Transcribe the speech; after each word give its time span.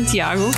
Santiago. 0.00 0.50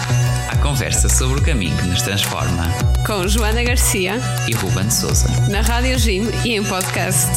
A 0.52 0.56
conversa 0.62 1.08
sobre 1.08 1.40
o 1.40 1.44
caminho 1.44 1.76
que 1.76 1.87
nos 1.88 2.00
transforma. 2.02 2.62
Com 3.04 3.26
Joana 3.26 3.64
Garcia. 3.64 4.14
E 4.49 4.54
Ruben 4.54 4.88
Souza. 4.88 5.26
Na 5.50 5.60
Rádio 5.62 5.99
Jim 5.99 6.22
e 6.46 6.54
em 6.54 6.62
podcast. 6.62 7.28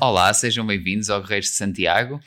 Olá, 0.00 0.32
sejam 0.32 0.64
bem-vindos 0.64 1.10
ao 1.10 1.20
Guerreiros 1.20 1.48
de 1.48 1.56
Santiago. 1.56 2.20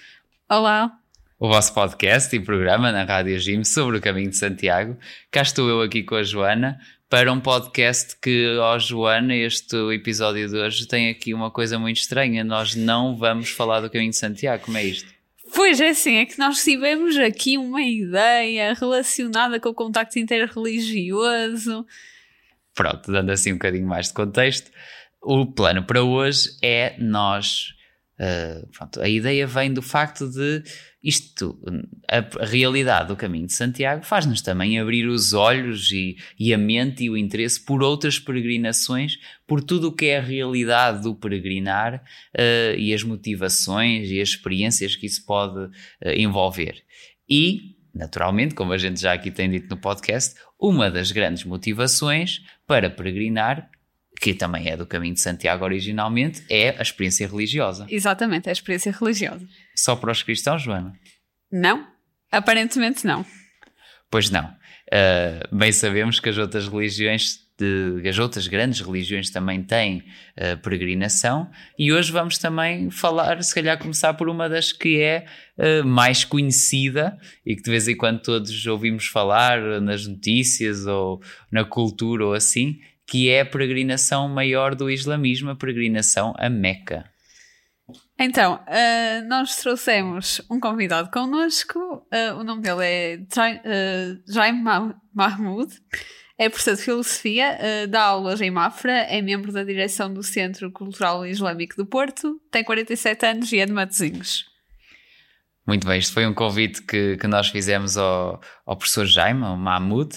Olá. 0.49 0.91
O 1.39 1.47
vosso 1.47 1.73
podcast 1.73 2.35
e 2.35 2.41
programa 2.41 2.91
na 2.91 3.05
Rádio 3.05 3.39
Jim 3.39 3.63
sobre 3.63 3.99
o 3.99 4.01
caminho 4.01 4.29
de 4.29 4.37
Santiago. 4.37 4.97
Cá 5.31 5.43
estou 5.43 5.69
eu 5.69 5.81
aqui 5.81 6.03
com 6.03 6.15
a 6.15 6.23
Joana 6.23 6.77
para 7.13 7.31
um 7.31 7.39
podcast 7.39 8.17
que, 8.19 8.57
ó 8.57 8.73
oh 8.75 8.79
Joana, 8.79 9.35
este 9.35 9.75
episódio 9.93 10.49
de 10.49 10.57
hoje 10.57 10.87
tem 10.87 11.11
aqui 11.11 11.31
uma 11.31 11.51
coisa 11.51 11.77
muito 11.77 11.97
estranha. 11.97 12.43
Nós 12.43 12.73
não 12.73 13.15
vamos 13.15 13.51
falar 13.51 13.81
do 13.81 13.89
caminho 13.91 14.09
de 14.09 14.17
Santiago. 14.17 14.63
Como 14.63 14.79
é 14.79 14.85
isto? 14.85 15.13
Pois 15.53 15.79
é, 15.79 15.93
sim, 15.93 16.15
é 16.15 16.25
que 16.25 16.39
nós 16.39 16.63
tivemos 16.63 17.15
aqui 17.17 17.55
uma 17.55 17.83
ideia 17.83 18.73
relacionada 18.73 19.59
com 19.59 19.69
o 19.69 19.75
contacto 19.75 20.17
interreligioso. 20.17 21.85
Pronto, 22.73 23.11
dando 23.11 23.29
assim 23.29 23.51
um 23.51 23.57
bocadinho 23.57 23.85
mais 23.85 24.07
de 24.07 24.13
contexto, 24.15 24.71
o 25.21 25.45
plano 25.45 25.83
para 25.83 26.01
hoje 26.01 26.49
é 26.63 26.95
nós. 26.97 27.75
Uh, 28.19 28.67
pronto, 28.75 28.99
a 28.99 29.07
ideia 29.07 29.45
vem 29.45 29.71
do 29.71 29.83
facto 29.83 30.27
de 30.27 30.63
isto, 31.03 31.59
a, 32.09 32.45
realidade 32.45 33.09
do 33.09 33.15
caminho 33.17 33.45
de 33.45 33.53
Santiago 33.53 34.05
faz-nos 34.05 34.41
também 34.41 34.79
abrir 34.79 35.05
os 35.05 35.33
olhos 35.33 35.91
e, 35.91 36.15
e, 36.39 36.53
a 36.53 36.57
mente 36.57 37.03
e 37.03 37.09
o 37.09 37.17
interesse 37.17 37.59
por 37.59 37.83
outras 37.83 38.17
peregrinações, 38.17 39.19
por 39.45 39.61
tudo 39.61 39.89
o 39.89 39.91
que 39.91 40.05
é 40.05 40.19
a 40.19 40.21
realidade 40.21 41.03
do 41.03 41.13
peregrinar 41.13 41.95
uh, 41.95 42.77
e 42.77 42.93
as 42.93 43.03
motivações 43.03 44.09
e 44.09 44.21
as 44.21 44.29
experiências 44.29 44.95
que 44.95 45.05
isso 45.05 45.25
pode 45.25 45.59
uh, 45.59 45.71
envolver. 46.15 46.81
E, 47.29 47.75
naturalmente, 47.93 48.55
como 48.55 48.71
a 48.71 48.77
gente 48.77 49.01
já 49.01 49.11
aqui 49.11 49.29
tem 49.29 49.49
dito 49.49 49.69
no 49.69 49.81
podcast, 49.81 50.35
uma 50.57 50.89
das 50.89 51.11
grandes 51.11 51.43
motivações 51.43 52.41
para 52.65 52.89
peregrinar 52.89 53.69
que 54.21 54.33
também 54.33 54.69
é 54.69 54.77
do 54.77 54.85
caminho 54.85 55.15
de 55.15 55.19
Santiago 55.19 55.65
originalmente, 55.65 56.45
é 56.49 56.69
a 56.79 56.81
experiência 56.81 57.27
religiosa. 57.27 57.85
Exatamente, 57.89 58.47
é 58.47 58.51
a 58.51 58.53
experiência 58.53 58.89
religiosa. 58.89 59.45
Só 59.75 59.95
para 59.95 60.11
os 60.11 60.23
cristãos, 60.23 60.61
Joana? 60.61 60.93
Não, 61.51 61.87
aparentemente 62.31 63.05
não. 63.05 63.25
Pois 64.09 64.29
não. 64.29 64.45
Uh, 64.45 65.55
bem 65.55 65.71
sabemos 65.71 66.19
que 66.19 66.29
as 66.29 66.37
outras 66.37 66.67
religiões, 66.67 67.39
de, 67.57 68.07
as 68.07 68.19
outras 68.19 68.47
grandes 68.47 68.79
religiões 68.79 69.31
também 69.31 69.63
têm 69.63 70.03
uh, 70.37 70.61
peregrinação 70.61 71.49
e 71.79 71.91
hoje 71.91 72.11
vamos 72.11 72.37
também 72.37 72.91
falar, 72.91 73.41
se 73.43 73.55
calhar 73.55 73.77
começar 73.79 74.13
por 74.13 74.29
uma 74.29 74.47
das 74.47 74.71
que 74.71 75.01
é 75.01 75.25
uh, 75.57 75.87
mais 75.87 76.23
conhecida 76.23 77.17
e 77.43 77.55
que 77.55 77.63
de 77.63 77.71
vez 77.71 77.87
em 77.87 77.97
quando 77.97 78.21
todos 78.21 78.65
ouvimos 78.67 79.07
falar 79.07 79.81
nas 79.81 80.05
notícias 80.05 80.85
ou 80.85 81.19
na 81.51 81.63
cultura 81.63 82.25
ou 82.27 82.33
assim, 82.33 82.79
que 83.07 83.29
é 83.29 83.41
a 83.41 83.45
peregrinação 83.45 84.29
maior 84.29 84.75
do 84.75 84.91
islamismo, 84.91 85.49
a 85.49 85.55
peregrinação 85.55 86.35
a 86.37 86.49
Meca. 86.49 87.12
Então, 88.25 88.55
uh, 88.55 89.27
nós 89.27 89.57
trouxemos 89.57 90.41
um 90.49 90.57
convidado 90.57 91.11
connosco, 91.11 91.77
uh, 91.77 92.39
o 92.39 92.43
nome 92.45 92.61
dele 92.61 92.81
é 92.81 93.19
Jaime 94.25 94.61
uh, 94.61 94.95
Mahmoud, 95.13 95.73
é 96.37 96.47
professor 96.47 96.77
de 96.77 96.83
filosofia, 96.83 97.59
dá 97.89 98.01
aulas 98.03 98.39
em 98.39 98.49
Mafra, 98.49 98.93
é 98.93 99.21
membro 99.21 99.51
da 99.51 99.61
direção 99.65 100.11
do 100.11 100.23
Centro 100.23 100.71
Cultural 100.71 101.25
Islâmico 101.25 101.75
do 101.75 101.85
Porto, 101.85 102.39
tem 102.49 102.63
47 102.63 103.25
anos 103.25 103.51
e 103.51 103.59
é 103.59 103.65
de 103.65 103.73
Matosinhos. 103.73 104.45
Muito 105.67 105.85
bem, 105.85 105.99
este 105.99 106.13
foi 106.13 106.25
um 106.25 106.33
convite 106.33 106.81
que, 106.81 107.17
que 107.17 107.27
nós 107.27 107.49
fizemos 107.49 107.97
ao, 107.97 108.39
ao 108.65 108.77
professor 108.77 109.05
Jaime, 109.05 109.43
ao 109.43 109.57
Mahmoud, 109.57 110.15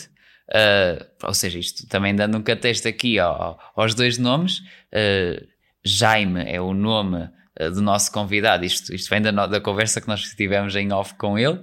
Uh, 0.48 1.04
ou 1.24 1.34
seja, 1.34 1.58
isto 1.58 1.88
também 1.88 2.14
dando 2.14 2.38
um 2.38 2.40
contexto 2.40 2.86
aqui 2.86 3.18
ó, 3.18 3.56
aos 3.74 3.96
dois 3.96 4.16
nomes. 4.16 4.60
Uh, 4.94 5.44
Jaime 5.84 6.44
é 6.46 6.60
o 6.60 6.72
nome 6.72 7.28
do 7.72 7.80
nosso 7.80 8.12
convidado, 8.12 8.64
isto, 8.64 8.94
isto 8.94 9.08
vem 9.08 9.20
da, 9.22 9.30
da, 9.46 9.60
conversa 9.60 10.00
que 10.00 10.08
nós 10.08 10.22
tivemos 10.22 10.74
em 10.76 10.92
off 10.92 11.14
com 11.14 11.38
ele, 11.38 11.60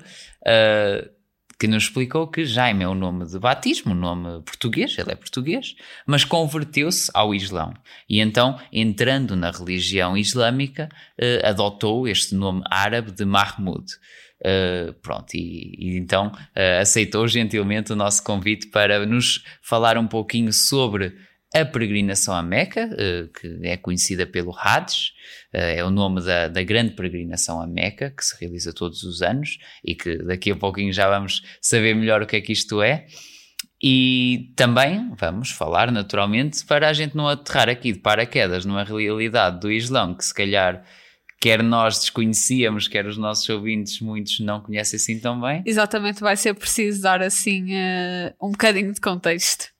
que 1.60 1.68
nos 1.68 1.84
explicou 1.84 2.28
que 2.28 2.46
Jaime 2.46 2.84
é 2.84 2.88
o 2.88 2.96
nome 2.96 3.26
de 3.26 3.38
batismo, 3.40 3.94
um 3.94 3.96
nome 3.96 4.42
português, 4.42 4.98
ele 4.98 5.12
é 5.12 5.16
português, 5.16 5.76
mas 6.06 6.26
converteu-se 6.26 7.12
ao 7.14 7.34
Islão. 7.34 7.74
E 8.10 8.20
então, 8.20 8.60
entrando 8.72 9.36
na 9.36 9.52
religião 9.52 10.18
islâmica, 10.18 10.90
adotou 11.44 12.08
este 12.08 12.36
nome 12.36 12.64
árabe 12.70 13.12
de 13.12 13.24
Mahmud. 13.24 13.86
Uh, 14.44 14.92
pronto, 14.96 15.34
e, 15.36 15.74
e 15.80 15.98
então 15.98 16.28
uh, 16.28 16.82
aceitou 16.82 17.26
gentilmente 17.30 17.94
o 17.94 17.96
nosso 17.96 18.22
convite 18.22 18.68
para 18.68 19.06
nos 19.06 19.42
falar 19.62 19.98
um 19.98 20.06
pouquinho 20.06 20.52
sobre 20.52 21.16
a 21.54 21.64
peregrinação 21.66 22.36
a 22.36 22.42
Meca, 22.42 22.88
uh, 22.88 23.28
que 23.30 23.60
é 23.64 23.78
conhecida 23.78 24.26
pelo 24.26 24.56
Hajj, 24.58 25.12
é 25.52 25.84
o 25.84 25.92
nome 25.92 26.20
da, 26.22 26.48
da, 26.48 26.64
grande 26.64 26.96
peregrinação 26.96 27.62
a 27.62 27.68
Meca, 27.68 28.10
que 28.10 28.26
se 28.26 28.36
realiza 28.42 28.74
todos 28.74 29.04
os 29.04 29.22
anos 29.22 29.60
e 29.86 29.94
que 29.94 30.18
daqui 30.18 30.52
a 30.52 30.56
pouquinho 30.56 30.92
já 30.92 31.08
vamos 31.08 31.44
saber 31.62 31.94
melhor 31.96 32.24
o 32.24 32.26
que 32.26 32.38
é 32.38 32.42
que 32.42 32.52
isto 32.52 32.82
é. 32.82 33.06
E 33.82 34.52
também 34.56 35.14
vamos 35.16 35.52
falar 35.52 35.92
naturalmente 35.92 36.66
para 36.66 36.90
a 36.90 36.94
gente 36.94 37.16
não 37.16 37.28
aterrar 37.28 37.70
aqui 37.70 37.92
de 37.92 38.00
paraquedas 38.00 38.66
numa 38.66 38.84
realidade 38.84 39.60
do 39.60 39.72
Islão 39.72 40.16
que 40.16 40.24
se 40.24 40.34
calhar 40.34 40.84
quer 41.44 41.62
nós 41.62 42.00
desconhecíamos, 42.00 42.88
quer 42.88 43.06
os 43.06 43.18
nossos 43.18 43.48
ouvintes, 43.50 44.00
muitos 44.00 44.40
não 44.40 44.62
conhecem 44.62 44.96
assim 44.96 45.20
tão 45.20 45.42
bem. 45.42 45.62
Exatamente, 45.66 46.22
vai 46.22 46.38
ser 46.38 46.54
preciso 46.54 47.02
dar 47.02 47.22
assim 47.22 47.66
uh, 47.74 48.34
um 48.42 48.52
bocadinho 48.52 48.94
de 48.94 49.02
contexto. 49.02 49.73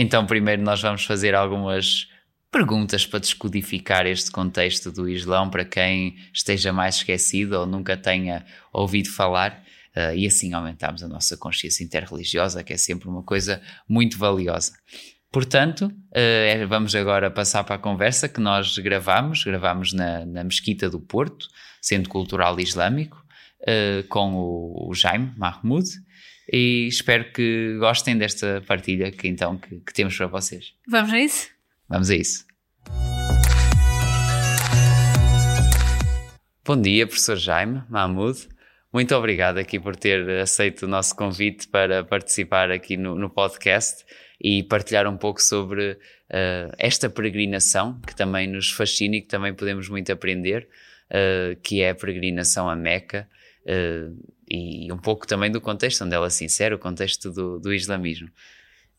Então, 0.00 0.24
primeiro, 0.24 0.62
nós 0.62 0.80
vamos 0.80 1.04
fazer 1.04 1.34
algumas 1.34 2.06
perguntas 2.52 3.04
para 3.04 3.18
descodificar 3.18 4.06
este 4.06 4.30
contexto 4.30 4.92
do 4.92 5.08
Islão 5.08 5.50
para 5.50 5.64
quem 5.64 6.14
esteja 6.32 6.72
mais 6.72 6.98
esquecido 6.98 7.54
ou 7.54 7.66
nunca 7.66 7.96
tenha 7.96 8.46
ouvido 8.72 9.10
falar. 9.10 9.60
Uh, 9.96 10.14
e 10.14 10.24
assim 10.24 10.52
aumentamos 10.52 11.02
a 11.02 11.08
nossa 11.08 11.36
consciência 11.36 11.82
interreligiosa, 11.82 12.62
que 12.62 12.72
é 12.72 12.76
sempre 12.76 13.08
uma 13.08 13.24
coisa 13.24 13.60
muito 13.88 14.16
valiosa. 14.16 14.72
Portanto, 15.32 15.86
uh, 15.86 16.66
vamos 16.68 16.94
agora 16.94 17.28
passar 17.28 17.64
para 17.64 17.74
a 17.74 17.78
conversa 17.78 18.28
que 18.28 18.40
nós 18.40 18.78
gravamos, 18.78 19.42
gravamos 19.42 19.92
na, 19.92 20.24
na 20.24 20.44
Mesquita 20.44 20.88
do 20.88 21.00
Porto, 21.00 21.48
Centro 21.82 22.08
Cultural 22.08 22.60
Islâmico, 22.60 23.20
uh, 23.62 24.06
com 24.06 24.36
o, 24.36 24.90
o, 24.90 24.94
Jaime 24.94 25.32
Mahmoud, 25.36 25.88
e 26.52 26.86
espero 26.86 27.32
que 27.32 27.76
gostem 27.78 28.16
desta 28.16 28.62
partilha 28.66 29.10
que 29.10 29.28
então 29.28 29.58
que, 29.58 29.80
que 29.80 29.92
temos 29.92 30.16
para 30.16 30.26
vocês. 30.26 30.74
Vamos 30.86 31.12
a 31.12 31.18
isso? 31.18 31.48
Vamos 31.88 32.10
a 32.10 32.16
isso. 32.16 32.46
Bom 36.64 36.80
dia, 36.80 37.06
professor 37.06 37.36
Jaime 37.36 37.82
Mahmoud. 37.88 38.48
Muito 38.92 39.14
obrigado 39.14 39.58
aqui 39.58 39.78
por 39.78 39.96
ter 39.96 40.28
aceito 40.40 40.82
o 40.82 40.88
nosso 40.88 41.14
convite 41.14 41.68
para 41.68 42.04
participar 42.04 42.70
aqui 42.70 42.96
no, 42.96 43.14
no 43.14 43.28
podcast 43.28 44.04
e 44.40 44.62
partilhar 44.62 45.06
um 45.06 45.16
pouco 45.16 45.42
sobre 45.42 45.92
uh, 45.92 46.74
esta 46.78 47.10
peregrinação 47.10 48.00
que 48.06 48.14
também 48.14 48.46
nos 48.46 48.70
fascina 48.70 49.16
e 49.16 49.20
que 49.20 49.28
também 49.28 49.52
podemos 49.52 49.88
muito 49.88 50.12
aprender, 50.12 50.68
uh, 51.10 51.58
que 51.62 51.82
é 51.82 51.90
a 51.90 51.94
peregrinação 51.94 52.68
a 52.68 52.76
Meca 52.76 53.28
uh, 53.64 54.37
e 54.50 54.90
um 54.92 54.96
pouco 54.96 55.26
também 55.26 55.50
do 55.50 55.60
contexto 55.60 56.04
onde 56.04 56.14
ela 56.14 56.30
se 56.30 56.44
insere, 56.44 56.74
o 56.74 56.78
contexto 56.78 57.30
do, 57.30 57.58
do 57.58 57.72
islamismo. 57.72 58.28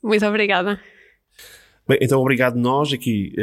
Muito 0.02 0.26
obrigada. 0.26 0.80
Bem, 1.88 1.98
então 2.02 2.20
obrigado 2.20 2.56
nós 2.56 2.94
aqui. 2.94 3.34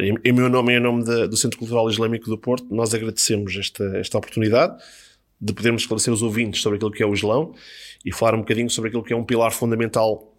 Em, 0.00 0.16
em 0.24 0.32
meu 0.32 0.48
nome 0.48 0.72
e 0.72 0.76
em 0.76 0.80
nome 0.80 1.04
da, 1.04 1.26
do 1.26 1.36
Centro 1.36 1.58
Cultural 1.58 1.88
Islâmico 1.88 2.26
do 2.26 2.36
Porto, 2.36 2.66
nós 2.74 2.92
agradecemos 2.92 3.56
esta, 3.56 3.84
esta 3.96 4.18
oportunidade 4.18 4.76
de 5.40 5.52
podermos 5.52 5.82
esclarecer 5.82 6.12
os 6.12 6.22
ouvintes 6.22 6.60
sobre 6.60 6.76
aquilo 6.76 6.90
que 6.90 7.02
é 7.02 7.06
o 7.06 7.14
Islão 7.14 7.54
e 8.04 8.12
falar 8.12 8.34
um 8.34 8.40
bocadinho 8.40 8.68
sobre 8.68 8.88
aquilo 8.88 9.02
que 9.02 9.12
é 9.12 9.16
um 9.16 9.24
pilar 9.24 9.52
fundamental 9.52 10.33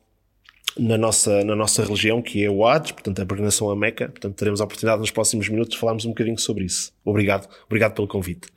na 0.77 0.97
nossa, 0.97 1.43
na 1.43 1.55
nossa 1.55 1.83
religião, 1.83 2.21
que 2.21 2.43
é 2.43 2.49
o 2.49 2.65
Hajj, 2.65 2.93
portanto, 2.93 3.21
a 3.21 3.25
peregrinação 3.25 3.69
a 3.69 3.75
Meca. 3.75 4.09
Portanto, 4.09 4.35
teremos 4.35 4.59
a 4.59 4.65
oportunidade 4.65 4.99
nos 4.99 5.11
próximos 5.11 5.47
minutos 5.47 5.75
de 5.75 5.79
falarmos 5.79 6.05
um 6.05 6.09
bocadinho 6.09 6.37
sobre 6.37 6.65
isso. 6.65 6.91
Obrigado. 7.03 7.47
Obrigado 7.65 7.93
pelo 7.93 8.07
convite. 8.07 8.49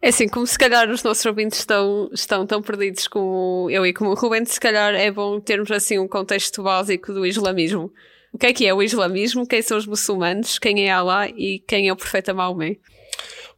É 0.00 0.08
assim, 0.08 0.28
como 0.28 0.46
se 0.46 0.58
calhar 0.58 0.88
os 0.90 1.02
nossos 1.02 1.26
ouvintes 1.26 1.58
estão, 1.58 2.08
estão 2.12 2.46
tão 2.46 2.62
perdidos 2.62 3.08
como 3.08 3.68
eu 3.70 3.84
e 3.84 3.92
como 3.92 4.10
o 4.10 4.14
Ruben, 4.14 4.44
se 4.44 4.60
calhar 4.60 4.94
é 4.94 5.10
bom 5.10 5.40
termos 5.40 5.70
assim 5.70 5.98
um 5.98 6.06
contexto 6.06 6.62
básico 6.62 7.12
do 7.12 7.26
islamismo. 7.26 7.92
O 8.32 8.38
que 8.38 8.46
é 8.46 8.52
que 8.52 8.66
é 8.66 8.74
o 8.74 8.82
islamismo? 8.82 9.46
Quem 9.46 9.62
são 9.62 9.78
os 9.78 9.86
muçulmanos? 9.86 10.58
Quem 10.58 10.86
é 10.86 10.90
Allah? 10.92 11.28
E 11.30 11.58
quem 11.66 11.88
é 11.88 11.92
o 11.92 11.96
profeta 11.96 12.34
Maomé? 12.34 12.76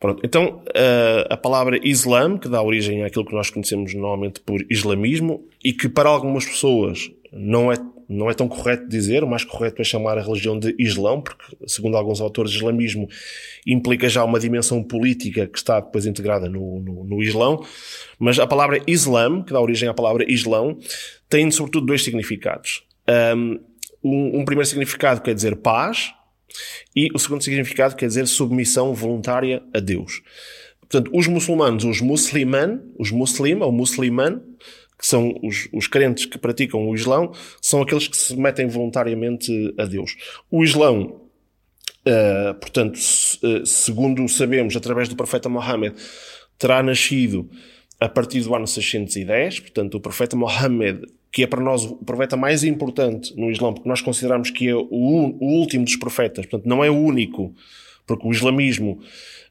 Pronto, 0.01 0.23
então 0.25 0.63
a 1.29 1.37
palavra 1.37 1.81
Islam, 1.83 2.39
que 2.39 2.49
dá 2.49 2.63
origem 2.63 3.03
àquilo 3.03 3.27
que 3.27 3.35
nós 3.35 3.51
conhecemos 3.51 3.93
normalmente 3.93 4.41
por 4.41 4.65
islamismo, 4.71 5.45
e 5.63 5.73
que 5.73 5.89
para 5.89 6.09
algumas 6.09 6.45
pessoas 6.45 7.11
não 7.33 7.73
é 7.73 7.77
não 8.09 8.31
é 8.31 8.35
tão 8.35 8.49
correto 8.49 8.89
dizer, 8.89 9.23
o 9.23 9.29
mais 9.29 9.45
correto 9.45 9.83
é 9.83 9.85
chamar 9.85 10.17
a 10.17 10.23
religião 10.23 10.59
de 10.59 10.75
Islão, 10.79 11.21
porque, 11.21 11.45
segundo 11.67 11.97
alguns 11.97 12.21
autores, 12.21 12.53
islamismo 12.53 13.09
implica 13.67 14.09
já 14.09 14.25
uma 14.25 14.41
dimensão 14.41 14.83
política 14.83 15.47
que 15.47 15.59
está 15.59 15.79
depois 15.79 16.07
integrada 16.07 16.49
no, 16.49 16.81
no, 16.81 17.05
no 17.05 17.23
Islão. 17.23 17.63
Mas 18.19 18.39
a 18.39 18.47
palavra 18.47 18.81
Islam, 18.87 19.43
que 19.43 19.53
dá 19.53 19.61
origem 19.61 19.89
à 19.89 19.95
palavra 19.95 20.25
Islão, 20.27 20.79
tem 21.29 21.51
sobretudo 21.51 21.87
dois 21.87 22.03
significados. 22.03 22.83
Um, 23.33 23.61
um 24.03 24.45
primeiro 24.45 24.69
significado 24.69 25.21
quer 25.21 25.35
dizer 25.35 25.57
paz, 25.57 26.15
e 26.97 27.11
o 27.15 27.19
segundo 27.19 27.43
significado 27.43 27.95
quer 27.95 28.07
dizer 28.07 28.27
submissão 28.27 28.95
voluntária 28.95 29.63
a 29.75 29.81
Deus. 29.81 30.23
Portanto, 30.81 31.11
os 31.15 31.27
muçulmanos, 31.27 31.85
os 31.85 32.01
musliman, 32.01 32.81
os 32.99 33.11
muslim 33.11 33.61
ou 33.61 33.71
musliman, 33.71 34.41
que 34.99 35.07
são 35.07 35.39
os, 35.43 35.69
os 35.73 35.87
crentes 35.87 36.27
que 36.27 36.37
praticam 36.37 36.89
o 36.89 36.95
Islão, 36.95 37.33
são 37.63 37.81
aqueles 37.81 38.09
que 38.09 38.17
se 38.17 38.37
metem 38.37 38.67
voluntariamente 38.67 39.73
a 39.79 39.85
Deus. 39.85 40.17
O 40.51 40.65
Islão, 40.65 41.21
uh, 42.05 42.55
portanto, 42.61 42.99
se, 42.99 43.39
uh, 43.47 43.65
segundo 43.65 44.29
sabemos, 44.29 44.75
através 44.75 45.09
do 45.09 45.15
profeta 45.15 45.49
Mohammed, 45.49 45.95
terá 46.59 46.83
nascido 46.83 47.49
a 48.01 48.09
partir 48.09 48.41
do 48.41 48.55
ano 48.55 48.67
610, 48.67 49.61
portanto, 49.61 49.95
o 49.97 50.01
profeta 50.01 50.37
Mohammed, 50.37 51.03
que 51.31 51.43
é 51.43 51.47
para 51.47 51.61
nós 51.61 51.85
o 51.85 51.97
profeta 51.97 52.37
mais 52.37 52.65
importante 52.65 53.37
no 53.37 53.51
Islão, 53.51 53.75
porque 53.75 53.89
nós 53.89 54.01
consideramos 54.01 54.51
que 54.51 54.69
é 54.69 54.75
o, 54.75 54.87
o 54.91 55.59
último 55.61 55.85
dos 55.85 55.97
profetas, 55.97 56.47
portanto, 56.47 56.69
não 56.69 56.85
é 56.85 56.91
o 56.91 56.97
único, 56.97 57.55
porque 58.09 58.27
o 58.27 58.33
islamismo 58.33 58.99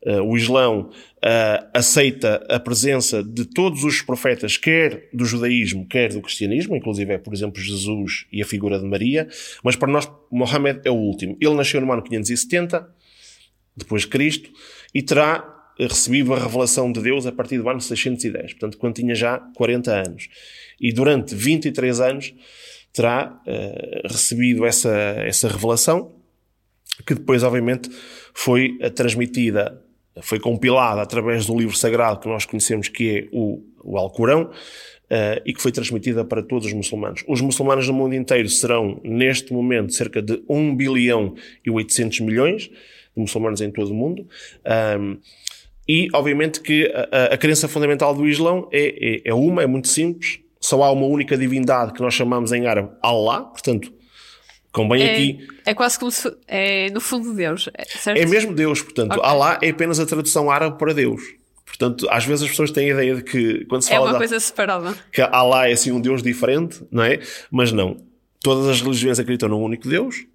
uh, 0.05 0.21
o 0.23 0.35
Islão 0.35 0.89
uh, 0.89 1.69
aceita 1.73 2.45
a 2.49 2.59
presença 2.59 3.23
de 3.23 3.45
todos 3.45 3.83
os 3.83 4.01
profetas, 4.01 4.57
quer 4.57 5.07
do 5.13 5.23
judaísmo, 5.23 5.87
quer 5.87 6.11
do 6.11 6.21
cristianismo, 6.21 6.75
inclusive 6.75 7.13
é, 7.13 7.17
por 7.17 7.33
exemplo, 7.33 7.61
Jesus 7.61 8.25
e 8.31 8.41
a 8.41 8.45
figura 8.45 8.79
de 8.79 8.85
Maria, 8.85 9.27
mas 9.63 9.75
para 9.75 9.91
nós 9.91 10.11
Mohammed 10.31 10.81
é 10.83 10.91
o 10.91 10.95
último. 10.95 11.37
Ele 11.39 11.53
nasceu 11.53 11.79
no 11.79 11.91
ano 11.91 12.01
570, 12.01 12.85
depois 13.75 14.01
de 14.01 14.07
Cristo, 14.09 14.49
e 14.93 15.01
terá 15.01 15.53
recebido 15.79 16.33
a 16.33 16.39
revelação 16.39 16.91
de 16.91 16.99
Deus 16.99 17.27
a 17.27 17.31
partir 17.31 17.59
do 17.59 17.69
ano 17.69 17.79
610, 17.79 18.53
portanto, 18.53 18.77
quando 18.79 18.95
tinha 18.95 19.13
já 19.13 19.37
40 19.55 19.91
anos. 19.91 20.27
E 20.81 20.91
durante 20.91 21.35
23 21.35 21.99
anos 21.99 22.33
terá 22.91 23.39
uh, 23.45 24.07
recebido 24.07 24.65
essa, 24.65 24.91
essa 25.19 25.47
revelação, 25.47 26.16
que 27.05 27.13
depois, 27.13 27.43
obviamente, 27.43 27.89
foi 28.33 28.77
transmitida 28.95 29.81
foi 30.21 30.39
compilada 30.39 31.01
através 31.01 31.45
do 31.45 31.57
livro 31.57 31.75
sagrado 31.75 32.19
que 32.19 32.27
nós 32.27 32.45
conhecemos 32.45 32.87
que 32.87 33.17
é 33.17 33.27
o, 33.31 33.61
o 33.83 33.97
Alcorão, 33.97 34.49
Uh, 35.09 35.39
e 35.45 35.53
que 35.53 35.61
foi 35.61 35.71
transmitida 35.71 36.25
para 36.25 36.43
todos 36.43 36.67
os 36.67 36.73
muçulmanos. 36.73 37.23
Os 37.29 37.39
muçulmanos 37.39 37.87
no 37.87 37.93
mundo 37.93 38.13
inteiro 38.13 38.49
serão, 38.49 38.99
neste 39.05 39.53
momento, 39.53 39.93
cerca 39.93 40.21
de 40.21 40.43
1 40.49 40.75
bilhão 40.75 41.33
e 41.65 41.71
800 41.71 42.19
milhões 42.19 42.63
de 42.63 42.71
muçulmanos 43.15 43.61
em 43.61 43.71
todo 43.71 43.91
o 43.91 43.93
mundo. 43.93 44.27
Um, 44.99 45.17
e, 45.87 46.09
obviamente, 46.13 46.59
que 46.59 46.91
a, 47.09 47.33
a, 47.33 47.37
crença 47.37 47.69
fundamental 47.69 48.13
do 48.13 48.27
Islão 48.27 48.67
é, 48.69 49.15
é, 49.15 49.21
é, 49.29 49.33
uma, 49.33 49.63
é 49.63 49.65
muito 49.65 49.87
simples. 49.87 50.41
Só 50.59 50.83
há 50.83 50.91
uma 50.91 51.05
única 51.05 51.37
divindade 51.37 51.93
que 51.93 52.01
nós 52.01 52.13
chamamos 52.13 52.51
em 52.51 52.67
árabe 52.67 52.89
Allah, 53.01 53.43
portanto, 53.43 53.93
Convém 54.77 55.01
é, 55.01 55.11
aqui. 55.11 55.47
É 55.65 55.73
quase 55.73 55.97
como 55.97 56.11
se. 56.11 56.31
É 56.47 56.91
no 56.91 57.01
fundo 57.01 57.33
Deus, 57.33 57.67
é, 57.73 57.83
certo? 57.83 58.19
É 58.19 58.27
mesmo 58.27 58.53
Deus, 58.53 58.79
portanto, 58.79 59.13
okay. 59.13 59.23
Allah 59.27 59.57
é 59.59 59.69
apenas 59.69 59.99
a 59.99 60.05
tradução 60.05 60.51
árabe 60.51 60.77
para 60.77 60.93
Deus. 60.93 61.19
Portanto, 61.65 62.07
às 62.11 62.23
vezes 62.25 62.43
as 62.43 62.51
pessoas 62.51 62.69
têm 62.69 62.91
a 62.91 62.93
ideia 62.93 63.15
de 63.15 63.23
que 63.23 63.65
quando 63.65 63.81
se 63.81 63.91
é 63.91 63.95
fala. 63.95 64.09
É 64.09 64.11
uma 64.11 64.17
coisa 64.19 64.39
separada. 64.39 64.95
Que 65.11 65.23
Allah 65.23 65.67
é 65.67 65.73
assim 65.73 65.91
um 65.91 65.99
Deus 65.99 66.21
diferente, 66.21 66.85
não 66.91 67.01
é? 67.01 67.19
Mas 67.49 67.71
não. 67.71 67.97
Todas 68.39 68.67
as 68.67 68.79
religiões 68.79 69.17
acreditam 69.17 69.49
num 69.49 69.63
único 69.63 69.89
Deus. 69.89 70.27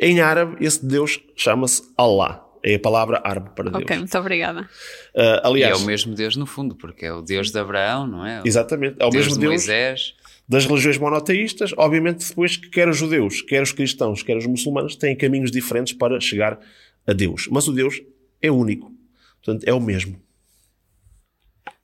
Em 0.00 0.20
árabe, 0.20 0.56
esse 0.60 0.84
Deus 0.84 1.20
chama-se 1.36 1.82
Allah. 1.96 2.44
É 2.64 2.74
a 2.74 2.80
palavra 2.80 3.20
árabe 3.24 3.50
para 3.54 3.70
Deus. 3.70 3.84
Ok, 3.84 3.96
muito 3.96 4.18
obrigada. 4.18 4.62
Uh, 5.14 5.46
aliás, 5.46 5.78
e 5.78 5.80
é 5.80 5.84
o 5.84 5.86
mesmo 5.86 6.16
Deus 6.16 6.34
no 6.34 6.46
fundo, 6.46 6.74
porque 6.74 7.06
é 7.06 7.12
o 7.12 7.22
Deus 7.22 7.52
de 7.52 7.58
Abraão, 7.60 8.08
não 8.08 8.26
é? 8.26 8.42
Exatamente. 8.44 8.96
É 8.98 9.06
o 9.06 9.10
Deus 9.10 9.26
mesmo 9.26 9.34
de 9.34 9.40
Deus. 9.40 9.52
Moisés 9.52 10.18
das 10.48 10.64
religiões 10.64 10.96
monoteístas, 10.96 11.74
obviamente 11.76 12.26
depois 12.26 12.56
que 12.56 12.70
quer 12.70 12.88
os 12.88 12.96
judeus, 12.96 13.42
quer 13.42 13.62
os 13.62 13.72
cristãos, 13.72 14.22
quer 14.22 14.36
os 14.36 14.46
muçulmanos 14.46 14.96
têm 14.96 15.14
caminhos 15.14 15.50
diferentes 15.50 15.92
para 15.92 16.18
chegar 16.20 16.58
a 17.06 17.12
Deus. 17.12 17.48
Mas 17.50 17.68
o 17.68 17.72
Deus 17.72 18.00
é 18.40 18.50
único. 18.50 18.90
Portanto, 19.42 19.64
é 19.68 19.74
o 19.74 19.80
mesmo. 19.80 20.20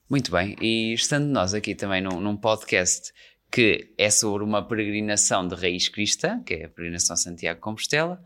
Muito 0.09 0.31
bem. 0.31 0.55
E 0.59 0.93
estando 0.93 1.27
nós 1.27 1.53
aqui 1.53 1.75
também 1.75 2.01
num, 2.01 2.19
num 2.19 2.35
podcast 2.35 3.11
que 3.51 3.93
é 3.97 4.09
sobre 4.09 4.43
uma 4.43 4.67
peregrinação 4.67 5.47
de 5.47 5.55
raiz 5.55 5.87
cristã, 5.87 6.41
que 6.43 6.55
é 6.55 6.65
a 6.65 6.69
peregrinação 6.69 7.15
Santiago 7.15 7.61
Compostela, 7.61 8.21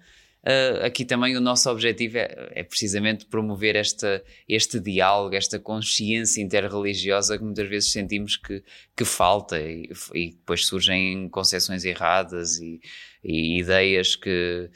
Uh, 0.49 0.83
aqui 0.83 1.05
também 1.05 1.37
o 1.37 1.41
nosso 1.41 1.69
objetivo 1.69 2.17
é, 2.17 2.49
é, 2.55 2.63
precisamente 2.63 3.23
promover 3.27 3.75
esta, 3.75 4.23
este 4.47 4.79
diálogo, 4.79 5.35
esta 5.35 5.59
consciência 5.59 6.41
interreligiosa 6.41 7.37
que 7.37 7.43
muitas 7.43 7.69
vezes 7.69 7.91
sentimos 7.91 8.35
que, 8.35 8.63
que 8.97 9.05
falta 9.05 9.61
e, 9.61 9.91
e 10.15 10.31
depois 10.31 10.65
surgem 10.65 11.29
concepções 11.29 11.85
erradas 11.85 12.57
e, 12.57 12.81
e 13.23 13.59
ideias 13.59 14.15
que, 14.15 14.71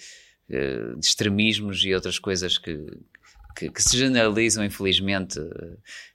uh, 0.52 1.00
de 1.00 1.08
extremismos 1.08 1.84
e 1.84 1.96
outras 1.96 2.20
coisas 2.20 2.60
que, 2.60 2.78
que, 3.56 3.72
que 3.72 3.82
se 3.82 3.98
generalizam, 3.98 4.64
infelizmente, 4.64 5.40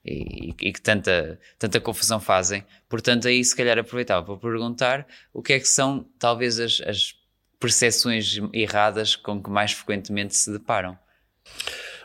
e, 0.05 0.51
e, 0.51 0.73
que 0.73 0.81
tanta, 0.81 1.37
tanta 1.59 1.81
confusão 1.81 2.21
fazem. 2.21 2.65
Portanto, 2.89 3.27
aí 3.27 3.45
se 3.45 3.57
calhar 3.57 3.77
aproveitava 3.77 4.25
para 4.25 4.37
perguntar 4.37 5.05
o 5.33 5.43
que 5.43 5.55
é 5.55 5.59
que 5.59 5.67
são 5.67 6.09
talvez 6.17 6.61
as, 6.61 6.81
as 6.83 7.18
percepções 7.59 8.39
erradas 8.53 9.17
com 9.17 9.43
que 9.43 9.51
mais 9.51 9.73
frequentemente 9.73 10.37
se 10.37 10.53
deparam? 10.53 10.97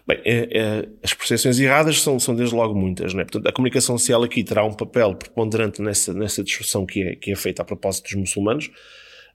Bem, 0.05 0.19
é, 0.25 0.59
é, 0.59 0.89
as 1.01 1.13
percepções 1.13 1.59
erradas 1.59 2.01
são, 2.01 2.19
são 2.19 2.35
desde 2.35 2.53
logo 2.53 2.75
muitas, 2.75 3.13
né? 3.13 3.23
Portanto, 3.23 3.47
a 3.47 3.53
comunicação 3.53 3.97
social 3.97 4.21
aqui 4.23 4.43
terá 4.43 4.63
um 4.65 4.73
papel 4.73 5.15
preponderante 5.15 5.81
nessa, 5.81 6.13
nessa 6.13 6.43
discussão 6.43 6.85
que 6.85 7.01
é, 7.01 7.15
que 7.15 7.31
é 7.31 7.35
feita 7.35 7.61
a 7.61 7.65
propósito 7.65 8.05
dos 8.05 8.15
muçulmanos. 8.15 8.69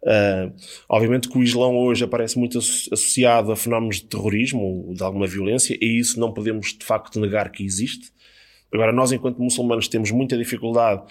Uh, 0.02 0.54
obviamente 0.88 1.28
que 1.28 1.36
o 1.36 1.42
Islão 1.42 1.76
hoje 1.76 2.04
aparece 2.04 2.38
muito 2.38 2.58
associado 2.58 3.50
a 3.50 3.56
fenómenos 3.56 3.96
de 3.96 4.04
terrorismo 4.04 4.86
ou 4.88 4.94
de 4.94 5.02
alguma 5.02 5.26
violência, 5.26 5.76
e 5.80 5.98
isso 5.98 6.20
não 6.20 6.32
podemos 6.32 6.76
de 6.78 6.84
facto 6.84 7.18
negar 7.18 7.50
que 7.50 7.64
existe. 7.64 8.12
Agora, 8.72 8.92
nós, 8.92 9.10
enquanto 9.10 9.42
muçulmanos, 9.42 9.88
temos 9.88 10.10
muita 10.10 10.36
dificuldade 10.36 11.02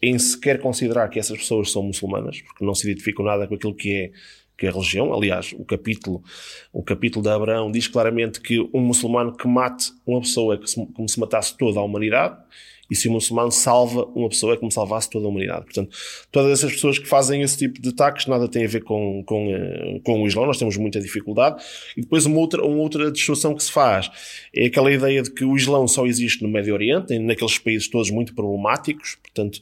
em 0.00 0.18
sequer 0.18 0.60
considerar 0.60 1.08
que 1.08 1.18
essas 1.18 1.36
pessoas 1.36 1.70
são 1.70 1.82
muçulmanas, 1.82 2.40
porque 2.40 2.64
não 2.64 2.74
se 2.74 2.88
identificam 2.88 3.24
nada 3.24 3.46
com 3.46 3.56
aquilo 3.56 3.74
que 3.74 3.94
é 3.94 4.10
que 4.60 4.66
é 4.66 4.68
a 4.68 4.72
religião. 4.72 5.12
Aliás, 5.12 5.54
o 5.58 5.64
capítulo, 5.64 6.22
o 6.70 6.82
capítulo 6.82 7.22
de 7.22 7.30
Abraão 7.30 7.72
diz 7.72 7.88
claramente 7.88 8.40
que 8.40 8.60
um 8.74 8.80
muçulmano 8.80 9.34
que 9.34 9.48
mate 9.48 9.90
uma 10.06 10.20
pessoa 10.20 10.54
é 10.54 10.58
como 10.92 11.08
se 11.08 11.18
matasse 11.18 11.56
toda 11.56 11.80
a 11.80 11.82
humanidade. 11.82 12.36
E 12.90 12.96
se 12.96 13.06
o 13.06 13.12
muçulmano 13.12 13.52
salva 13.52 14.04
uma 14.16 14.28
pessoa 14.28 14.54
é 14.54 14.56
como 14.56 14.70
se 14.70 14.74
salvasse 14.74 15.08
toda 15.08 15.24
a 15.24 15.28
humanidade. 15.28 15.64
Portanto, 15.64 15.96
todas 16.32 16.50
essas 16.50 16.72
pessoas 16.72 16.98
que 16.98 17.06
fazem 17.06 17.40
esse 17.40 17.56
tipo 17.56 17.80
de 17.80 17.90
ataques 17.90 18.26
nada 18.26 18.48
tem 18.48 18.64
a 18.64 18.68
ver 18.68 18.82
com, 18.82 19.22
com, 19.24 19.48
eh, 19.48 20.00
com 20.02 20.20
o 20.20 20.26
Islão, 20.26 20.44
nós 20.44 20.58
temos 20.58 20.76
muita 20.76 21.00
dificuldade. 21.00 21.62
E 21.96 22.00
depois 22.00 22.26
uma 22.26 22.38
outra, 22.38 22.66
uma 22.66 22.82
outra 22.82 23.10
distorção 23.12 23.54
que 23.54 23.62
se 23.62 23.70
faz 23.70 24.10
é 24.52 24.66
aquela 24.66 24.92
ideia 24.92 25.22
de 25.22 25.30
que 25.30 25.44
o 25.44 25.56
Islão 25.56 25.86
só 25.86 26.04
existe 26.04 26.42
no 26.42 26.48
Médio 26.48 26.74
Oriente, 26.74 27.16
naqueles 27.20 27.58
países 27.58 27.88
todos 27.88 28.10
muito 28.10 28.34
problemáticos, 28.34 29.16
portanto, 29.22 29.60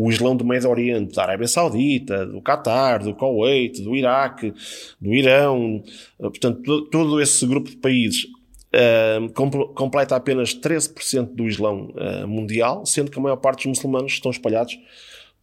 o 0.00 0.08
Islão 0.08 0.36
do 0.36 0.44
Médio 0.44 0.70
Oriente, 0.70 1.16
da 1.16 1.24
Arábia 1.24 1.48
Saudita, 1.48 2.24
do 2.24 2.40
Catar, 2.40 3.00
do 3.00 3.12
Kuwait, 3.12 3.82
do 3.82 3.96
Iraque, 3.96 4.54
do 5.00 5.12
Irão, 5.12 5.82
eh, 6.20 6.22
portanto, 6.22 6.82
todo 6.82 7.20
esse 7.20 7.44
grupo 7.44 7.68
de 7.68 7.76
países 7.78 8.22
uh, 8.24 9.72
completa 9.74 10.14
apenas 10.14 10.54
13% 10.54 11.34
do 11.34 11.48
Islão 11.48 11.92
uh, 11.96 12.28
mundial, 12.28 12.86
sendo 12.86 13.10
que 13.10 13.18
a 13.18 13.22
maior 13.22 13.38
parte 13.38 13.68
dos 13.68 13.76
muçulmanos 13.76 14.12
estão 14.12 14.30
espalhados 14.30 14.78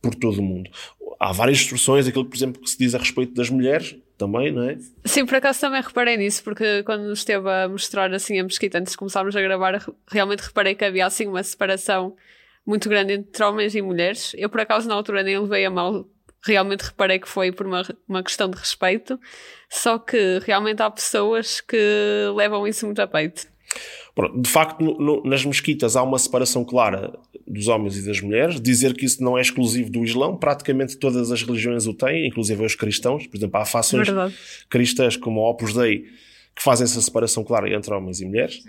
por 0.02 0.16
todo 0.16 0.40
o 0.40 0.42
mundo. 0.42 0.70
Há 1.20 1.34
várias 1.34 1.60
instruções, 1.60 2.08
aquilo, 2.08 2.24
por 2.24 2.38
exemplo, 2.38 2.62
que 2.62 2.70
se 2.70 2.78
diz 2.78 2.96
a 2.96 2.98
respeito 2.98 3.34
das 3.34 3.50
mulheres, 3.50 3.98
também, 4.18 4.54
não 4.54 4.64
é? 4.64 4.78
Sim, 5.04 5.26
por 5.26 5.36
acaso 5.36 5.60
também 5.60 5.82
reparei 5.82 6.16
nisso, 6.16 6.42
porque 6.42 6.82
quando 6.84 7.12
esteve 7.12 7.50
a 7.50 7.68
mostrar 7.68 8.14
assim 8.14 8.40
a 8.40 8.44
mesquita 8.44 8.80
antes 8.80 8.94
de 8.94 8.98
começarmos 8.98 9.36
a 9.36 9.42
gravar, 9.42 9.86
realmente 10.08 10.40
reparei 10.40 10.76
que 10.76 10.86
havia 10.86 11.06
assim 11.06 11.28
uma 11.28 11.44
separação 11.44 12.16
muito 12.66 12.90
grande 12.90 13.14
entre 13.14 13.44
homens 13.44 13.76
e 13.76 13.82
mulheres. 13.82 14.34
Eu, 14.38 14.50
por 14.50 14.60
acaso, 14.60 14.88
na 14.88 14.96
altura 14.96 15.24
nem 15.24 15.38
levei 15.38 15.66
a 15.66 15.70
mal, 15.70 16.08
realmente 16.44 16.82
reparei 16.82 17.20
que 17.20 17.28
foi 17.28 17.52
por 17.52 17.66
uma, 17.66 17.84
uma 18.08 18.24
questão 18.24 18.50
de 18.50 18.58
respeito, 18.58 19.20
só 19.70 19.98
que 19.98 20.40
realmente 20.46 20.82
há 20.82 20.90
pessoas 20.90 21.62
que 21.62 21.78
levam 22.36 22.68
isso 22.68 22.86
muito 22.86 23.02
a 23.02 23.08
peito. 23.08 23.48
De 24.42 24.50
facto, 24.50 24.82
no, 24.82 24.98
no, 24.98 25.24
nas 25.24 25.44
mesquitas 25.44 25.96
há 25.96 26.04
uma 26.04 26.18
separação 26.18 26.64
clara 26.64 27.14
dos 27.46 27.68
homens 27.68 27.98
e 27.98 28.06
das 28.06 28.22
mulheres. 28.22 28.62
Dizer 28.62 28.94
que 28.94 29.06
isso 29.06 29.22
não 29.22 29.38
é 29.38 29.42
exclusivo 29.42 29.90
do 29.90 30.04
Islão, 30.04 30.38
praticamente 30.38 30.98
todas 30.98 31.32
as 31.32 31.42
religiões 31.44 31.86
o 31.86 31.94
têm, 31.94 32.28
inclusive 32.28 32.64
os 32.64 32.76
cristãos. 32.76 33.28
Por 33.28 33.36
exemplo, 33.36 33.60
há 33.60 33.66
fações 33.66 34.08
Verdade. 34.08 34.34
cristãs 34.70 35.18
como 35.18 35.42
o 35.42 35.50
Opus 35.50 35.74
Dei 35.74 36.06
que 36.56 36.64
fazem 36.64 36.86
essa 36.86 37.02
separação 37.02 37.44
clara 37.44 37.70
entre 37.74 37.94
homens 37.94 38.22
e 38.22 38.26
mulheres. 38.26 38.64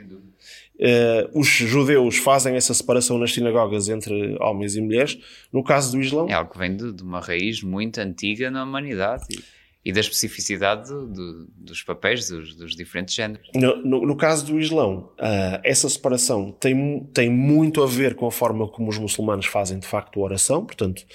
Uh, 0.79 1.39
os 1.39 1.47
judeus 1.49 2.19
fazem 2.19 2.55
essa 2.55 2.75
separação 2.75 3.19
nas 3.19 3.33
sinagogas 3.33 3.89
entre 3.89 4.37
homens 4.41 4.77
e 4.77 4.81
mulheres. 4.81 5.19
No 5.53 5.65
caso 5.65 5.93
do 5.93 6.01
Islão. 6.01 6.29
É 6.29 6.35
algo 6.35 6.51
que 6.51 6.59
vem 6.59 6.77
de, 6.77 6.93
de 6.93 7.03
uma 7.03 7.21
raiz 7.21 7.63
muito 7.63 7.99
antiga 7.99 8.51
na 8.51 8.63
humanidade 8.63 9.25
e, 9.31 9.43
e 9.89 9.93
da 9.93 10.01
especificidade 10.01 10.89
do, 10.89 11.07
do, 11.07 11.47
dos 11.57 11.83
papéis 11.83 12.29
dos, 12.29 12.55
dos 12.55 12.77
diferentes 12.77 13.15
géneros. 13.15 13.49
No, 13.55 13.77
no, 13.77 14.07
no, 14.07 14.17
caso 14.17 14.45
do 14.45 14.61
Islão, 14.61 15.11
uh, 15.19 15.61
essa 15.65 15.89
separação 15.89 16.53
tem, 16.53 17.09
tem 17.15 17.31
muito 17.31 17.83
a 17.83 17.87
ver 17.87 18.15
com 18.15 18.27
a 18.27 18.31
forma 18.31 18.69
como 18.69 18.91
os 18.91 18.99
muçulmanos 18.99 19.47
fazem 19.47 19.79
de 19.79 19.87
facto 19.87 20.21
a 20.21 20.25
oração. 20.25 20.65
Portanto, 20.67 21.07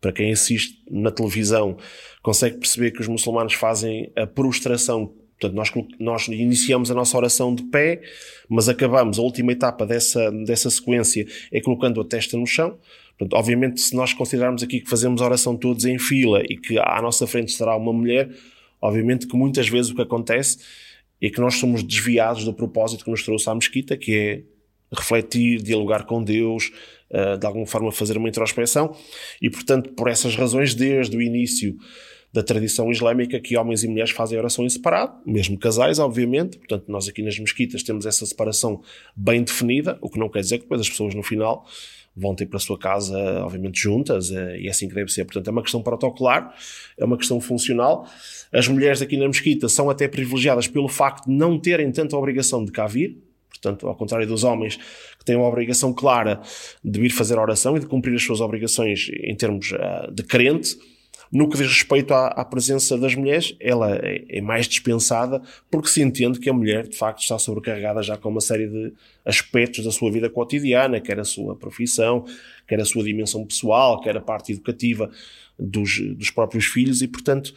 para 0.00 0.12
quem 0.12 0.32
assiste 0.32 0.82
na 0.90 1.10
televisão, 1.10 1.76
consegue 2.22 2.56
perceber 2.56 2.92
que 2.92 3.02
os 3.02 3.06
muçulmanos 3.06 3.52
fazem 3.52 4.10
a 4.16 4.26
prostração 4.26 5.14
Portanto, 5.40 5.56
nós, 5.56 5.72
nós 5.98 6.28
iniciamos 6.28 6.90
a 6.90 6.94
nossa 6.94 7.16
oração 7.16 7.54
de 7.54 7.62
pé, 7.64 8.02
mas 8.48 8.68
acabamos, 8.68 9.18
a 9.18 9.22
última 9.22 9.52
etapa 9.52 9.86
dessa, 9.86 10.30
dessa 10.30 10.68
sequência 10.68 11.26
é 11.50 11.60
colocando 11.60 12.00
a 12.00 12.04
testa 12.04 12.36
no 12.36 12.46
chão. 12.46 12.78
Portanto, 13.18 13.38
obviamente, 13.38 13.80
se 13.80 13.96
nós 13.96 14.12
considerarmos 14.12 14.62
aqui 14.62 14.80
que 14.80 14.90
fazemos 14.90 15.22
a 15.22 15.24
oração 15.24 15.56
todos 15.56 15.86
em 15.86 15.98
fila 15.98 16.42
e 16.42 16.56
que 16.58 16.78
à 16.78 17.00
nossa 17.00 17.26
frente 17.26 17.48
estará 17.48 17.74
uma 17.74 17.92
mulher, 17.92 18.30
obviamente 18.82 19.26
que 19.26 19.36
muitas 19.36 19.68
vezes 19.68 19.90
o 19.90 19.94
que 19.94 20.02
acontece 20.02 20.58
é 21.22 21.30
que 21.30 21.40
nós 21.40 21.54
somos 21.54 21.82
desviados 21.82 22.44
do 22.44 22.52
propósito 22.52 23.04
que 23.04 23.10
nos 23.10 23.22
trouxe 23.22 23.48
à 23.48 23.54
mesquita, 23.54 23.96
que 23.96 24.14
é 24.14 24.42
refletir, 24.94 25.62
dialogar 25.62 26.04
com 26.04 26.22
Deus, 26.22 26.72
eh, 27.10 27.36
de 27.36 27.46
alguma 27.46 27.66
forma 27.66 27.92
fazer 27.92 28.16
uma 28.16 28.28
introspeção, 28.28 28.94
e 29.40 29.48
portanto, 29.48 29.90
por 29.92 30.08
essas 30.08 30.34
razões, 30.34 30.74
desde 30.74 31.16
o 31.16 31.22
início 31.22 31.76
da 32.32 32.42
tradição 32.42 32.90
islâmica 32.90 33.40
que 33.40 33.56
homens 33.56 33.82
e 33.82 33.88
mulheres 33.88 34.10
fazem 34.10 34.38
oração 34.38 34.64
em 34.64 34.68
separado, 34.68 35.14
mesmo 35.26 35.58
casais, 35.58 35.98
obviamente. 35.98 36.58
Portanto, 36.58 36.84
nós 36.88 37.08
aqui 37.08 37.22
nas 37.22 37.38
mesquitas 37.38 37.82
temos 37.82 38.06
essa 38.06 38.24
separação 38.24 38.82
bem 39.16 39.42
definida, 39.42 39.98
o 40.00 40.08
que 40.08 40.18
não 40.18 40.28
quer 40.28 40.40
dizer 40.40 40.58
que 40.58 40.64
depois 40.64 40.80
as 40.80 40.88
pessoas 40.88 41.14
no 41.14 41.22
final 41.22 41.66
vão 42.14 42.34
ter 42.34 42.46
para 42.46 42.56
a 42.56 42.60
sua 42.60 42.78
casa, 42.78 43.16
obviamente, 43.44 43.80
juntas, 43.80 44.30
eh, 44.30 44.60
e 44.60 44.66
é 44.66 44.70
assim 44.70 44.88
que 44.88 44.94
deve 44.94 45.10
ser. 45.10 45.24
Portanto, 45.24 45.46
é 45.48 45.50
uma 45.50 45.62
questão 45.62 45.82
protocolar, 45.82 46.54
é 46.98 47.04
uma 47.04 47.16
questão 47.16 47.40
funcional. 47.40 48.08
As 48.52 48.68
mulheres 48.68 49.00
aqui 49.00 49.16
na 49.16 49.26
mesquita 49.26 49.68
são 49.68 49.88
até 49.88 50.06
privilegiadas 50.08 50.66
pelo 50.66 50.88
facto 50.88 51.26
de 51.26 51.32
não 51.32 51.58
terem 51.58 51.90
tanta 51.90 52.16
obrigação 52.16 52.64
de 52.64 52.72
cá 52.72 52.86
vir, 52.86 53.16
portanto, 53.48 53.86
ao 53.86 53.94
contrário 53.94 54.26
dos 54.26 54.44
homens 54.44 54.76
que 55.18 55.24
têm 55.24 55.36
uma 55.36 55.46
obrigação 55.46 55.92
clara 55.92 56.40
de 56.82 57.00
vir 57.00 57.10
fazer 57.10 57.38
a 57.38 57.42
oração 57.42 57.76
e 57.76 57.80
de 57.80 57.86
cumprir 57.86 58.14
as 58.14 58.22
suas 58.22 58.40
obrigações 58.40 59.08
em 59.22 59.34
termos 59.36 59.72
uh, 59.72 60.10
de 60.12 60.22
crente, 60.22 60.76
no 61.32 61.48
que 61.48 61.56
diz 61.56 61.68
respeito 61.68 62.12
à, 62.12 62.28
à 62.28 62.44
presença 62.44 62.98
das 62.98 63.14
mulheres, 63.14 63.54
ela 63.60 63.96
é, 63.96 64.24
é, 64.28 64.40
mais 64.40 64.66
dispensada 64.66 65.40
porque 65.70 65.88
se 65.88 66.02
entende 66.02 66.40
que 66.40 66.50
a 66.50 66.52
mulher, 66.52 66.88
de 66.88 66.96
facto, 66.96 67.20
está 67.20 67.38
sobrecarregada 67.38 68.02
já 68.02 68.16
com 68.16 68.28
uma 68.28 68.40
série 68.40 68.66
de 68.66 68.92
aspectos 69.24 69.84
da 69.84 69.92
sua 69.92 70.10
vida 70.10 70.28
cotidiana, 70.28 71.00
quer 71.00 71.20
a 71.20 71.24
sua 71.24 71.54
profissão, 71.54 72.24
quer 72.66 72.80
a 72.80 72.84
sua 72.84 73.04
dimensão 73.04 73.46
pessoal, 73.46 74.00
quer 74.00 74.16
a 74.16 74.20
parte 74.20 74.52
educativa 74.52 75.10
dos, 75.58 76.00
dos 76.16 76.30
próprios 76.30 76.66
filhos 76.66 77.00
e, 77.00 77.06
portanto, 77.06 77.54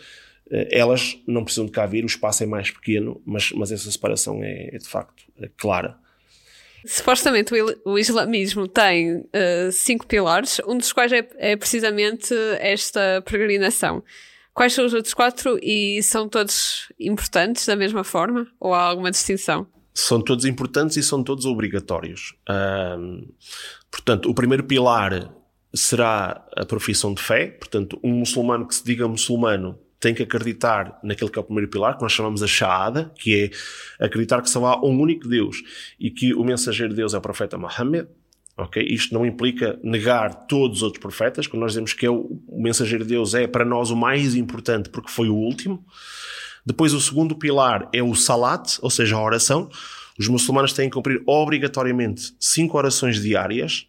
eh, 0.51 0.67
elas 0.71 1.17
não 1.25 1.43
precisam 1.43 1.65
de 1.65 1.71
cá 1.71 1.85
vir, 1.87 2.03
o 2.03 2.07
espaço 2.07 2.43
é 2.43 2.45
mais 2.45 2.69
pequeno, 2.69 3.19
mas, 3.25 3.51
mas 3.53 3.71
essa 3.71 3.89
separação 3.89 4.43
é, 4.43 4.75
é 4.75 4.77
de 4.77 4.87
facto 4.87 5.23
clara. 5.57 6.02
Supostamente 6.85 7.53
o 7.85 7.97
islamismo 7.97 8.67
tem 8.67 9.17
uh, 9.17 9.71
cinco 9.71 10.05
pilares, 10.05 10.59
um 10.67 10.77
dos 10.77 10.91
quais 10.91 11.11
é, 11.11 11.27
é, 11.37 11.55
precisamente 11.55 12.33
esta 12.59 13.23
peregrinação. 13.25 14.03
Quais 14.53 14.73
são 14.73 14.85
os 14.85 14.93
outros 14.93 15.13
quatro 15.13 15.57
e 15.61 16.01
são 16.03 16.29
todos 16.29 16.91
importantes 16.99 17.65
da 17.65 17.75
mesma 17.75 18.03
forma? 18.03 18.47
Ou 18.59 18.73
há 18.73 18.83
alguma 18.83 19.09
distinção? 19.09 19.65
São 19.93 20.21
todos 20.21 20.45
importantes 20.45 20.95
e 20.97 21.03
são 21.03 21.23
todos 21.23 21.45
obrigatórios. 21.45 22.35
Portanto, 23.89 24.29
o 24.29 24.35
primeiro 24.35 24.63
pilar 24.63 25.33
será 25.73 26.45
a 26.55 26.65
profissão 26.65 27.15
de 27.15 27.21
fé. 27.21 27.47
Portanto, 27.47 27.99
um 28.03 28.11
muçulmano 28.11 28.67
que 28.67 28.75
se 28.75 28.83
diga 28.83 29.07
muçulmano 29.07 29.79
tem 30.03 30.13
que 30.13 30.21
acreditar 30.21 30.99
naquele 31.01 31.31
que 31.31 31.39
é 31.39 31.41
o 31.41 31.45
primeiro 31.45 31.69
pilar, 31.71 31.95
que 31.95 32.01
nós 32.01 32.11
chamamos 32.11 32.43
a 32.43 32.47
Shahada, 32.47 33.09
que 33.17 33.49
é 33.99 34.05
acreditar 34.05 34.41
que 34.41 34.49
só 34.49 34.65
há 34.65 34.85
um 34.85 34.99
único 34.99 35.29
Deus 35.29 35.63
e 35.97 36.11
que 36.11 36.33
o 36.33 36.43
mensageiro 36.43 36.89
de 36.89 36.97
Deus 36.97 37.13
é 37.13 37.17
o 37.17 37.21
profeta 37.21 37.57
Muhammad. 37.57 38.07
Ok? 38.57 38.85
Isto 38.87 39.13
não 39.13 39.25
implica 39.25 39.79
negar 39.81 40.45
todos 40.45 40.79
os 40.79 40.83
outros 40.83 41.01
profetas, 41.01 41.47
quando 41.47 41.61
nós 41.61 41.71
dizemos 41.71 41.93
que 41.93 42.05
é 42.05 42.09
o, 42.09 42.37
o 42.47 42.61
mensageiro 42.61 43.05
de 43.05 43.11
Deus 43.11 43.33
é 43.33 43.47
para 43.47 43.63
nós 43.63 43.91
o 43.91 43.95
mais 43.95 44.35
importante 44.35 44.89
porque 44.89 45.09
foi 45.09 45.29
o 45.29 45.35
último. 45.35 45.83
Depois, 46.65 46.93
o 46.93 46.99
segundo 46.99 47.33
pilar 47.33 47.89
é 47.93 48.03
o 48.03 48.13
Salat, 48.13 48.77
ou 48.81 48.89
seja, 48.89 49.15
a 49.15 49.23
oração. 49.23 49.69
Os 50.19 50.27
muçulmanos 50.27 50.73
têm 50.73 50.89
que 50.89 50.95
cumprir 50.95 51.23
obrigatoriamente 51.25 52.35
cinco 52.39 52.77
orações 52.77 53.21
diárias, 53.21 53.87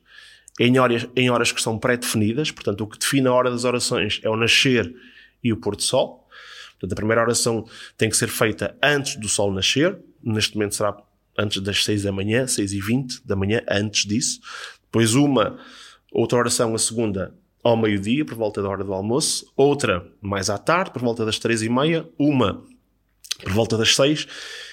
em 0.59 0.79
horas, 0.79 1.09
em 1.15 1.29
horas 1.29 1.51
que 1.51 1.61
são 1.61 1.77
pré-definidas. 1.77 2.53
Portanto, 2.53 2.83
o 2.83 2.87
que 2.87 2.99
define 2.99 3.27
a 3.27 3.33
hora 3.33 3.51
das 3.51 3.65
orações 3.65 4.21
é 4.23 4.31
o 4.31 4.37
nascer 4.37 4.95
e 5.45 5.53
o 5.53 5.57
pôr 5.57 5.77
do 5.77 5.83
sol. 5.83 6.27
Portanto, 6.73 6.93
a 6.93 6.97
primeira 6.97 7.23
oração 7.23 7.65
tem 7.97 8.11
que 8.11 8.17
ser 8.17 8.29
feita 8.29 8.77
antes 8.83 9.17
do 9.17 9.29
sol 9.29 9.53
nascer. 9.53 9.99
Neste 10.23 10.57
momento 10.57 10.75
será 10.75 10.97
antes 11.39 11.61
das 11.61 11.85
6 11.85 12.03
da 12.05 12.13
manhã, 12.13 12.47
6 12.47 12.73
e 12.73 12.81
20 12.81 13.27
da 13.27 13.37
manhã, 13.37 13.63
antes 13.69 14.07
disso. 14.07 14.41
Depois 14.83 15.15
uma, 15.15 15.59
outra 16.13 16.39
oração, 16.39 16.75
a 16.75 16.79
segunda, 16.79 17.35
ao 17.63 17.77
meio-dia, 17.77 18.25
por 18.25 18.35
volta 18.35 18.63
da 18.63 18.69
hora 18.69 18.85
do 18.85 18.93
almoço. 18.93 19.51
Outra, 19.57 20.07
mais 20.21 20.51
à 20.51 20.59
tarde, 20.59 20.91
por 20.91 21.03
volta 21.03 21.25
das 21.25 21.39
3 21.39 21.63
e 21.63 21.69
meia. 21.69 22.09
Uma, 22.19 22.63
por 23.43 23.53
volta 23.53 23.77
das 23.77 23.95
6. 23.95 24.27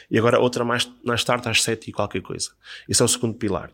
E 0.10 0.18
agora 0.18 0.40
outra 0.40 0.66
mais, 0.66 0.90
mais 1.04 1.24
tarde, 1.24 1.48
às 1.50 1.64
7 1.64 1.90
e 1.90 1.94
qualquer 1.94 2.22
coisa. 2.22 2.52
Esse 2.88 3.02
é 3.02 3.06
o 3.06 3.08
segundo 3.08 3.36
pilar. 3.36 3.72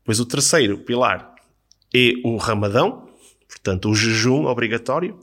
Depois 0.00 0.20
o 0.20 0.26
terceiro 0.26 0.78
pilar 0.78 1.34
é 1.94 2.12
o 2.24 2.36
ramadão. 2.36 3.08
Portanto, 3.48 3.88
o 3.88 3.94
jejum 3.94 4.44
obrigatório 4.44 5.18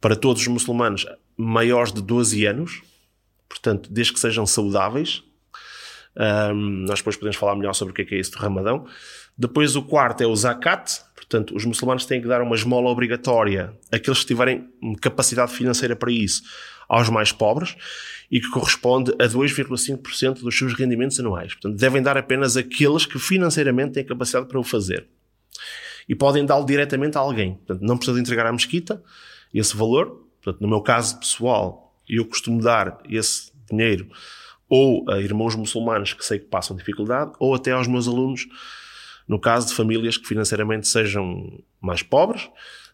para 0.00 0.16
todos 0.16 0.42
os 0.42 0.48
muçulmanos 0.48 1.06
maiores 1.36 1.92
de 1.92 2.02
12 2.02 2.46
anos, 2.46 2.82
portanto, 3.48 3.92
desde 3.92 4.12
que 4.12 4.20
sejam 4.20 4.46
saudáveis. 4.46 5.22
Um, 6.16 6.84
nós 6.86 6.98
depois 6.98 7.16
podemos 7.16 7.36
falar 7.36 7.54
melhor 7.54 7.72
sobre 7.72 7.92
o 7.92 7.94
que 7.94 8.02
é, 8.02 8.04
que 8.04 8.14
é 8.14 8.18
isso 8.18 8.32
do 8.32 8.38
Ramadão. 8.38 8.86
Depois 9.36 9.76
o 9.76 9.82
quarto 9.82 10.22
é 10.22 10.26
o 10.26 10.34
Zakat, 10.34 11.00
portanto, 11.14 11.54
os 11.54 11.64
muçulmanos 11.64 12.04
têm 12.04 12.20
que 12.20 12.28
dar 12.28 12.42
uma 12.42 12.54
esmola 12.54 12.90
obrigatória 12.90 13.72
àqueles 13.90 14.20
que 14.20 14.26
tiverem 14.26 14.68
capacidade 15.00 15.52
financeira 15.52 15.94
para 15.94 16.10
isso, 16.10 16.42
aos 16.88 17.08
mais 17.08 17.32
pobres, 17.32 17.76
e 18.30 18.40
que 18.40 18.50
corresponde 18.50 19.12
a 19.12 19.26
2,5% 19.26 20.40
dos 20.40 20.58
seus 20.58 20.74
rendimentos 20.74 21.18
anuais. 21.20 21.54
Portanto, 21.54 21.78
devem 21.78 22.02
dar 22.02 22.16
apenas 22.16 22.56
aqueles 22.56 23.06
que 23.06 23.18
financeiramente 23.18 23.92
têm 23.92 24.04
capacidade 24.04 24.46
para 24.46 24.58
o 24.58 24.64
fazer. 24.64 25.06
E 26.08 26.14
podem 26.14 26.44
dá-lo 26.44 26.66
diretamente 26.66 27.16
a 27.16 27.20
alguém. 27.20 27.54
Portanto, 27.54 27.82
não 27.82 27.96
precisa 27.96 28.16
de 28.16 28.20
entregar 28.20 28.46
à 28.46 28.52
mesquita, 28.52 29.02
esse 29.52 29.76
valor. 29.76 30.26
Portanto, 30.42 30.60
no 30.60 30.68
meu 30.68 30.80
caso 30.80 31.18
pessoal, 31.18 31.94
eu 32.08 32.24
costumo 32.24 32.60
dar 32.60 33.00
esse 33.08 33.52
dinheiro 33.70 34.08
ou 34.68 35.04
a 35.10 35.20
irmãos 35.20 35.56
muçulmanos 35.56 36.12
que 36.12 36.24
sei 36.24 36.38
que 36.38 36.46
passam 36.46 36.76
dificuldade, 36.76 37.32
ou 37.40 37.54
até 37.54 37.72
aos 37.72 37.88
meus 37.88 38.06
alunos, 38.06 38.46
no 39.26 39.38
caso 39.38 39.66
de 39.66 39.74
famílias 39.74 40.16
que 40.16 40.26
financeiramente 40.26 40.86
sejam 40.86 41.60
mais 41.80 42.02
pobres, 42.02 42.48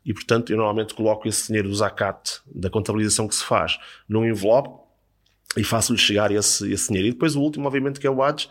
e 0.05 0.15
portanto 0.15 0.51
eu 0.51 0.57
normalmente 0.57 0.95
coloco 0.95 1.29
esse 1.29 1.49
dinheiro 1.49 1.69
do 1.69 1.75
zakat, 1.75 2.41
da 2.47 2.71
contabilização 2.71 3.29
que 3.29 3.35
se 3.35 3.45
faz, 3.45 3.79
num 4.09 4.25
envelope 4.25 4.87
e 5.57 5.65
faço-lhe 5.65 5.99
chegar 5.99 6.31
esse, 6.31 6.71
esse 6.73 6.89
dinheiro. 6.89 7.09
E 7.09 7.13
depois 7.13 7.35
o 7.35 7.41
último, 7.41 7.67
obviamente, 7.67 7.99
que 7.99 8.07
é 8.07 8.11
o 8.11 8.23
ADS, 8.23 8.49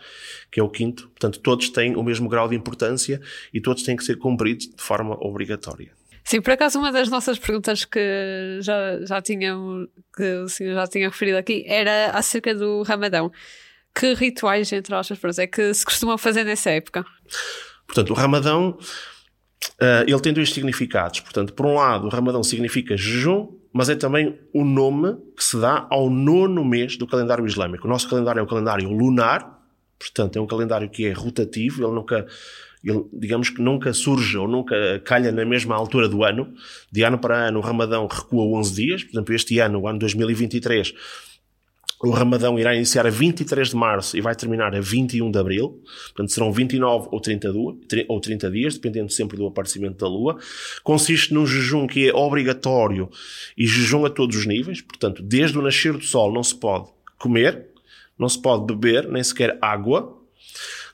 que 0.50 0.58
é 0.58 0.62
o 0.62 0.68
quinto. 0.68 1.08
Portanto, 1.08 1.38
todos 1.38 1.68
têm 1.70 1.94
o 1.96 2.02
mesmo 2.02 2.28
grau 2.28 2.48
de 2.48 2.56
importância 2.56 3.20
e 3.54 3.60
todos 3.60 3.82
têm 3.84 3.96
que 3.96 4.04
ser 4.04 4.18
cumpridos 4.18 4.68
de 4.68 4.82
forma 4.82 5.14
obrigatória. 5.24 5.92
Sim, 6.26 6.40
por 6.40 6.50
acaso 6.50 6.80
uma 6.80 6.90
das 6.90 7.08
nossas 7.08 7.38
perguntas 7.38 7.84
que 7.84 8.58
já, 8.60 8.98
já, 9.06 9.22
tinham, 9.22 9.86
que 10.12 10.24
o 10.40 10.48
senhor 10.48 10.74
já 10.74 10.84
tinha 10.88 11.08
referido 11.08 11.38
aqui 11.38 11.64
era 11.68 12.10
acerca 12.10 12.52
do 12.52 12.82
Ramadão. 12.82 13.30
Que 13.94 14.12
rituais, 14.12 14.72
entre 14.72 14.92
aspas, 14.92 15.38
é 15.38 15.46
que 15.46 15.72
se 15.72 15.84
costumam 15.84 16.18
fazer 16.18 16.42
nessa 16.42 16.70
época? 16.70 17.06
Portanto, 17.86 18.10
o 18.10 18.14
Ramadão, 18.14 18.76
uh, 19.80 20.02
ele 20.04 20.20
tem 20.20 20.32
dois 20.32 20.52
significados. 20.52 21.20
Portanto, 21.20 21.54
por 21.54 21.64
um 21.64 21.74
lado, 21.74 22.08
o 22.08 22.10
Ramadão 22.10 22.42
significa 22.42 22.96
jejum, 22.96 23.56
mas 23.72 23.88
é 23.88 23.94
também 23.94 24.36
o 24.52 24.64
nome 24.64 25.16
que 25.36 25.44
se 25.44 25.60
dá 25.60 25.86
ao 25.88 26.10
nono 26.10 26.64
mês 26.64 26.96
do 26.96 27.06
calendário 27.06 27.46
islâmico. 27.46 27.86
O 27.86 27.90
nosso 27.90 28.10
calendário 28.10 28.40
é 28.40 28.42
um 28.42 28.48
calendário 28.48 28.90
lunar, 28.90 29.60
portanto, 29.96 30.36
é 30.36 30.40
um 30.40 30.46
calendário 30.48 30.90
que 30.90 31.06
é 31.06 31.12
rotativo, 31.12 31.84
ele 31.84 31.94
nunca 31.94 32.26
ele, 32.86 33.04
digamos 33.12 33.50
que 33.50 33.60
nunca 33.60 33.92
surge 33.92 34.38
ou 34.38 34.46
nunca 34.46 35.00
calha 35.04 35.32
na 35.32 35.44
mesma 35.44 35.74
altura 35.74 36.08
do 36.08 36.22
ano. 36.22 36.54
De 36.90 37.02
ano 37.02 37.18
para 37.18 37.48
ano, 37.48 37.58
o 37.58 37.62
Ramadão 37.62 38.06
recua 38.06 38.44
11 38.58 38.74
dias. 38.74 39.04
Por 39.04 39.12
exemplo, 39.12 39.34
este 39.34 39.58
ano, 39.58 39.80
o 39.80 39.88
ano 39.88 39.98
2023, 39.98 40.94
o 42.02 42.10
Ramadão 42.10 42.58
irá 42.58 42.74
iniciar 42.74 43.06
a 43.06 43.10
23 43.10 43.70
de 43.70 43.74
março 43.76 44.16
e 44.16 44.20
vai 44.20 44.34
terminar 44.34 44.74
a 44.74 44.80
21 44.80 45.30
de 45.30 45.38
abril. 45.38 45.82
Portanto, 46.08 46.30
serão 46.30 46.52
29 46.52 47.08
ou 47.10 47.20
30, 47.20 47.52
ou 48.08 48.20
30 48.20 48.50
dias, 48.50 48.74
dependendo 48.74 49.10
sempre 49.10 49.36
do 49.36 49.46
aparecimento 49.46 49.96
da 49.98 50.06
lua. 50.06 50.38
Consiste 50.84 51.32
num 51.32 51.46
jejum 51.46 51.86
que 51.86 52.08
é 52.08 52.14
obrigatório 52.14 53.08
e 53.56 53.66
jejum 53.66 54.04
a 54.04 54.10
todos 54.10 54.36
os 54.36 54.46
níveis. 54.46 54.82
Portanto, 54.82 55.22
desde 55.22 55.58
o 55.58 55.62
nascer 55.62 55.94
do 55.94 56.04
sol 56.04 56.32
não 56.32 56.42
se 56.42 56.54
pode 56.54 56.88
comer, 57.18 57.66
Não 58.18 58.28
se 58.28 58.40
pode 58.40 58.64
beber 58.66 59.08
nem 59.08 59.22
sequer 59.22 59.58
água, 59.60 60.16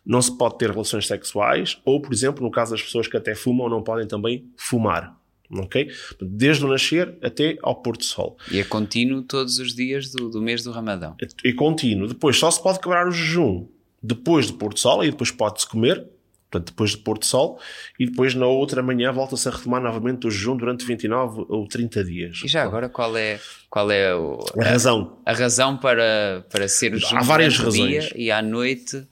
não 0.04 0.21
se 0.21 0.37
pode 0.37 0.59
ter 0.59 0.71
relações 0.71 1.06
sexuais, 1.06 1.80
ou, 1.85 2.00
por 2.00 2.12
exemplo, 2.12 2.42
no 2.42 2.50
caso 2.50 2.73
das 2.73 2.82
pessoas 2.82 3.06
que 3.06 3.16
até 3.16 3.35
fumam, 3.35 3.68
não 3.68 3.82
podem 3.82 4.06
também 4.06 4.47
fumar. 4.56 5.16
Ok? 5.50 5.90
Desde 6.21 6.64
o 6.64 6.68
nascer 6.68 7.14
até 7.23 7.59
ao 7.62 7.76
pôr 7.76 7.97
do 7.97 8.04
sol. 8.04 8.38
E 8.50 8.59
é 8.59 8.64
contínuo 8.64 9.23
todos 9.23 9.59
os 9.59 9.75
dias 9.75 10.11
do, 10.11 10.30
do 10.30 10.40
mês 10.40 10.62
do 10.62 10.73
Ramadão. 10.73 11.14
É, 11.21 11.50
é 11.50 11.52
contínuo. 11.52 12.09
Depois 12.09 12.38
só 12.38 12.50
se 12.50 12.62
pode 12.62 12.80
quebrar 12.80 13.06
o 13.06 13.11
jejum 13.11 13.66
depois 14.02 14.50
do 14.50 14.54
pôr 14.54 14.75
do 14.75 14.80
sol, 14.80 15.04
e 15.04 15.11
depois 15.11 15.30
pode-se 15.30 15.66
comer, 15.66 16.04
portanto, 16.50 16.71
depois 16.71 16.92
do 16.92 16.99
pôr 17.02 17.18
do 17.18 17.25
sol, 17.25 17.61
e 17.99 18.06
depois 18.06 18.35
na 18.35 18.47
outra 18.47 18.82
manhã 18.82 19.12
volta-se 19.12 19.49
a 19.49 19.52
retomar 19.52 19.80
novamente 19.80 20.26
o 20.26 20.30
jejum 20.30 20.56
durante 20.56 20.85
29 20.85 21.47
ou 21.49 21.68
30 21.68 22.04
dias. 22.04 22.40
E 22.44 22.49
já 22.49 22.62
agora 22.64 22.88
qual 22.88 23.16
é, 23.16 23.38
qual 23.71 23.90
é 23.90 24.14
o, 24.14 24.40
a, 24.59 24.62
a, 24.62 24.68
razão? 24.71 25.18
A 25.25 25.32
razão 25.32 25.76
para, 25.76 26.44
para 26.50 26.66
ser 26.66 26.94
o 26.94 26.99
jejum 26.99 27.16
Há 27.16 27.23
várias 27.23 27.56
razões. 27.56 28.11
e 28.16 28.30
à 28.30 28.42
noite 28.42 29.06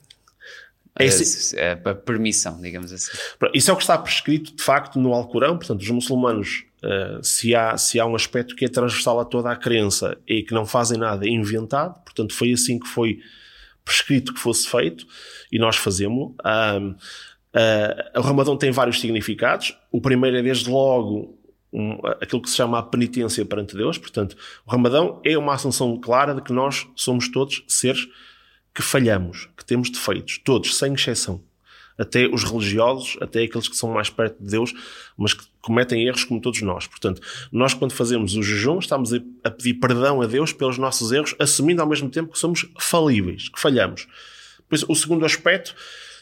esse... 0.99 1.59
a, 1.59 1.73
a, 1.73 1.95
permissão, 1.95 2.61
digamos 2.61 2.93
assim. 2.93 3.11
Isso 3.55 3.71
é 3.71 3.75
o 3.75 3.77
que 3.77 3.83
está 3.83 3.97
prescrito 3.97 4.55
de 4.55 4.63
facto 4.63 4.99
no 4.99 5.13
Alcorão, 5.13 5.57
portanto, 5.57 5.81
os 5.81 5.91
muçulmanos, 5.91 6.65
uh, 6.83 7.23
se, 7.23 7.55
há, 7.55 7.77
se 7.77 8.01
há 8.01 8.07
um 8.07 8.15
aspecto 8.15 8.57
que 8.57 8.65
é 8.65 8.69
transversal 8.69 9.21
a 9.21 9.25
toda 9.25 9.51
a 9.51 9.57
crença 9.57 10.19
e 10.27 10.43
que 10.43 10.53
não 10.53 10.67
fazem 10.67 10.99
nada 10.99 11.29
inventado, 11.29 11.95
portanto, 12.05 12.35
foi 12.35 12.53
assim 12.53 12.79
que 12.79 12.89
foi 12.89 13.19
prescrito 13.85 14.35
que 14.35 14.41
fosse 14.41 14.69
feito 14.69 15.07
e 15.51 15.59
nós 15.59 15.77
fazemos-lo. 15.77 16.35
Um, 16.45 16.91
uh, 16.91 18.19
o 18.19 18.21
Ramadão 18.21 18.57
tem 18.57 18.71
vários 18.71 19.01
significados. 19.01 19.77
O 19.91 20.01
primeiro 20.01 20.37
é, 20.37 20.43
desde 20.43 20.71
logo, 20.71 21.39
um, 21.73 21.99
aquilo 22.21 22.43
que 22.43 22.51
se 22.51 22.57
chama 22.57 22.79
a 22.79 22.83
penitência 22.83 23.45
perante 23.45 23.77
Deus. 23.77 23.99
Portanto, 23.99 24.37
o 24.67 24.71
Ramadão 24.71 25.21
é 25.25 25.37
uma 25.37 25.55
assunção 25.55 25.99
clara 25.99 26.35
de 26.35 26.43
que 26.43 26.53
nós 26.53 26.87
somos 26.95 27.29
todos 27.29 27.65
seres 27.67 28.07
que 28.75 28.83
falhamos, 28.83 29.49
que 29.57 29.65
temos 29.65 29.91
defeitos, 29.91 30.39
todos, 30.39 30.77
sem 30.77 30.95
exceção 30.95 31.43
até 32.01 32.27
os 32.27 32.45
religiosos, 32.45 33.19
até 33.21 33.43
aqueles 33.43 33.69
que 33.69 33.77
são 33.77 33.91
mais 33.93 34.09
perto 34.09 34.43
de 34.43 34.51
Deus, 34.51 34.73
mas 35.19 35.35
que 35.35 35.45
cometem 35.61 36.07
erros 36.07 36.25
como 36.25 36.41
todos 36.41 36.63
nós. 36.63 36.87
Portanto, 36.87 37.21
nós 37.53 37.75
quando 37.75 37.93
fazemos 37.93 38.35
o 38.35 38.43
jejum, 38.43 38.79
estamos 38.79 39.13
a 39.45 39.51
pedir 39.51 39.75
perdão 39.75 40.23
a 40.23 40.27
Deus 40.27 40.51
pelos 40.51 40.79
nossos 40.79 41.13
erros, 41.13 41.35
assumindo 41.39 41.83
ao 41.83 41.89
mesmo 41.89 42.09
tempo 42.09 42.33
que 42.33 42.39
somos 42.39 42.67
falíveis, 42.81 43.51
que 43.51 43.61
falhamos. 43.61 44.09
Pois 44.67 44.83
o 44.89 44.95
segundo 44.95 45.27
aspecto 45.27 45.75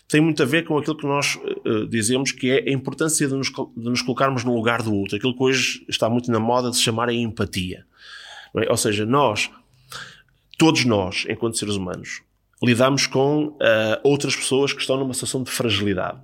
tem 0.09 0.21
muito 0.21 0.43
a 0.43 0.47
ver 0.47 0.65
com 0.65 0.77
aquilo 0.77 0.97
que 0.97 1.07
nós 1.07 1.37
uh, 1.37 1.87
dizemos 1.87 2.33
que 2.33 2.51
é 2.51 2.69
a 2.69 2.73
importância 2.73 3.29
de 3.29 3.35
nos, 3.35 3.49
de 3.49 3.89
nos, 3.89 4.03
colocarmos 4.03 4.43
no 4.43 4.57
lugar 4.57 4.83
do 4.83 4.93
outro. 4.93 5.17
Aquilo 5.17 5.37
que 5.37 5.43
hoje 5.45 5.85
está 5.89 6.11
muito 6.11 6.29
na 6.33 6.41
moda 6.41 6.71
de 6.71 6.77
se 6.77 6.83
chamar 6.83 7.09
a 7.09 7.13
empatia. 7.13 7.87
É? 8.57 8.69
Ou 8.69 8.77
seja, 8.77 9.07
nós, 9.07 9.49
todos 10.57 10.85
nós, 10.85 11.25
enquanto 11.29 11.57
seres 11.57 11.77
humanos, 11.77 12.23
lidamos 12.63 13.07
com 13.07 13.47
uh, 13.47 13.59
outras 14.03 14.35
pessoas 14.35 14.73
que 14.73 14.81
estão 14.81 14.99
numa 14.99 15.15
situação 15.15 15.43
de 15.43 15.51
fragilidade. 15.51 16.21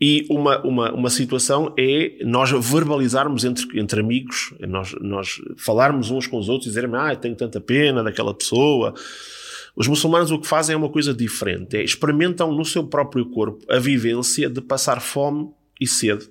E 0.00 0.26
uma, 0.28 0.60
uma, 0.66 0.92
uma 0.92 1.10
situação 1.10 1.72
é 1.78 2.18
nós 2.24 2.50
verbalizarmos 2.50 3.44
entre, 3.44 3.78
entre 3.78 4.00
amigos, 4.00 4.52
nós, 4.60 4.92
nós 5.00 5.40
falarmos 5.56 6.10
uns 6.10 6.26
com 6.26 6.38
os 6.38 6.48
outros 6.48 6.66
e 6.66 6.70
dizermos, 6.70 6.98
ah, 6.98 7.14
tenho 7.14 7.36
tanta 7.36 7.60
pena 7.60 8.02
daquela 8.02 8.34
pessoa. 8.34 8.94
Os 9.76 9.86
muçulmanos 9.86 10.32
o 10.32 10.40
que 10.40 10.46
fazem 10.46 10.74
é 10.74 10.76
uma 10.76 10.88
coisa 10.88 11.14
diferente, 11.14 11.76
é 11.76 11.84
experimentam 11.84 12.52
no 12.52 12.64
seu 12.64 12.84
próprio 12.84 13.26
corpo 13.26 13.64
a 13.70 13.78
vivência 13.78 14.50
de 14.50 14.60
passar 14.60 15.00
fome 15.00 15.50
e 15.80 15.86
sede 15.86 16.28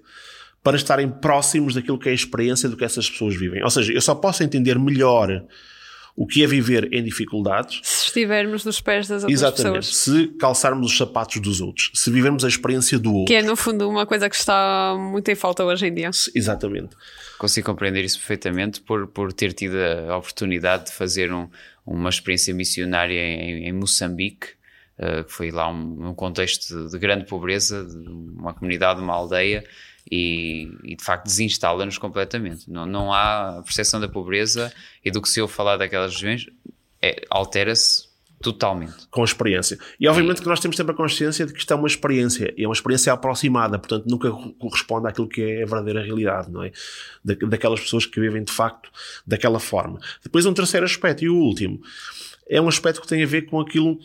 para 0.61 0.75
estarem 0.75 1.09
próximos 1.09 1.73
daquilo 1.73 1.97
que 1.97 2.09
é 2.09 2.11
a 2.11 2.15
experiência 2.15 2.67
do 2.67 2.75
que 2.75 2.83
essas 2.83 3.09
pessoas 3.09 3.35
vivem. 3.35 3.63
Ou 3.63 3.69
seja, 3.69 3.93
eu 3.93 4.01
só 4.01 4.13
posso 4.13 4.43
entender 4.43 4.77
melhor 4.77 5.43
o 6.15 6.27
que 6.27 6.43
é 6.43 6.47
viver 6.47 6.93
em 6.93 7.03
dificuldades. 7.03 7.79
Se 7.83 8.05
estivermos 8.07 8.65
nos 8.65 8.81
pés 8.81 9.07
das 9.07 9.23
outras 9.23 9.41
Exatamente. 9.41 9.87
pessoas. 9.87 9.95
Se 9.97 10.27
calçarmos 10.37 10.91
os 10.91 10.97
sapatos 10.97 11.39
dos 11.41 11.61
outros. 11.61 11.91
Se 11.93 12.11
vivermos 12.11 12.43
a 12.43 12.47
experiência 12.47 12.99
do 12.99 13.13
outro. 13.13 13.27
Que 13.27 13.35
é, 13.35 13.41
no 13.41 13.55
fundo, 13.55 13.89
uma 13.89 14.05
coisa 14.05 14.29
que 14.29 14.35
está 14.35 14.95
muito 14.97 15.29
em 15.29 15.35
falta 15.35 15.63
hoje 15.63 15.87
em 15.87 15.93
dia. 15.93 16.09
Exatamente. 16.35 16.95
Consigo 17.37 17.65
compreender 17.65 18.03
isso 18.03 18.19
perfeitamente 18.19 18.81
por, 18.81 19.07
por 19.07 19.33
ter 19.33 19.53
tido 19.53 19.77
a 20.09 20.17
oportunidade 20.17 20.85
de 20.85 20.91
fazer 20.91 21.31
um, 21.31 21.49
uma 21.85 22.09
experiência 22.09 22.53
missionária 22.53 23.19
em, 23.19 23.67
em 23.67 23.73
Moçambique. 23.73 24.59
Uh, 24.99 25.23
que 25.23 25.31
foi 25.31 25.49
lá 25.49 25.67
um, 25.67 26.09
um 26.09 26.13
contexto 26.13 26.67
de, 26.67 26.91
de 26.91 26.99
grande 26.99 27.25
pobreza, 27.25 27.83
de 27.83 28.07
uma 28.07 28.53
comunidade, 28.53 29.01
uma 29.01 29.13
aldeia, 29.13 29.63
e, 30.11 30.69
e, 30.83 30.95
de 30.95 31.03
facto 31.03 31.25
desinstala-nos 31.25 31.97
completamente. 31.97 32.69
Não, 32.69 32.85
não 32.85 33.13
há 33.13 33.61
percepção 33.63 33.99
da 33.99 34.09
pobreza 34.09 34.71
e 35.03 35.09
do 35.09 35.21
que 35.21 35.29
se 35.29 35.39
eu 35.39 35.47
falar 35.47 35.77
daquelas 35.77 36.13
regiões 36.13 36.47
é, 37.01 37.23
altera-se 37.29 38.11
totalmente. 38.41 39.07
Com 39.09 39.21
a 39.21 39.25
experiência. 39.25 39.77
E 39.99 40.07
obviamente 40.07 40.39
e... 40.39 40.41
que 40.41 40.49
nós 40.49 40.59
temos 40.59 40.75
sempre 40.75 40.93
a 40.93 40.95
consciência 40.95 41.45
de 41.45 41.53
que 41.53 41.59
isto 41.59 41.71
é 41.71 41.75
uma 41.75 41.87
experiência, 41.87 42.53
e 42.57 42.63
é 42.63 42.67
uma 42.67 42.73
experiência 42.73 43.13
aproximada, 43.13 43.77
portanto 43.79 44.05
nunca 44.07 44.29
corresponde 44.59 45.07
àquilo 45.07 45.29
que 45.29 45.41
é 45.41 45.63
a 45.63 45.65
verdadeira 45.65 46.01
realidade, 46.01 46.51
não 46.51 46.63
é? 46.63 46.71
Da, 47.23 47.35
daquelas 47.47 47.79
pessoas 47.79 48.05
que 48.05 48.19
vivem 48.19 48.43
de 48.43 48.51
facto 48.51 48.91
daquela 49.25 49.59
forma. 49.59 49.99
Depois 50.23 50.45
um 50.45 50.53
terceiro 50.53 50.85
aspecto, 50.85 51.23
e 51.23 51.29
o 51.29 51.35
último, 51.35 51.79
é 52.49 52.59
um 52.59 52.67
aspecto 52.67 52.99
que 52.99 53.07
tem 53.07 53.23
a 53.23 53.27
ver 53.27 53.43
com 53.43 53.59
aquilo 53.59 53.99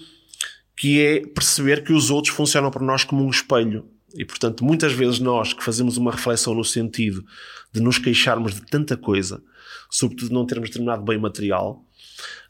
que 0.77 1.03
é 1.03 1.27
perceber 1.27 1.83
que 1.83 1.93
os 1.93 2.11
outros 2.11 2.35
funcionam 2.35 2.71
para 2.71 2.85
nós 2.85 3.03
como 3.03 3.25
um 3.25 3.31
espelho. 3.31 3.89
E, 4.17 4.25
portanto, 4.25 4.65
muitas 4.65 4.93
vezes 4.93 5.19
nós 5.19 5.53
que 5.53 5.63
fazemos 5.63 5.97
uma 5.97 6.11
reflexão 6.11 6.55
no 6.55 6.65
sentido 6.65 7.25
de 7.73 7.81
nos 7.81 7.99
queixarmos 7.99 8.55
de 8.55 8.63
tanta 8.63 8.97
coisa, 8.97 9.43
sobretudo 9.91 10.33
não 10.33 10.47
termos 10.47 10.69
determinado 10.69 11.03
bem 11.03 11.19
material, 11.19 11.85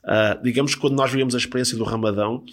uh, 0.04 0.42
digamos 0.42 0.74
que 0.74 0.80
quando 0.80 0.94
nós 0.94 1.10
vivemos 1.10 1.34
a 1.34 1.38
experiência 1.38 1.76
do 1.76 1.84
Ramadão, 1.84 2.44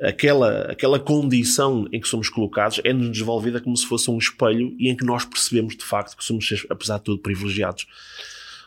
aquela, 0.00 0.62
aquela 0.70 0.98
condição 0.98 1.86
em 1.92 2.00
que 2.00 2.08
somos 2.08 2.28
colocados 2.28 2.80
é-nos 2.84 3.16
devolvida 3.16 3.60
como 3.60 3.76
se 3.76 3.86
fosse 3.86 4.10
um 4.10 4.18
espelho 4.18 4.74
e 4.78 4.88
em 4.88 4.96
que 4.96 5.04
nós 5.04 5.24
percebemos 5.24 5.76
de 5.76 5.84
facto 5.84 6.16
que 6.16 6.24
somos, 6.24 6.66
apesar 6.70 6.98
de 6.98 7.04
tudo, 7.04 7.20
privilegiados. 7.20 7.86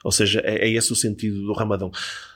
Ou 0.03 0.11
seja, 0.11 0.41
é, 0.43 0.67
é 0.67 0.69
esse 0.69 0.91
o 0.91 0.95
sentido 0.95 1.41
do 1.41 1.53
Ramadão. 1.53 1.91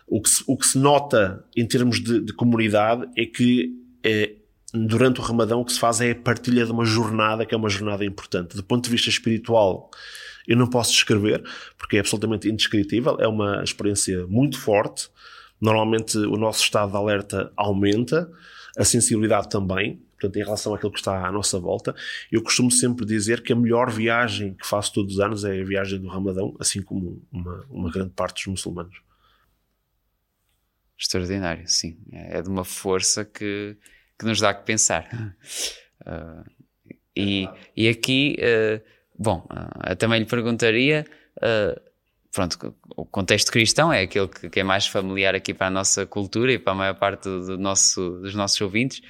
O 0.07 0.21
que 0.21 0.29
se, 0.29 0.43
o 0.47 0.57
que 0.57 0.65
se 0.65 0.77
nota 0.77 1.45
em 1.55 1.65
termos 1.67 2.01
de, 2.01 2.21
de 2.21 2.33
comunidade 2.33 3.07
é 3.15 3.25
que 3.25 3.73
é, 4.03 4.35
durante 4.85 5.19
o 5.19 5.23
Ramadão 5.23 5.61
o 5.61 5.65
que 5.65 5.73
se 5.73 5.79
faz 5.79 6.01
é 6.01 6.11
a 6.11 6.15
partilha 6.15 6.65
de 6.65 6.71
uma 6.71 6.85
jornada 6.85 7.45
que 7.45 7.55
é 7.55 7.57
uma 7.57 7.69
jornada 7.69 8.05
importante. 8.05 8.55
Do 8.55 8.63
ponto 8.63 8.85
de 8.85 8.91
vista 8.91 9.09
espiritual, 9.09 9.89
eu 10.47 10.55
não 10.55 10.67
posso 10.67 10.91
descrever, 10.91 11.43
porque 11.77 11.97
é 11.97 11.99
absolutamente 11.99 12.49
indescritível, 12.49 13.17
é 13.19 13.27
uma 13.27 13.63
experiência 13.63 14.25
muito 14.27 14.59
forte. 14.59 15.09
Normalmente 15.59 16.17
o 16.17 16.37
nosso 16.37 16.63
estado 16.63 16.91
de 16.91 16.97
alerta 16.97 17.51
aumenta, 17.55 18.31
a 18.77 18.83
sensibilidade 18.83 19.49
também, 19.49 20.01
portanto, 20.19 20.37
em 20.37 20.43
relação 20.43 20.73
àquilo 20.73 20.91
que 20.91 20.99
está 20.99 21.27
à 21.27 21.31
nossa 21.31 21.59
volta. 21.59 21.95
Eu 22.31 22.41
costumo 22.41 22.71
sempre 22.71 23.05
dizer 23.05 23.41
que 23.41 23.53
a 23.53 23.55
melhor 23.55 23.89
viagem 23.91 24.53
que 24.53 24.65
faço 24.65 24.93
todos 24.93 25.15
os 25.15 25.19
anos 25.19 25.43
é 25.43 25.59
a 25.59 25.63
viagem 25.63 25.99
do 25.99 26.07
Ramadão, 26.07 26.55
assim 26.59 26.81
como 26.81 27.21
uma, 27.31 27.65
uma 27.69 27.91
grande 27.91 28.11
parte 28.11 28.35
dos 28.35 28.47
muçulmanos. 28.47 29.01
Extraordinário, 30.99 31.67
sim. 31.67 31.97
É 32.11 32.41
de 32.41 32.49
uma 32.49 32.63
força 32.63 33.23
que 33.23 33.77
que 34.17 34.25
nos 34.25 34.39
dá 34.39 34.53
que 34.53 34.65
pensar. 34.65 35.07
Uh, 36.05 36.43
e, 37.15 37.47
e 37.75 37.89
aqui, 37.89 38.37
uh, 38.39 38.81
bom, 39.17 39.47
uh, 39.51 39.95
também 39.95 40.19
lhe 40.19 40.25
perguntaria, 40.25 41.05
pronto, 42.31 42.75
o 42.95 43.05
contexto 43.05 43.51
cristão 43.51 43.91
é 43.91 44.01
aquele 44.01 44.27
que, 44.27 44.49
que, 44.49 44.59
é 44.59 44.63
mais 44.63 44.87
familiar 44.87 45.35
aqui 45.35 45.53
para 45.53 45.67
a 45.67 45.71
nossa 45.71 46.05
cultura 46.05 46.51
e 46.51 46.59
para 46.59 46.73
a 46.73 46.75
maior 46.75 46.95
parte 46.95 47.23
do 47.23 47.57
nosso, 47.57 48.19
dos 48.19 48.35
nossos 48.35 48.59
ouvintes. 48.61 49.01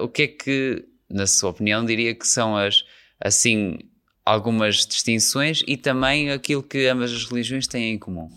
o 0.00 0.08
que 0.08 0.22
é 0.22 0.26
que, 0.28 0.84
na 1.08 1.26
sua 1.26 1.50
opinião, 1.50 1.84
diria 1.84 2.14
que 2.14 2.26
são 2.26 2.56
as, 2.56 2.84
assim, 3.20 3.78
algumas 4.24 4.86
distinções 4.86 5.62
e 5.66 5.76
também 5.76 6.30
aquilo 6.30 6.62
que 6.62 6.86
ambas 6.86 7.12
as 7.12 7.24
religiões 7.24 7.66
têm 7.66 7.94
em 7.94 7.98
comum? 7.98 8.30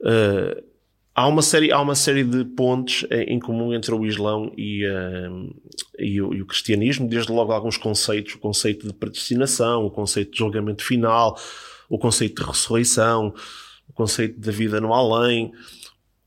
Uh, 0.00 0.71
Há 1.14 1.28
uma 1.28 1.42
série, 1.42 1.70
há 1.70 1.80
uma 1.80 1.94
série 1.94 2.24
de 2.24 2.42
pontos 2.42 3.04
eh, 3.10 3.24
em 3.24 3.38
comum 3.38 3.74
entre 3.74 3.94
o 3.94 4.06
Islão 4.06 4.50
e, 4.56 4.86
uh, 4.86 5.54
e, 5.98 6.22
o, 6.22 6.32
e, 6.32 6.40
o, 6.40 6.46
cristianismo, 6.46 7.06
desde 7.06 7.30
logo 7.30 7.52
alguns 7.52 7.76
conceitos, 7.76 8.34
o 8.34 8.38
conceito 8.38 8.86
de 8.86 8.94
predestinação, 8.94 9.84
o 9.84 9.90
conceito 9.90 10.32
de 10.32 10.38
julgamento 10.38 10.82
final, 10.82 11.38
o 11.86 11.98
conceito 11.98 12.42
de 12.42 12.48
ressurreição, 12.48 13.34
o 13.86 13.92
conceito 13.92 14.40
da 14.40 14.50
vida 14.50 14.80
no 14.80 14.94
além, 14.94 15.52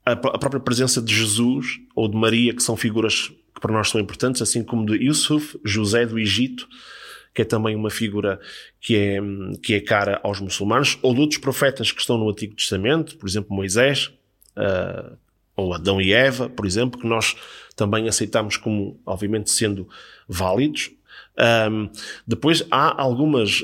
a, 0.06 0.12
a, 0.12 0.38
própria 0.38 0.60
presença 0.60 1.02
de 1.02 1.16
Jesus 1.16 1.80
ou 1.96 2.08
de 2.08 2.16
Maria, 2.16 2.54
que 2.54 2.62
são 2.62 2.78
figuras 2.78 3.30
que 3.56 3.60
para 3.60 3.74
nós 3.74 3.90
são 3.90 4.00
importantes, 4.00 4.40
assim 4.40 4.64
como 4.64 4.86
de 4.86 5.04
Yusuf, 5.04 5.60
José 5.66 6.06
do 6.06 6.20
Egito, 6.20 6.68
que 7.34 7.42
é 7.42 7.46
também 7.46 7.76
uma 7.76 7.90
figura 7.90 8.40
que 8.80 8.96
é, 8.96 9.20
que 9.64 9.74
é 9.74 9.80
cara 9.80 10.20
aos 10.24 10.40
muçulmanos, 10.40 11.00
ou 11.02 11.12
de 11.16 11.22
outros 11.22 11.40
profetas 11.40 11.92
que 11.92 12.00
estão 12.00 12.20
no 12.20 12.30
Antigo 12.30 12.54
Testamento, 12.54 13.18
por 13.18 13.28
exemplo, 13.28 13.56
Moisés, 13.56 14.14
uh, 14.58 15.18
ou 15.56 15.74
Adão 15.74 16.02
e 16.02 16.12
Eva, 16.12 16.50
por 16.50 16.66
exemplo, 16.66 17.00
que 17.00 17.08
nós 17.08 17.36
também 17.76 18.08
aceitamos 18.08 18.58
como, 18.58 19.00
obviamente, 19.06 19.50
sendo 19.50 19.88
válidos. 20.28 20.92
Um, 21.70 21.90
depois 22.26 22.66
há 22.72 23.02
algumas 23.02 23.64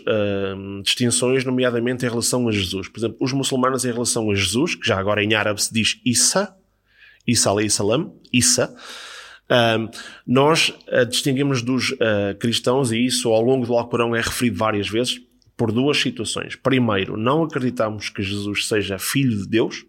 um, 0.57 0.81
distinções, 0.81 1.45
nomeadamente 1.45 2.05
em 2.05 2.09
relação 2.09 2.47
a 2.47 2.51
Jesus. 2.51 2.87
Por 2.87 2.99
exemplo, 2.99 3.17
os 3.19 3.31
muçulmanos 3.31 3.85
em 3.85 3.91
relação 3.91 4.29
a 4.29 4.35
Jesus, 4.35 4.75
que 4.75 4.87
já 4.87 4.97
agora 4.97 5.23
em 5.23 5.33
árabe 5.33 5.61
se 5.61 5.73
diz 5.73 5.99
Issa, 6.05 6.55
Isa 7.25 7.49
alayhi 7.49 7.69
salam, 7.69 8.13
Isa, 8.31 8.75
um, 9.77 9.89
nós 10.25 10.69
uh, 10.69 11.05
distinguimos 11.05 11.61
dos 11.61 11.91
uh, 11.91 12.37
cristãos, 12.39 12.91
e 12.91 13.05
isso 13.05 13.29
ao 13.29 13.41
longo 13.41 13.65
do 13.65 13.73
Alcorão 13.73 14.15
é 14.15 14.21
referido 14.21 14.57
várias 14.57 14.89
vezes, 14.89 15.21
por 15.55 15.71
duas 15.71 15.97
situações. 15.97 16.55
Primeiro, 16.55 17.17
não 17.17 17.43
acreditamos 17.43 18.09
que 18.09 18.23
Jesus 18.23 18.67
seja 18.67 18.97
filho 18.97 19.37
de 19.37 19.47
Deus, 19.47 19.85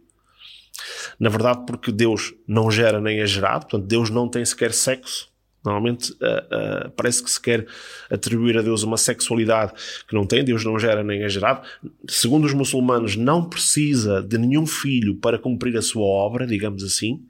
na 1.18 1.28
verdade, 1.28 1.64
porque 1.66 1.92
Deus 1.92 2.34
não 2.46 2.70
gera 2.70 3.00
nem 3.00 3.20
é 3.20 3.26
gerado, 3.26 3.66
portanto, 3.66 3.86
Deus 3.86 4.10
não 4.10 4.28
tem 4.28 4.44
sequer 4.44 4.72
sexo. 4.72 5.30
Normalmente 5.64 6.10
uh, 6.14 6.86
uh, 6.86 6.90
parece 6.96 7.22
que 7.22 7.30
se 7.30 7.40
quer 7.40 7.66
atribuir 8.10 8.58
a 8.58 8.62
Deus 8.62 8.82
uma 8.82 8.96
sexualidade 8.96 9.72
que 10.08 10.14
não 10.14 10.26
tem, 10.26 10.44
Deus 10.44 10.64
não 10.64 10.76
gera 10.76 11.04
nem 11.04 11.22
é 11.22 11.28
gerado. 11.28 11.64
Segundo 12.08 12.46
os 12.46 12.52
muçulmanos, 12.52 13.14
não 13.14 13.48
precisa 13.48 14.20
de 14.20 14.38
nenhum 14.38 14.66
filho 14.66 15.14
para 15.14 15.38
cumprir 15.38 15.76
a 15.76 15.82
sua 15.82 16.02
obra, 16.02 16.46
digamos 16.46 16.82
assim. 16.82 17.22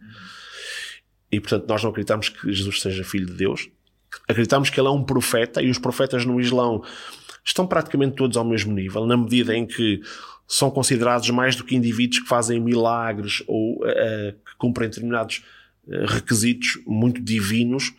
E 1.30 1.40
portanto, 1.40 1.66
nós 1.68 1.82
não 1.82 1.90
acreditamos 1.90 2.30
que 2.30 2.52
Jesus 2.52 2.80
seja 2.80 3.04
filho 3.04 3.26
de 3.26 3.34
Deus. 3.34 3.68
Acreditamos 4.26 4.70
que 4.70 4.80
ele 4.80 4.88
é 4.88 4.90
um 4.90 5.04
profeta 5.04 5.60
e 5.62 5.68
os 5.68 5.78
profetas 5.78 6.24
no 6.24 6.40
Islão 6.40 6.82
estão 7.44 7.66
praticamente 7.66 8.16
todos 8.16 8.36
ao 8.36 8.44
mesmo 8.44 8.72
nível, 8.72 9.04
na 9.06 9.16
medida 9.16 9.54
em 9.54 9.66
que 9.66 10.00
são 10.52 10.70
considerados 10.70 11.30
mais 11.30 11.56
do 11.56 11.64
que 11.64 11.74
indivíduos 11.74 12.20
que 12.20 12.28
fazem 12.28 12.60
milagres 12.60 13.42
ou 13.46 13.76
uh, 13.76 14.32
que 14.32 14.54
cumprem 14.58 14.86
determinados 14.86 15.42
uh, 15.86 16.04
requisitos 16.04 16.78
muito 16.86 17.22
divinos. 17.22 17.90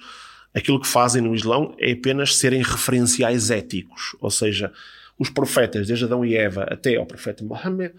Aquilo 0.54 0.80
que 0.80 0.88
fazem 0.88 1.20
no 1.20 1.34
Islão 1.34 1.74
é 1.80 1.94
apenas 1.94 2.36
serem 2.36 2.62
referenciais 2.62 3.50
éticos, 3.50 4.16
ou 4.22 4.30
seja, 4.30 4.72
os 5.18 5.32
profetas, 5.32 5.88
desde 5.88 6.06
Adão 6.06 6.24
e 6.24 6.36
Eva 6.36 6.66
até 6.70 6.96
ao 6.96 7.08
profeta 7.08 7.44
Mohammed, 7.44 7.96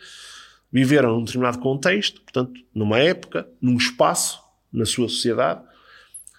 viveram 0.71 1.17
num 1.17 1.25
determinado 1.25 1.59
contexto, 1.59 2.21
portanto, 2.21 2.53
numa 2.73 3.01
época, 3.01 3.49
num 3.61 3.77
espaço, 3.77 4.41
na 4.73 4.85
sua 4.85 5.09
sociedade, 5.09 5.63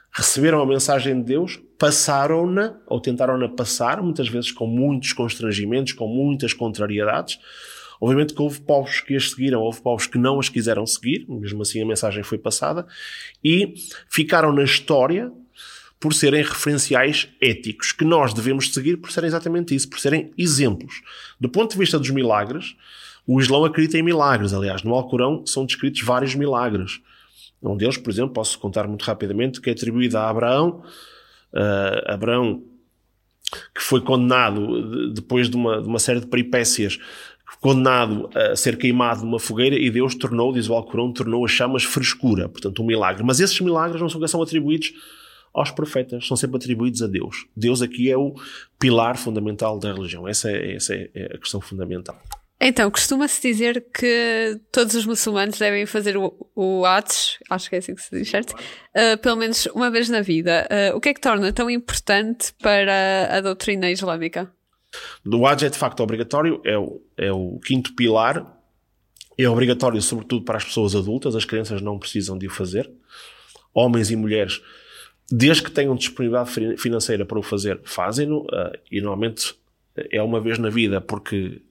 receberam 0.10 0.62
a 0.62 0.65
mensagem 0.65 1.19
de 1.19 1.25
Deus, 1.25 1.60
passaram-na, 1.78 2.78
ou 2.88 3.01
tentaram-na 3.01 3.49
passar, 3.49 4.01
muitas 4.01 4.30
vezes 4.30 4.54
com 4.54 4.65
muitos 4.65 5.12
constrangimentos, 5.12 5.91
com 5.91 6.08
muitas 6.08 6.54
contrariedades. 6.54 7.39
Obviamente 8.00 8.34
que 8.34 8.42
houve 8.42 8.62
povos 8.62 9.02
que 9.02 9.16
as 9.16 9.32
seguiram, 9.32 9.62
houve 9.62 9.82
povos 9.82 10.08
que 10.08 10.18
não 10.18 10.40
as 10.40 10.50
quiseram 10.50 10.86
seguir, 10.86 11.26
mesmo 11.28 11.62
assim 11.62 11.82
a 11.82 11.86
mensagem 11.86 12.24
foi 12.24 12.38
passada, 12.38 12.86
e 13.44 13.74
ficaram 14.10 14.52
na 14.52 14.64
história 14.64 15.32
por 16.00 16.14
serem 16.14 16.44
referenciais 16.44 17.30
éticos, 17.42 17.92
que 17.92 18.04
nós 18.04 18.34
devemos 18.34 18.74
seguir 18.74 18.98
por 18.98 19.12
serem 19.12 19.28
exatamente 19.28 19.74
isso, 19.74 19.90
por 19.90 20.00
serem 20.00 20.32
exemplos. 20.38 21.02
Do 21.40 21.50
ponto 21.50 21.72
de 21.72 21.80
vista 21.80 21.98
dos 21.98 22.10
milagres, 22.10 22.76
o 23.26 23.40
Islão 23.40 23.66
acredita 23.66 23.98
em 23.98 24.04
milagres, 24.04 24.54
aliás, 24.54 24.84
no 24.84 24.94
Alcorão 24.94 25.44
são 25.46 25.66
descritos 25.66 26.02
vários 26.02 26.36
milagres. 26.36 27.02
Um 27.62 27.76
deles, 27.76 27.98
por 27.98 28.12
exemplo, 28.12 28.34
posso 28.34 28.60
contar 28.60 28.88
muito 28.88 29.04
rapidamente, 29.04 29.60
que 29.60 29.70
é 29.70 29.74
atribuído 29.74 30.18
a 30.18 30.30
Abraão. 30.30 30.84
Uh, 31.52 32.12
Abraão, 32.12 32.64
que 33.74 33.82
foi 33.82 34.02
condenado 34.02 35.12
depois 35.12 35.50
de 35.50 35.56
uma, 35.56 35.82
de 35.82 35.88
uma 35.88 35.98
série 35.98 36.20
de 36.20 36.28
peripécias, 36.28 37.00
condenado 37.62 38.30
a 38.34 38.56
ser 38.56 38.78
queimado 38.78 39.24
numa 39.24 39.39
fogueira 39.39 39.76
e 39.76 39.89
Deus 39.89 40.15
tornou, 40.15 40.54
diz 40.54 40.70
o 40.70 40.74
Alcorão, 40.74 41.12
tornou 41.12 41.46
as 41.46 41.52
chamas 41.52 41.84
frescura, 41.84 42.50
portanto 42.50 42.82
um 42.82 42.86
milagre. 42.86 43.24
Mas 43.24 43.39
esses 43.39 43.60
milagres 43.60 44.02
não 44.02 44.10
são, 44.10 44.26
são 44.28 44.41
atribuídos 44.41 44.94
aos 45.54 45.72
profetas, 45.72 46.28
são 46.28 46.36
sempre 46.36 46.58
atribuídos 46.58 47.02
a 47.02 47.08
Deus. 47.08 47.46
Deus 47.56 47.82
aqui 47.82 48.12
é 48.12 48.18
o 48.18 48.36
pilar 48.78 49.18
fundamental 49.18 49.80
da 49.80 49.94
religião. 49.94 50.28
Essa 50.28 50.52
é, 50.52 50.76
essa 50.76 50.94
é 50.94 51.32
a 51.34 51.38
questão 51.38 51.62
fundamental. 51.62 52.22
Então, 52.60 52.89
costuma-se 52.89 53.41
dizer 53.41 53.86
que 53.94 54.60
todos 54.72 54.96
os 54.96 55.06
muçulmanos 55.06 55.58
devem 55.58 55.86
fazer 55.86 56.15
o, 56.15 56.34
o 56.56 56.86
Hajj, 56.86 57.38
acho 57.50 57.70
que 57.70 57.76
é 57.76 57.80
assim 57.80 57.94
que 57.94 58.02
se 58.02 58.18
diz, 58.18 58.30
certo? 58.30 58.52
Uh, 58.96 59.18
pelo 59.22 59.36
menos 59.36 59.65
uma 59.68 59.91
vez 59.91 60.08
na 60.08 60.22
vida. 60.22 60.68
Uh, 60.72 60.96
o 60.96 61.02
que 61.02 61.10
é 61.10 61.13
que 61.13 61.20
torna 61.20 61.52
tão 61.52 61.70
importante 61.70 62.54
para 62.62 63.38
a 63.38 63.41
doutrina 63.41 63.91
islâmica? 63.91 64.52
O 65.26 65.48
Hajj 65.48 65.66
é 65.66 65.70
de 65.70 65.78
facto 65.78 66.02
obrigatório, 66.02 66.62
é 66.64 66.78
o, 66.78 67.02
é 67.18 67.32
o 67.32 67.60
quinto 67.60 67.94
pilar. 67.96 68.46
É 69.38 69.50
obrigatório, 69.50 70.02
sobretudo, 70.02 70.46
para 70.46 70.58
as 70.58 70.64
pessoas 70.64 70.96
adultas, 70.96 71.36
as 71.36 71.46
crianças 71.46 71.82
não 71.82 72.00
precisam 72.00 72.38
de 72.38 72.48
o 72.48 72.50
fazer. 72.50 72.90
Homens 73.74 74.10
e 74.10 74.16
mulheres, 74.16 74.62
desde 75.30 75.64
que 75.64 75.72
tenham 75.72 75.96
disponibilidade 75.96 76.78
financeira 76.78 77.26
para 77.26 77.38
o 77.38 77.44
fazer, 77.44 77.82
fazem-no. 77.84 78.44
Uh, 78.44 78.72
e 78.90 79.02
normalmente 79.02 79.54
é 80.12 80.22
uma 80.22 80.40
vez 80.40 80.58
na 80.58 80.70
vida, 80.70 81.02
porque 81.02 81.62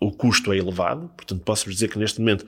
o 0.00 0.10
custo 0.10 0.52
é 0.52 0.58
elevado. 0.58 1.08
Portanto, 1.16 1.42
posso-vos 1.44 1.74
dizer 1.74 1.88
que 1.88 1.98
neste 1.98 2.20
momento, 2.20 2.46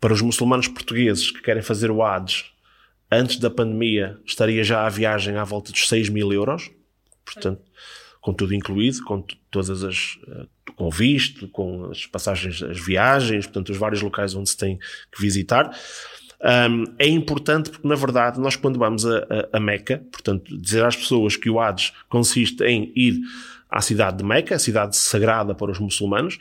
para 0.00 0.12
os 0.12 0.20
muçulmanos 0.20 0.68
portugueses 0.68 1.30
que 1.30 1.42
querem 1.42 1.62
fazer 1.62 1.90
o 1.90 2.02
Hajj, 2.02 2.46
antes 3.10 3.38
da 3.38 3.50
pandemia, 3.50 4.18
estaria 4.24 4.62
já 4.62 4.86
a 4.86 4.88
viagem 4.88 5.36
à 5.36 5.44
volta 5.44 5.72
dos 5.72 5.88
6 5.88 6.08
mil 6.08 6.32
euros. 6.32 6.70
Portanto, 7.24 7.62
com 8.20 8.32
tudo 8.32 8.54
incluído, 8.54 9.02
com 9.04 9.24
todas 9.50 9.82
as, 9.82 10.18
eh, 10.28 10.46
com 10.76 10.90
visto, 10.90 11.48
com 11.48 11.86
as 11.90 12.06
passagens, 12.06 12.62
as 12.62 12.78
viagens, 12.78 13.46
portanto, 13.46 13.70
os 13.70 13.78
vários 13.78 14.02
locais 14.02 14.34
onde 14.34 14.50
se 14.50 14.56
tem 14.56 14.78
que 15.10 15.20
visitar. 15.20 15.70
Um, 16.42 16.84
é 16.98 17.06
importante 17.06 17.68
porque, 17.70 17.86
na 17.86 17.94
verdade, 17.94 18.40
nós 18.40 18.56
quando 18.56 18.78
vamos 18.78 19.04
a, 19.04 19.18
a, 19.18 19.58
a 19.58 19.60
Meca, 19.60 20.02
portanto, 20.10 20.56
dizer 20.58 20.84
às 20.84 20.96
pessoas 20.96 21.36
que 21.36 21.50
o 21.50 21.60
Hajj 21.60 21.92
consiste 22.08 22.64
em 22.64 22.92
ir 22.96 23.20
à 23.68 23.80
cidade 23.80 24.18
de 24.18 24.24
Meca, 24.24 24.54
a 24.54 24.58
cidade 24.58 24.96
sagrada 24.96 25.54
para 25.54 25.70
os 25.70 25.78
muçulmanos. 25.78 26.38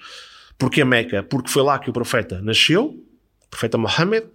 Porque 0.58 0.82
a 0.82 0.86
Meca? 0.86 1.22
Porque 1.24 1.50
foi 1.50 1.64
lá 1.64 1.78
que 1.80 1.90
o 1.90 1.94
profeta 1.94 2.42
nasceu, 2.42 2.86
o 3.46 3.50
profeta 3.50 3.78
Mohammed. 3.78 4.26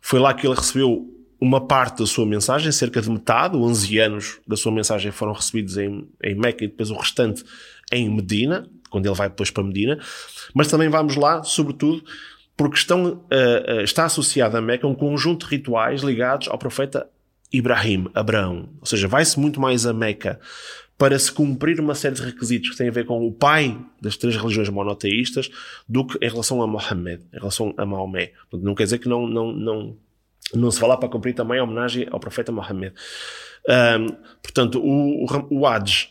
Foi 0.00 0.18
lá 0.18 0.32
que 0.32 0.46
ele 0.46 0.54
recebeu 0.54 1.08
uma 1.40 1.60
parte 1.60 2.00
da 2.00 2.06
sua 2.06 2.26
mensagem, 2.26 2.70
cerca 2.70 3.00
de 3.00 3.10
metade, 3.10 3.56
11 3.56 3.98
anos 3.98 4.38
da 4.46 4.56
sua 4.56 4.70
mensagem 4.70 5.10
foram 5.10 5.32
recebidos 5.32 5.78
em, 5.78 6.06
em 6.22 6.34
Meca 6.34 6.64
e 6.64 6.68
depois 6.68 6.90
o 6.90 6.96
restante 6.96 7.42
em 7.90 8.10
Medina, 8.10 8.68
quando 8.90 9.06
ele 9.06 9.14
vai 9.14 9.28
depois 9.28 9.50
para 9.50 9.64
Medina. 9.64 9.98
Mas 10.52 10.68
também 10.68 10.88
vamos 10.88 11.16
lá, 11.16 11.42
sobretudo, 11.42 12.04
porque 12.56 12.76
estão, 12.76 13.12
uh, 13.12 13.80
está 13.82 14.04
associado 14.04 14.56
a 14.56 14.60
Meca 14.60 14.86
um 14.86 14.94
conjunto 14.94 15.46
de 15.46 15.56
rituais 15.56 16.02
ligados 16.02 16.46
ao 16.48 16.58
profeta 16.58 17.08
Ibrahim, 17.50 18.08
Abraão. 18.14 18.68
Ou 18.78 18.86
seja, 18.86 19.08
vai-se 19.08 19.40
muito 19.40 19.60
mais 19.60 19.86
a 19.86 19.94
Meca 19.94 20.38
para 21.00 21.18
se 21.18 21.32
cumprir 21.32 21.80
uma 21.80 21.94
série 21.94 22.14
de 22.14 22.20
requisitos 22.20 22.70
que 22.70 22.76
têm 22.76 22.88
a 22.88 22.92
ver 22.92 23.06
com 23.06 23.26
o 23.26 23.32
pai 23.32 23.80
das 24.02 24.18
três 24.18 24.36
religiões 24.36 24.68
monoteístas 24.68 25.50
do 25.88 26.06
que 26.06 26.22
em 26.22 26.28
relação 26.28 26.60
a 26.60 26.66
Mohammed, 26.66 27.22
em 27.32 27.38
relação 27.38 27.72
a 27.78 27.86
Maomé. 27.86 28.32
Não 28.52 28.74
quer 28.74 28.84
dizer 28.84 28.98
que 28.98 29.08
não, 29.08 29.26
não, 29.26 29.50
não, 29.50 29.96
não 30.54 30.70
se 30.70 30.80
vá 30.80 30.88
lá 30.88 30.96
para 30.96 31.08
cumprir 31.08 31.34
também 31.34 31.58
a 31.58 31.64
homenagem 31.64 32.06
ao 32.10 32.20
profeta 32.20 32.50
Mohammed. 32.52 32.94
Um, 33.68 34.08
portanto, 34.42 34.80
o, 34.80 35.24
o, 35.24 35.60
o 35.60 35.66
Hajj 35.66 36.06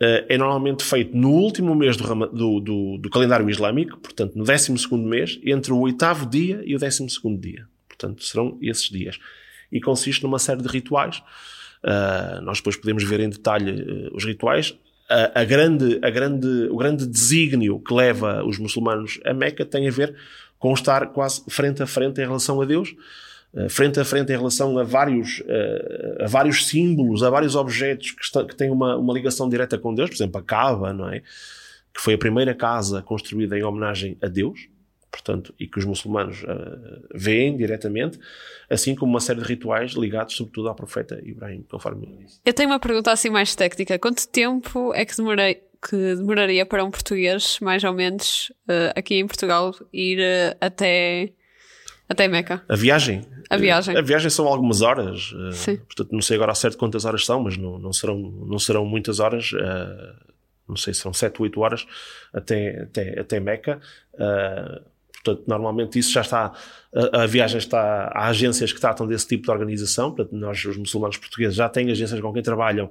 uh, 0.00 0.26
é 0.28 0.38
normalmente 0.38 0.82
feito 0.82 1.16
no 1.16 1.30
último 1.30 1.74
mês 1.74 1.96
do, 1.96 2.26
do, 2.26 2.60
do, 2.60 2.98
do 2.98 3.10
calendário 3.10 3.48
islâmico, 3.48 3.98
portanto, 3.98 4.34
no 4.36 4.44
12 4.44 4.72
mês, 4.96 5.38
entre 5.44 5.72
o 5.72 5.78
oitavo 5.80 6.26
dia 6.26 6.62
e 6.64 6.74
o 6.74 6.78
12 6.78 7.06
dia. 7.38 7.66
Portanto, 7.88 8.24
serão 8.24 8.58
esses 8.60 8.88
dias. 8.90 9.18
E 9.70 9.80
consiste 9.80 10.22
numa 10.22 10.38
série 10.38 10.62
de 10.62 10.68
rituais 10.68 11.22
Uh, 11.86 12.40
nós 12.42 12.58
depois 12.58 12.76
podemos 12.76 13.04
ver 13.04 13.20
em 13.20 13.28
detalhe 13.28 13.82
uh, 13.82 14.16
os 14.16 14.24
rituais. 14.24 14.70
Uh, 14.70 15.30
a 15.34 15.44
grande, 15.44 16.00
a 16.02 16.10
grande, 16.10 16.68
o 16.68 16.76
grande 16.76 17.06
desígnio 17.06 17.78
que 17.78 17.94
leva 17.94 18.44
os 18.44 18.58
muçulmanos 18.58 19.20
a 19.24 19.32
Meca 19.32 19.64
tem 19.64 19.86
a 19.86 19.90
ver 19.90 20.16
com 20.58 20.72
estar 20.74 21.06
quase 21.08 21.44
frente 21.48 21.82
a 21.82 21.86
frente 21.86 22.20
em 22.20 22.24
relação 22.24 22.60
a 22.60 22.64
Deus, 22.64 22.94
frente 23.70 23.98
a 23.98 24.04
frente 24.04 24.32
em 24.32 24.36
relação 24.36 24.78
a 24.78 24.84
vários, 24.84 25.42
a 26.20 26.26
vários 26.26 26.66
símbolos, 26.66 27.22
a 27.22 27.30
vários 27.30 27.54
objetos 27.54 28.10
que, 28.10 28.22
está, 28.22 28.44
que 28.44 28.54
têm 28.54 28.70
uma, 28.70 28.96
uma 28.96 29.14
ligação 29.14 29.48
direta 29.48 29.78
com 29.78 29.94
Deus, 29.94 30.10
por 30.10 30.16
exemplo, 30.16 30.40
a 30.40 30.42
Kaaba, 30.42 30.92
não 30.92 31.08
é? 31.08 31.20
Que 31.92 32.00
foi 32.00 32.14
a 32.14 32.18
primeira 32.18 32.54
casa 32.54 33.00
construída 33.02 33.58
em 33.58 33.62
homenagem 33.62 34.18
a 34.22 34.28
Deus, 34.28 34.68
portanto, 35.16 35.54
e 35.58 35.66
que 35.66 35.78
os 35.78 35.84
muçulmanos 35.84 36.42
uh, 36.42 37.08
veem 37.14 37.56
diretamente, 37.56 38.18
assim 38.68 38.94
como 38.94 39.10
uma 39.10 39.20
série 39.20 39.40
de 39.40 39.46
rituais 39.46 39.92
ligados 39.92 40.36
sobretudo 40.36 40.68
ao 40.68 40.74
profeta 40.74 41.20
Ibrahim, 41.24 41.64
conforme 41.68 42.06
ele 42.06 42.24
disse. 42.24 42.40
Eu 42.44 42.52
tenho 42.52 42.68
uma 42.68 42.78
pergunta 42.78 43.10
assim 43.10 43.30
mais 43.30 43.54
técnica. 43.54 43.98
Quanto 43.98 44.28
tempo 44.28 44.92
é 44.94 45.04
que, 45.04 45.16
demorei, 45.16 45.62
que 45.88 46.14
demoraria 46.16 46.66
para 46.66 46.84
um 46.84 46.90
português, 46.90 47.58
mais 47.60 47.82
ou 47.82 47.92
menos, 47.92 48.52
uh, 48.68 48.92
aqui 48.94 49.16
em 49.16 49.26
Portugal, 49.26 49.74
ir 49.92 50.18
uh, 50.18 50.56
até, 50.60 51.32
até 52.08 52.28
Meca? 52.28 52.62
A 52.68 52.76
viagem? 52.76 53.24
A 53.48 53.56
viagem. 53.56 53.96
A 53.96 54.02
viagem 54.02 54.30
são 54.30 54.46
algumas 54.46 54.82
horas, 54.82 55.34
Sim. 55.52 55.76
portanto 55.76 56.12
não 56.12 56.20
sei 56.20 56.36
agora 56.36 56.52
ao 56.52 56.56
certo 56.56 56.76
quantas 56.76 57.04
horas 57.04 57.24
são, 57.24 57.42
mas 57.42 57.56
não, 57.56 57.78
não, 57.78 57.92
serão, 57.92 58.18
não 58.18 58.58
serão 58.58 58.84
muitas 58.84 59.20
horas 59.20 59.52
não 60.68 60.76
sei, 60.76 60.92
são 60.92 61.12
7, 61.12 61.40
8 61.42 61.60
horas 61.60 61.86
até, 62.32 62.82
até, 62.82 63.20
até 63.20 63.40
Meca. 63.40 63.80
Portanto, 65.26 65.48
normalmente 65.48 65.98
isso 65.98 66.12
já 66.12 66.20
está, 66.20 66.52
a, 66.94 67.22
a, 67.22 67.26
viagem 67.26 67.58
está, 67.58 68.12
há 68.14 68.28
agências 68.28 68.72
que 68.72 68.80
tratam 68.80 69.06
desse 69.06 69.26
tipo 69.26 69.44
de 69.44 69.50
organização, 69.50 70.12
portanto, 70.12 70.38
nós, 70.38 70.64
os 70.64 70.76
muçulmanos 70.76 71.16
portugueses, 71.16 71.56
já 71.56 71.68
têm 71.68 71.90
agências 71.90 72.20
com 72.20 72.32
quem 72.32 72.42
trabalham 72.42 72.88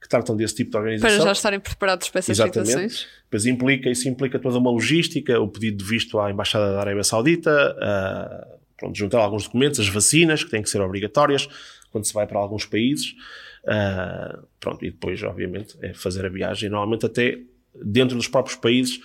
que 0.00 0.08
tratam 0.08 0.34
desse 0.34 0.54
tipo 0.54 0.70
de 0.70 0.76
organização. 0.78 1.16
Para 1.16 1.24
já 1.24 1.32
estarem 1.32 1.60
preparados 1.60 2.08
para 2.08 2.20
essas 2.20 2.38
Exatamente. 2.38 2.68
situações. 2.68 3.06
Pois 3.30 3.46
implica, 3.46 3.90
isso 3.90 4.08
implica 4.08 4.38
toda 4.38 4.58
uma 4.58 4.70
logística, 4.70 5.38
o 5.38 5.48
pedido 5.48 5.78
de 5.78 5.84
visto 5.84 6.18
à 6.18 6.30
Embaixada 6.30 6.72
da 6.72 6.80
Arábia 6.80 7.04
Saudita, 7.04 7.76
uh, 7.76 8.58
pronto, 8.76 8.96
juntar 8.96 9.18
alguns 9.18 9.44
documentos, 9.44 9.80
as 9.80 9.88
vacinas, 9.88 10.42
que 10.42 10.50
têm 10.50 10.62
que 10.62 10.70
ser 10.70 10.80
obrigatórias 10.80 11.48
quando 11.90 12.06
se 12.06 12.14
vai 12.14 12.26
para 12.26 12.38
alguns 12.38 12.64
países. 12.64 13.14
Uh, 13.64 14.46
pronto, 14.58 14.84
e 14.84 14.90
depois, 14.90 15.22
obviamente, 15.22 15.76
é 15.80 15.94
fazer 15.94 16.26
a 16.26 16.28
viagem. 16.28 16.68
Normalmente, 16.68 17.06
até 17.06 17.38
dentro 17.74 18.16
dos 18.16 18.28
próprios 18.28 18.56
países, 18.56 19.00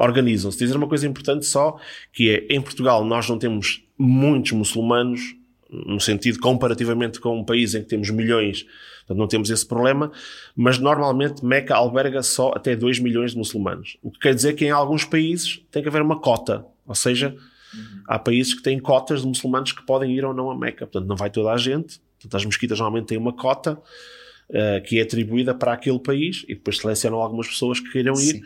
organizam-se. 0.00 0.58
Dizer 0.58 0.76
uma 0.76 0.88
coisa 0.88 1.06
importante 1.06 1.44
só, 1.46 1.78
que 2.12 2.30
é, 2.30 2.54
em 2.54 2.60
Portugal, 2.60 3.04
nós 3.04 3.28
não 3.28 3.38
temos 3.38 3.84
muitos 3.98 4.52
muçulmanos, 4.52 5.36
no 5.70 6.00
sentido 6.00 6.40
comparativamente 6.40 7.20
com 7.20 7.38
um 7.38 7.44
país 7.44 7.74
em 7.74 7.82
que 7.82 7.88
temos 7.88 8.10
milhões, 8.10 8.64
portanto 9.00 9.18
não 9.18 9.28
temos 9.28 9.50
esse 9.50 9.64
problema, 9.64 10.10
mas 10.56 10.78
normalmente 10.78 11.44
Meca 11.44 11.76
alberga 11.76 12.22
só 12.22 12.52
até 12.56 12.74
2 12.74 12.98
milhões 12.98 13.32
de 13.32 13.38
muçulmanos. 13.38 13.98
O 14.02 14.10
que 14.10 14.18
quer 14.18 14.34
dizer 14.34 14.54
que 14.54 14.64
em 14.64 14.70
alguns 14.70 15.04
países 15.04 15.62
tem 15.70 15.82
que 15.82 15.88
haver 15.88 16.02
uma 16.02 16.18
cota, 16.18 16.64
ou 16.86 16.94
seja, 16.94 17.36
uhum. 17.72 18.02
há 18.08 18.18
países 18.18 18.54
que 18.54 18.62
têm 18.62 18.80
cotas 18.80 19.20
de 19.20 19.28
muçulmanos 19.28 19.70
que 19.70 19.84
podem 19.84 20.12
ir 20.12 20.24
ou 20.24 20.34
não 20.34 20.50
a 20.50 20.58
Meca, 20.58 20.86
portanto 20.86 21.08
não 21.08 21.16
vai 21.16 21.30
toda 21.30 21.52
a 21.52 21.56
gente, 21.56 22.00
portanto 22.18 22.36
as 22.36 22.44
mesquitas 22.44 22.78
normalmente 22.78 23.08
têm 23.08 23.18
uma 23.18 23.32
cota 23.32 23.74
uh, 23.74 24.82
que 24.84 24.98
é 24.98 25.02
atribuída 25.02 25.54
para 25.54 25.72
aquele 25.72 26.00
país 26.00 26.44
e 26.48 26.54
depois 26.54 26.78
selecionam 26.78 27.20
algumas 27.20 27.46
pessoas 27.46 27.78
que 27.78 27.92
queiram 27.92 28.14
ir. 28.14 28.38
Sim 28.38 28.42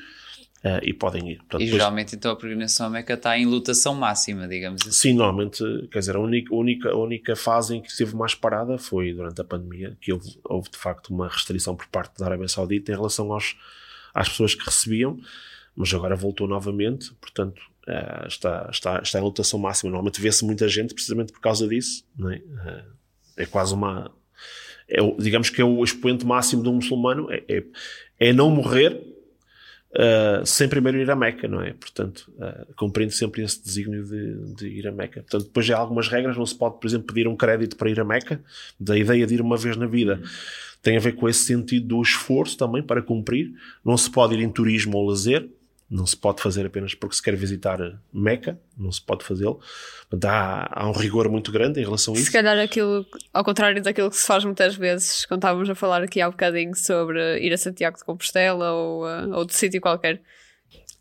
Uh, 0.64 0.81
e 0.83 0.94
podem 0.94 1.33
ir. 1.33 1.37
Portanto, 1.40 1.61
e 1.61 1.66
depois... 1.66 1.83
geralmente 1.83 2.16
então 2.16 2.33
a 2.33 2.37
peregrinação 2.37 2.87
a 2.87 2.90
Meca 2.90 3.12
está 3.12 3.38
em 3.38 3.44
lotação 3.44 3.94
máxima, 3.94 4.48
digamos 4.48 4.81
assim. 4.81 4.92
Sim, 4.92 5.12
normalmente, 5.12 5.62
quer 5.92 5.98
dizer, 5.98 6.16
a 6.16 6.18
única, 6.18 6.55
única, 6.55 6.96
única 6.96 7.37
fase 7.37 7.77
em 7.77 7.83
que 7.83 7.90
esteve 7.90 8.16
mais 8.16 8.35
parada 8.35 8.79
foi 8.79 9.12
durante 9.12 9.38
a 9.42 9.44
pandemia, 9.44 9.94
que 10.00 10.11
houve, 10.11 10.38
houve 10.42 10.70
de 10.70 10.79
facto 10.79 11.11
uma 11.11 11.29
restrição 11.29 11.77
por 11.77 11.87
parte 11.88 12.18
da 12.18 12.24
Arábia 12.24 12.48
Saudita 12.48 12.90
em 12.90 12.94
relação 12.94 13.31
aos, 13.31 13.55
às 14.14 14.31
pessoas 14.31 14.55
que 14.55 14.64
recebiam, 14.64 15.20
mas 15.77 15.92
agora 15.92 16.16
voltou 16.16 16.48
novamente, 16.48 17.12
portanto 17.20 17.61
uh, 17.87 18.27
está, 18.27 18.66
está, 18.72 19.00
está 19.03 19.18
em 19.18 19.22
lotação 19.22 19.59
máxima. 19.59 19.90
Normalmente 19.90 20.18
vê-se 20.18 20.46
muita 20.46 20.66
gente 20.66 20.94
precisamente 20.94 21.31
por 21.31 21.42
causa 21.42 21.68
disso, 21.68 22.07
é? 22.20 22.37
Uh, 22.37 22.85
é 23.37 23.44
quase 23.44 23.74
uma. 23.74 24.11
É, 24.88 24.98
digamos 25.18 25.50
que 25.50 25.61
é 25.61 25.64
o 25.64 25.85
expoente 25.85 26.24
máximo 26.24 26.62
de 26.62 26.70
um 26.70 26.77
muçulmano, 26.77 27.31
é, 27.31 27.44
é, 27.48 27.64
é 28.18 28.33
não 28.33 28.48
morrer 28.48 29.13
uh, 29.94 30.44
sem 30.44 30.68
primeiro 30.68 30.98
ir 30.98 31.11
a 31.11 31.16
Meca, 31.16 31.48
não 31.48 31.61
é? 31.61 31.72
Portanto, 31.72 32.30
uh, 32.38 32.74
cumprindo 32.74 33.12
sempre 33.12 33.42
esse 33.42 33.62
desígnio 33.62 34.04
de, 34.04 34.54
de, 34.54 34.68
ir 34.68 34.87
a 34.87 34.92
Meca. 34.92 35.22
Portanto, 35.22 35.44
depois 35.44 35.66
já 35.66 35.76
há 35.76 35.80
algumas 35.80 36.09
regras, 36.09 36.37
não 36.37 36.46
se 36.46 36.54
pode, 36.54 36.78
por 36.78 36.87
exemplo, 36.87 37.07
pedir 37.07 37.28
um 37.28 37.37
crédito 37.37 37.76
para 37.76 37.90
ir 37.90 38.00
a 38.00 38.04
Meca, 38.04 38.42
da 38.78 38.96
ideia 38.96 39.26
de 39.26 39.35
ir 39.35 39.40
uma 39.40 39.57
vez 39.57 39.76
na 39.76 39.87
vida. 39.87 40.20
Tem 40.83 40.96
a 40.96 41.00
ver 41.00 41.12
com 41.12 41.28
esse 41.28 41.44
sentido 41.44 41.88
do 41.88 42.02
esforço 42.02 42.59
também 42.59 42.83
para 42.83 43.00
cumprir. 43.00 43.52
Não 43.85 43.96
se 43.96 44.11
pode 44.11 44.35
ir 44.35 44.40
em 44.40 44.50
turismo 44.50 44.98
ou 44.98 45.09
lazer, 45.09 45.48
não 45.90 46.07
se 46.07 46.16
pode 46.16 46.42
fazer 46.42 46.66
apenas 46.66 46.94
porque 46.94 47.14
se 47.14 47.23
quer 47.23 47.37
visitar 47.37 47.79
Meca, 48.12 48.59
não 48.77 48.90
se 48.90 49.03
pode 49.03 49.25
fazê-lo. 49.25 49.61
Há, 50.25 50.83
há 50.83 50.88
um 50.88 50.92
rigor 50.92 51.29
muito 51.29 51.53
grande 51.53 51.81
em 51.81 51.85
relação 51.85 52.14
a 52.14 52.16
isso. 52.16 52.27
Se 52.27 52.33
calhar 52.33 52.59
aquilo, 52.59 53.07
ao 53.33 53.44
contrário 53.44 53.83
daquilo 53.83 54.11
que 54.11 54.16
se 54.16 54.27
faz 54.27 54.44
muitas 54.44 54.75
vezes, 54.75 55.27
quando 55.27 55.40
estávamos 55.40 55.68
a 55.68 55.75
falar 55.75 56.03
aqui 56.03 56.20
há 56.20 56.29
um 56.29 56.33
bocadinho 56.33 56.75
sobre 56.75 57.38
ir 57.40 57.53
a 57.53 57.59
Santiago 57.59 57.99
de 57.99 58.05
Compostela 58.05 58.73
ou 58.73 59.05
uh, 59.05 59.35
outro 59.35 59.57
sítio 59.57 59.81
qualquer. 59.81 60.23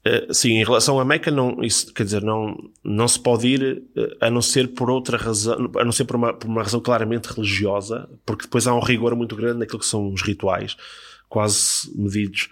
Uh, 0.05 0.33
sim, 0.33 0.55
em 0.55 0.65
relação 0.65 0.99
a 0.99 1.05
Meca, 1.05 1.31
não, 1.31 1.63
isso, 1.63 1.93
quer 1.93 2.03
dizer, 2.03 2.21
não, 2.21 2.57
não 2.83 3.07
se 3.07 3.17
pode 3.17 3.47
ir 3.47 3.83
uh, 3.95 4.17
a 4.19 4.29
não 4.29 4.41
ser 4.41 4.73
por 4.73 4.89
outra 4.89 5.17
razão, 5.17 5.71
a 5.77 5.85
não 5.85 5.93
ser 5.93 6.03
por 6.03 6.17
uma, 6.17 6.33
por 6.33 6.47
uma 6.47 6.61
razão 6.61 6.81
claramente 6.81 7.27
religiosa, 7.27 8.09
porque 8.25 8.43
depois 8.43 8.67
há 8.67 8.75
um 8.75 8.81
rigor 8.81 9.15
muito 9.15 9.33
grande 9.33 9.59
naquilo 9.59 9.79
que 9.79 9.85
são 9.85 10.11
os 10.11 10.21
rituais, 10.21 10.75
quase 11.29 11.89
medidos 11.95 12.49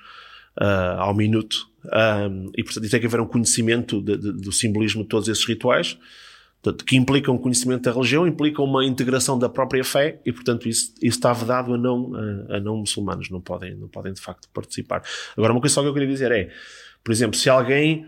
uh, 0.59 0.99
ao 0.99 1.13
minuto. 1.13 1.69
Um, 1.85 2.51
e, 2.55 2.63
portanto, 2.63 2.89
tem 2.89 2.99
que 2.99 3.05
haver 3.05 3.19
um 3.19 3.27
conhecimento 3.27 4.01
de, 4.01 4.17
de, 4.17 4.31
do 4.33 4.51
simbolismo 4.51 5.03
de 5.03 5.09
todos 5.09 5.27
esses 5.27 5.45
rituais, 5.45 5.97
portanto, 6.61 6.85
que 6.85 6.95
implicam 6.95 7.35
um 7.35 7.37
conhecimento 7.37 7.83
da 7.83 7.91
religião, 7.91 8.27
implicam 8.27 8.65
uma 8.65 8.85
integração 8.85 9.37
da 9.37 9.49
própria 9.49 9.83
fé, 9.83 10.21
e, 10.25 10.31
portanto, 10.31 10.69
isso, 10.69 10.93
isso 11.01 11.17
está 11.17 11.33
vedado 11.33 11.73
a 11.73 11.77
não, 11.77 12.13
a, 12.13 12.57
a, 12.57 12.59
não 12.59 12.77
muçulmanos, 12.77 13.29
não 13.29 13.41
podem, 13.41 13.75
não 13.75 13.87
podem 13.87 14.13
de 14.13 14.21
facto 14.21 14.47
participar. 14.53 15.03
Agora, 15.35 15.53
uma 15.53 15.59
coisa 15.59 15.73
só 15.73 15.81
que 15.81 15.87
eu 15.87 15.93
queria 15.93 16.07
dizer 16.07 16.31
é, 16.31 16.49
por 17.03 17.11
exemplo, 17.11 17.35
se 17.35 17.49
alguém 17.49 18.05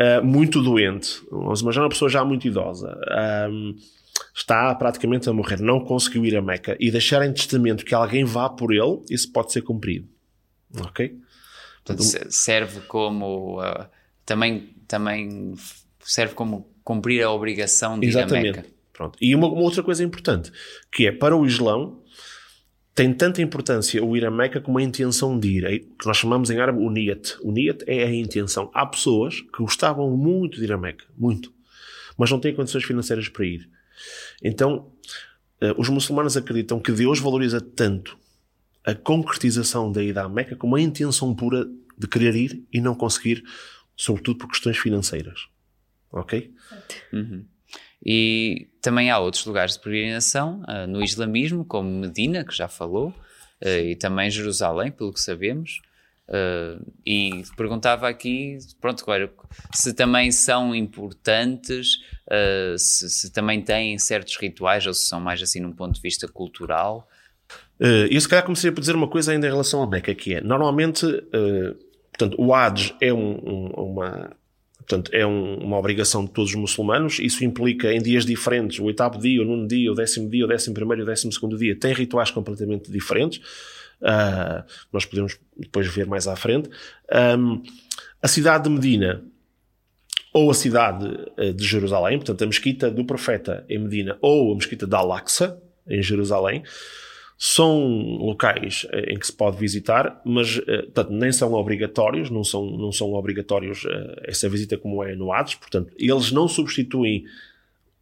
uh, 0.00 0.24
muito 0.24 0.60
doente, 0.60 1.22
vamos 1.30 1.60
imaginar 1.60 1.84
uma 1.84 1.90
pessoa 1.90 2.08
já 2.08 2.24
muito 2.24 2.48
idosa, 2.48 2.98
um, 3.48 3.76
está 4.34 4.74
praticamente 4.74 5.28
a 5.28 5.32
morrer, 5.32 5.60
não 5.60 5.78
conseguiu 5.80 6.24
ir 6.24 6.36
a 6.36 6.42
Meca 6.42 6.76
e 6.80 6.90
deixar 6.90 7.24
em 7.24 7.32
testamento 7.32 7.84
que 7.84 7.94
alguém 7.94 8.24
vá 8.24 8.48
por 8.48 8.72
ele, 8.74 9.02
isso 9.08 9.30
pode 9.30 9.52
ser 9.52 9.62
cumprido. 9.62 10.08
Ok? 10.80 11.16
Portanto, 11.84 12.32
serve 12.32 12.80
como 12.82 13.60
uh, 13.60 13.86
também, 14.24 14.74
também 14.88 15.54
serve 16.00 16.34
como 16.34 16.66
cumprir 16.82 17.22
a 17.22 17.30
obrigação 17.30 17.98
de 17.98 18.06
Exatamente. 18.06 18.46
ir 18.46 18.50
a 18.50 18.56
Meca. 18.62 18.74
Pronto. 18.92 19.18
E 19.20 19.34
uma, 19.34 19.48
uma, 19.48 19.62
outra 19.62 19.82
coisa 19.82 20.02
importante, 20.02 20.52
que 20.90 21.06
é 21.06 21.12
para 21.12 21.36
o 21.36 21.44
Islão, 21.44 22.00
tem 22.94 23.12
tanta 23.12 23.42
importância 23.42 24.02
o 24.02 24.16
ir 24.16 24.24
a 24.24 24.30
Meca 24.30 24.60
como 24.60 24.78
a 24.78 24.82
intenção 24.82 25.38
de 25.38 25.48
ir, 25.48 25.64
é, 25.64 25.78
que 25.80 26.06
nós 26.06 26.16
chamamos 26.16 26.48
em 26.48 26.58
árabe 26.58 26.78
o 26.78 26.88
niyat. 26.88 27.36
O 27.42 27.50
niyat 27.50 27.84
é 27.86 28.04
a 28.04 28.14
intenção. 28.14 28.70
Há 28.72 28.86
pessoas 28.86 29.40
que 29.40 29.58
gostavam 29.58 30.08
muito 30.16 30.58
de 30.58 30.64
ir 30.64 30.72
a 30.72 30.78
Meca, 30.78 31.04
muito, 31.18 31.52
mas 32.16 32.30
não 32.30 32.38
têm 32.38 32.54
condições 32.54 32.84
financeiras 32.84 33.28
para 33.28 33.44
ir. 33.44 33.68
Então, 34.42 34.92
uh, 35.60 35.74
os 35.76 35.88
muçulmanos 35.88 36.36
acreditam 36.36 36.78
que 36.78 36.92
Deus 36.92 37.18
valoriza 37.18 37.60
tanto 37.60 38.16
a 38.84 38.94
concretização 38.94 39.90
da 39.90 40.02
ida 40.02 40.22
à 40.22 40.28
Meca 40.28 40.54
com 40.54 40.66
uma 40.66 40.80
intenção 40.80 41.34
pura 41.34 41.66
de 41.96 42.06
querer 42.06 42.34
ir 42.34 42.66
e 42.72 42.80
não 42.80 42.94
conseguir, 42.94 43.42
sobretudo 43.96 44.38
por 44.38 44.48
questões 44.48 44.76
financeiras. 44.76 45.48
Ok? 46.12 46.52
Uhum. 47.12 47.44
E 48.04 48.68
também 48.82 49.10
há 49.10 49.18
outros 49.18 49.46
lugares 49.46 49.74
de 49.74 49.80
peregrinação 49.80 50.62
uh, 50.68 50.86
no 50.86 51.02
islamismo, 51.02 51.64
como 51.64 51.88
Medina, 51.88 52.44
que 52.44 52.54
já 52.54 52.68
falou, 52.68 53.08
uh, 53.08 53.66
e 53.66 53.96
também 53.96 54.30
Jerusalém, 54.30 54.92
pelo 54.92 55.12
que 55.12 55.20
sabemos. 55.20 55.80
Uh, 56.28 56.92
e 57.04 57.42
perguntava 57.56 58.08
aqui, 58.08 58.58
pronto, 58.80 59.02
agora, 59.02 59.32
se 59.72 59.94
também 59.94 60.30
são 60.30 60.74
importantes, 60.74 61.98
se, 62.78 63.10
se, 63.10 63.30
também 63.30 63.62
têm 63.62 63.98
certos 63.98 64.36
rituais, 64.36 64.86
ou 64.86 64.94
se 64.94 65.06
são 65.06 65.20
mais 65.20 65.42
assim 65.42 65.60
num 65.60 65.72
ponto 65.72 65.94
de 65.94 66.00
vista 66.00 66.26
cultural, 66.26 67.08
Uh, 67.80 68.06
eu 68.08 68.20
se 68.20 68.28
calhar 68.28 68.44
comecei 68.44 68.70
por 68.70 68.80
dizer 68.80 68.94
uma 68.94 69.08
coisa 69.08 69.32
ainda 69.32 69.46
em 69.46 69.50
relação 69.50 69.82
à 69.82 69.86
Meca, 69.86 70.14
que 70.14 70.34
é, 70.34 70.40
normalmente, 70.40 71.04
uh, 71.04 71.76
portanto, 72.10 72.36
o 72.38 72.54
Hajj 72.54 72.94
é 73.00 73.12
um, 73.12 73.32
um, 73.44 73.66
uma, 73.66 74.30
portanto, 74.78 75.10
é 75.12 75.26
um, 75.26 75.56
uma 75.58 75.76
obrigação 75.76 76.24
de 76.24 76.30
todos 76.30 76.50
os 76.50 76.56
muçulmanos, 76.56 77.18
isso 77.18 77.44
implica 77.44 77.92
em 77.92 78.00
dias 78.00 78.24
diferentes, 78.24 78.78
o 78.78 78.84
oitavo 78.84 79.18
dia, 79.18 79.42
o 79.42 79.44
nono 79.44 79.66
dia, 79.66 79.90
o 79.90 79.94
décimo 79.94 80.30
dia, 80.30 80.44
o 80.44 80.48
décimo 80.48 80.74
primeiro 80.74 81.02
e 81.02 81.04
o 81.04 81.06
décimo 81.06 81.32
segundo 81.32 81.58
dia, 81.58 81.74
tem 81.74 81.92
rituais 81.92 82.30
completamente 82.30 82.90
diferentes, 82.92 83.38
uh, 84.00 84.62
nós 84.92 85.04
podemos 85.04 85.36
depois 85.56 85.86
ver 85.88 86.06
mais 86.06 86.28
à 86.28 86.36
frente. 86.36 86.70
Um, 87.38 87.60
a 88.22 88.28
cidade 88.28 88.64
de 88.64 88.70
Medina, 88.70 89.22
ou 90.32 90.50
a 90.50 90.54
cidade 90.54 91.06
de 91.54 91.64
Jerusalém, 91.64 92.18
portanto, 92.18 92.42
a 92.42 92.46
mesquita 92.46 92.90
do 92.90 93.04
profeta 93.04 93.64
em 93.68 93.78
Medina, 93.78 94.18
ou 94.20 94.52
a 94.52 94.54
mesquita 94.56 94.84
de 94.84 94.94
Al-Aqsa, 94.94 95.62
em 95.88 96.02
Jerusalém, 96.02 96.64
são 97.46 97.78
locais 98.16 98.86
eh, 98.90 99.12
em 99.12 99.18
que 99.18 99.26
se 99.26 99.32
pode 99.32 99.58
visitar, 99.58 100.18
mas 100.24 100.62
eh, 100.66 100.80
portanto, 100.84 101.10
nem 101.10 101.30
são 101.30 101.52
obrigatórios, 101.52 102.30
não 102.30 102.42
são, 102.42 102.64
não 102.64 102.90
são 102.90 103.12
obrigatórios 103.12 103.84
eh, 103.84 104.22
essa 104.28 104.48
visita 104.48 104.78
como 104.78 105.04
é 105.04 105.14
no 105.14 105.30
Hades, 105.30 105.54
portanto, 105.54 105.92
eles 105.98 106.32
não 106.32 106.48
substituem 106.48 107.26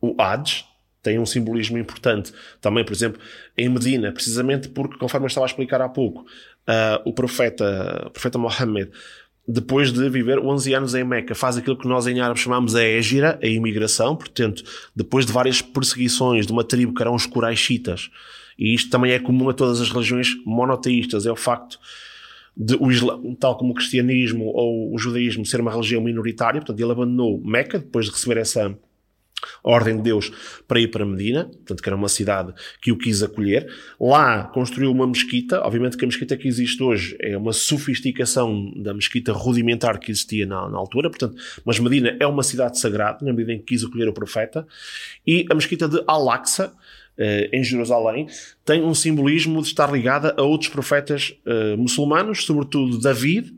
o 0.00 0.14
Hades, 0.16 0.64
tem 1.02 1.18
um 1.18 1.26
simbolismo 1.26 1.76
importante. 1.76 2.32
Também, 2.60 2.84
por 2.84 2.92
exemplo, 2.92 3.20
em 3.58 3.68
Medina, 3.68 4.12
precisamente 4.12 4.68
porque, 4.68 4.96
conforme 4.96 5.24
eu 5.24 5.28
estava 5.28 5.44
a 5.44 5.48
explicar 5.48 5.80
há 5.80 5.88
pouco, 5.88 6.20
uh, 6.20 7.02
o 7.04 7.12
profeta, 7.12 8.04
o 8.06 8.10
profeta 8.10 8.38
Mohammed, 8.38 8.92
depois 9.46 9.92
de 9.92 10.08
viver 10.08 10.38
11 10.38 10.72
anos 10.72 10.94
em 10.94 11.02
Meca, 11.02 11.34
faz 11.34 11.56
aquilo 11.56 11.76
que 11.76 11.88
nós 11.88 12.06
em 12.06 12.20
árabe 12.20 12.38
chamamos 12.38 12.76
a 12.76 12.84
égira, 12.84 13.40
a 13.42 13.46
imigração, 13.48 14.14
portanto, 14.14 14.62
depois 14.94 15.26
de 15.26 15.32
várias 15.32 15.60
perseguições 15.60 16.46
de 16.46 16.52
uma 16.52 16.62
tribo 16.62 16.94
que 16.94 17.02
eram 17.02 17.16
os 17.16 17.26
Quraishitas, 17.26 18.08
e 18.58 18.74
isto 18.74 18.90
também 18.90 19.12
é 19.12 19.18
comum 19.18 19.48
a 19.48 19.54
todas 19.54 19.80
as 19.80 19.90
religiões 19.90 20.28
monoteístas, 20.44 21.26
é 21.26 21.32
o 21.32 21.36
facto 21.36 21.78
de 22.56 22.76
o 22.78 22.90
Islã, 22.90 23.18
tal 23.40 23.56
como 23.56 23.72
o 23.72 23.74
cristianismo 23.74 24.44
ou 24.44 24.94
o 24.94 24.98
judaísmo, 24.98 25.44
ser 25.46 25.60
uma 25.60 25.70
religião 25.70 26.02
minoritária, 26.02 26.60
portanto, 26.60 26.80
ele 26.80 26.92
abandonou 26.92 27.40
Meca 27.42 27.78
depois 27.78 28.06
de 28.06 28.12
receber 28.12 28.38
essa 28.38 28.76
ordem 29.62 29.96
de 29.96 30.02
Deus 30.02 30.30
para 30.66 30.80
ir 30.80 30.88
para 30.88 31.04
Medina, 31.04 31.44
portanto, 31.44 31.82
que 31.82 31.88
era 31.88 31.96
uma 31.96 32.08
cidade 32.08 32.52
que 32.80 32.92
o 32.92 32.98
quis 32.98 33.22
acolher. 33.22 33.68
Lá 33.98 34.44
construiu 34.44 34.90
uma 34.90 35.06
mesquita, 35.06 35.60
obviamente 35.60 35.96
que 35.96 36.04
a 36.04 36.06
mesquita 36.06 36.36
que 36.36 36.48
existe 36.48 36.82
hoje 36.82 37.16
é 37.20 37.36
uma 37.36 37.52
sofisticação 37.52 38.72
da 38.76 38.94
mesquita 38.94 39.32
rudimentar 39.32 39.98
que 39.98 40.10
existia 40.10 40.46
na, 40.46 40.68
na 40.68 40.78
altura, 40.78 41.10
portanto, 41.10 41.36
mas 41.64 41.78
Medina 41.78 42.16
é 42.20 42.26
uma 42.26 42.42
cidade 42.42 42.78
sagrada, 42.78 43.24
na 43.24 43.32
medida 43.32 43.52
em 43.52 43.58
que 43.58 43.64
quis 43.64 43.84
acolher 43.84 44.08
o 44.08 44.12
profeta, 44.12 44.66
e 45.26 45.46
a 45.50 45.54
mesquita 45.54 45.88
de 45.88 46.02
Al-Aqsa, 46.06 46.72
em 47.52 47.62
Jerusalém, 47.62 48.26
tem 48.64 48.82
um 48.82 48.94
simbolismo 48.94 49.60
de 49.60 49.68
estar 49.68 49.92
ligada 49.92 50.34
a 50.36 50.42
outros 50.42 50.70
profetas 50.70 51.34
uh, 51.46 51.76
muçulmanos, 51.76 52.44
sobretudo 52.44 52.98
David 52.98 53.54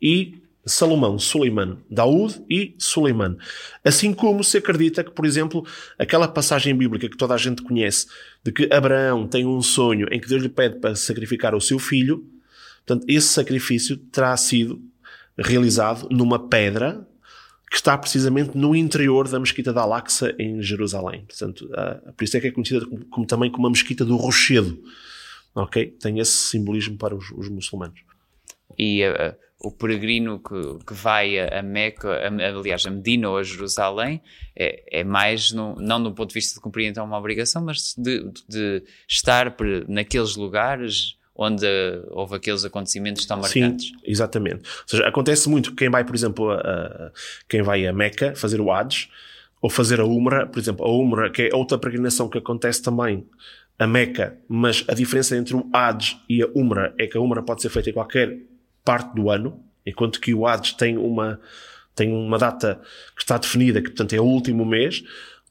e 0.00 0.34
Salomão, 0.66 1.18
Suleiman, 1.18 1.78
Daúd 1.90 2.42
e 2.48 2.74
Suleiman. 2.78 3.36
Assim 3.84 4.14
como 4.14 4.42
se 4.42 4.56
acredita 4.56 5.04
que, 5.04 5.10
por 5.10 5.26
exemplo, 5.26 5.66
aquela 5.98 6.26
passagem 6.26 6.74
bíblica 6.74 7.08
que 7.08 7.16
toda 7.16 7.34
a 7.34 7.38
gente 7.38 7.62
conhece, 7.62 8.06
de 8.42 8.50
que 8.50 8.72
Abraão 8.72 9.26
tem 9.26 9.46
um 9.46 9.60
sonho 9.60 10.06
em 10.10 10.18
que 10.18 10.28
Deus 10.28 10.42
lhe 10.42 10.48
pede 10.48 10.78
para 10.78 10.94
sacrificar 10.94 11.54
o 11.54 11.60
seu 11.60 11.78
filho, 11.78 12.24
portanto, 12.86 13.04
esse 13.08 13.28
sacrifício 13.28 13.96
terá 13.96 14.36
sido 14.36 14.80
realizado 15.36 16.08
numa 16.10 16.48
pedra 16.48 17.06
que 17.70 17.76
está 17.76 17.96
precisamente 17.98 18.56
no 18.56 18.74
interior 18.74 19.28
da 19.28 19.40
mesquita 19.40 19.72
da 19.72 19.82
Al-Aqsa 19.82 20.34
em 20.38 20.62
Jerusalém. 20.62 21.24
Portanto, 21.26 21.68
uh, 21.72 22.12
por 22.12 22.24
isso 22.24 22.36
é 22.36 22.40
que 22.40 22.46
é 22.48 22.50
conhecida 22.50 22.86
como, 22.86 23.04
como, 23.06 23.26
também 23.26 23.50
como 23.50 23.66
a 23.66 23.70
mesquita 23.70 24.04
do 24.04 24.16
Rochedo. 24.16 24.78
Ok? 25.54 25.86
Tem 26.00 26.18
esse 26.18 26.32
simbolismo 26.32 26.96
para 26.96 27.14
os, 27.14 27.30
os 27.32 27.48
muçulmanos. 27.48 28.00
E 28.78 29.02
uh, 29.06 29.34
o 29.64 29.70
peregrino 29.70 30.38
que, 30.38 30.84
que 30.86 30.94
vai 30.94 31.38
a, 31.38 31.62
Meca, 31.62 32.10
a, 32.10 32.58
aliás, 32.58 32.84
a 32.86 32.90
Medina 32.90 33.30
ou 33.30 33.38
a 33.38 33.42
Jerusalém, 33.42 34.20
é, 34.54 35.00
é 35.00 35.04
mais, 35.04 35.52
no, 35.52 35.74
não 35.76 36.02
do 36.02 36.12
ponto 36.12 36.28
de 36.28 36.34
vista 36.34 36.54
de 36.54 36.60
cumprir 36.60 36.86
então 36.86 37.04
uma 37.04 37.18
obrigação, 37.18 37.64
mas 37.64 37.94
de, 37.96 38.30
de 38.48 38.84
estar 39.08 39.54
naqueles 39.88 40.36
lugares 40.36 41.16
onde 41.36 41.66
houve 42.10 42.36
aqueles 42.36 42.64
acontecimentos 42.64 43.26
tão 43.26 43.38
marcantes. 43.38 43.88
Sim, 43.88 43.94
exatamente. 44.04 44.56
Ou 44.56 44.88
seja, 44.88 45.08
acontece 45.08 45.48
muito 45.48 45.74
quem 45.74 45.90
vai, 45.90 46.04
por 46.04 46.14
exemplo, 46.14 46.50
a, 46.50 46.60
a, 46.60 47.10
quem 47.48 47.62
vai 47.62 47.86
a 47.86 47.92
Meca 47.92 48.34
fazer 48.36 48.60
o 48.60 48.70
Hajj, 48.70 49.08
ou 49.60 49.68
fazer 49.68 49.98
a 49.98 50.04
Umra, 50.04 50.46
por 50.46 50.58
exemplo, 50.58 50.86
a 50.86 50.90
Umra, 50.90 51.30
que 51.30 51.42
é 51.42 51.54
outra 51.54 51.78
peregrinação 51.78 52.28
que 52.28 52.38
acontece 52.38 52.82
também 52.82 53.26
a 53.78 53.86
Meca, 53.86 54.38
mas 54.48 54.84
a 54.86 54.94
diferença 54.94 55.36
entre 55.36 55.56
o 55.56 55.68
Hajj 55.72 56.20
e 56.28 56.42
a 56.42 56.48
Umra 56.54 56.94
é 56.98 57.06
que 57.06 57.16
a 57.16 57.20
Umra 57.20 57.42
pode 57.42 57.62
ser 57.62 57.70
feita 57.70 57.90
em 57.90 57.92
qualquer 57.92 58.38
parte 58.84 59.14
do 59.14 59.30
ano, 59.30 59.60
enquanto 59.84 60.20
que 60.20 60.32
o 60.32 60.46
Hajj 60.46 60.76
tem 60.76 60.96
uma, 60.96 61.40
tem 61.96 62.12
uma 62.12 62.38
data 62.38 62.80
que 63.16 63.22
está 63.22 63.36
definida, 63.38 63.80
que 63.80 63.88
portanto 63.88 64.12
é 64.12 64.20
o 64.20 64.24
último 64.24 64.64
mês. 64.64 65.02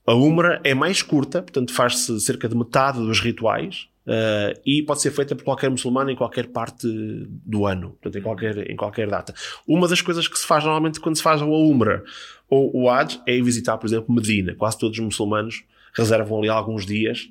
A 0.06 0.14
Umra 0.14 0.62
é 0.64 0.74
mais 0.74 1.02
curta, 1.02 1.42
portanto 1.42 1.74
faz-se 1.74 2.20
cerca 2.22 2.48
de 2.48 2.56
metade 2.56 3.00
dos 3.00 3.20
rituais, 3.20 3.88
Uh, 4.06 4.60
e 4.66 4.84
pode 4.84 5.02
ser 5.02 5.12
feita 5.12 5.34
por 5.34 5.46
qualquer 5.46 5.70
muçulmano 5.70 6.10
em 6.10 6.16
qualquer 6.16 6.48
parte 6.48 6.86
do 7.26 7.66
ano, 7.66 7.92
portanto, 7.92 8.18
em 8.18 8.22
qualquer, 8.22 8.70
em 8.70 8.76
qualquer 8.76 9.08
data. 9.08 9.34
Uma 9.66 9.88
das 9.88 10.02
coisas 10.02 10.28
que 10.28 10.38
se 10.38 10.46
faz 10.46 10.64
normalmente 10.64 11.00
quando 11.00 11.16
se 11.16 11.24
faz 11.24 11.42
o 11.42 11.50
Umra 11.50 12.04
ou 12.50 12.70
o 12.76 12.90
Hajj 12.90 13.22
é 13.26 13.42
visitar, 13.42 13.78
por 13.78 13.88
exemplo, 13.88 14.14
Medina. 14.14 14.56
Quase 14.56 14.78
todos 14.78 14.98
os 14.98 15.06
muçulmanos 15.06 15.64
reservam 15.94 16.40
ali 16.40 16.50
alguns 16.50 16.86
dias 16.86 17.30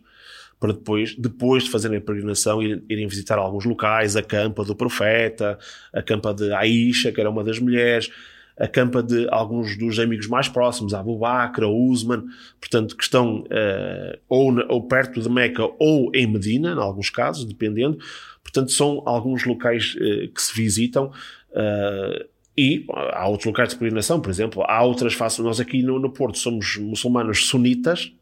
para 0.58 0.72
depois, 0.72 1.16
depois 1.16 1.64
de 1.64 1.70
fazerem 1.70 1.98
a 1.98 2.00
peregrinação, 2.00 2.62
irem 2.62 3.06
visitar 3.08 3.36
alguns 3.36 3.64
locais, 3.64 4.16
a 4.16 4.22
campa 4.22 4.64
do 4.64 4.76
profeta, 4.76 5.58
a 5.92 6.00
campa 6.00 6.32
de 6.32 6.52
Aisha, 6.52 7.10
que 7.10 7.20
era 7.20 7.28
uma 7.28 7.42
das 7.42 7.58
mulheres, 7.58 8.10
a 8.58 8.68
campa 8.68 9.02
de 9.02 9.26
alguns 9.30 9.76
dos 9.76 9.98
amigos 9.98 10.26
mais 10.26 10.48
próximos, 10.48 10.94
Abu 10.94 11.18
Bakr, 11.18 11.64
Usman, 11.64 12.24
portanto, 12.60 12.96
que 12.96 13.02
estão 13.02 13.40
uh, 13.40 14.18
ou, 14.28 14.54
ou 14.68 14.86
perto 14.86 15.20
de 15.20 15.28
Meca 15.28 15.62
ou 15.78 16.10
em 16.14 16.26
Medina, 16.26 16.72
em 16.72 16.78
alguns 16.78 17.10
casos, 17.10 17.44
dependendo. 17.44 17.98
Portanto, 18.42 18.70
são 18.72 19.02
alguns 19.06 19.44
locais 19.44 19.94
uh, 19.96 20.28
que 20.32 20.42
se 20.42 20.54
visitam. 20.54 21.10
Uh, 21.50 22.32
e 22.56 22.84
há 23.14 23.26
outros 23.28 23.46
locais 23.46 23.70
de 23.70 23.76
peregrinação, 23.76 24.20
por 24.20 24.30
exemplo, 24.30 24.62
há 24.66 24.82
outras 24.82 25.14
faces. 25.14 25.38
Nós 25.38 25.58
aqui 25.58 25.82
no, 25.82 25.98
no 25.98 26.10
Porto 26.10 26.36
somos 26.36 26.76
muçulmanos 26.76 27.46
sunitas, 27.46 28.12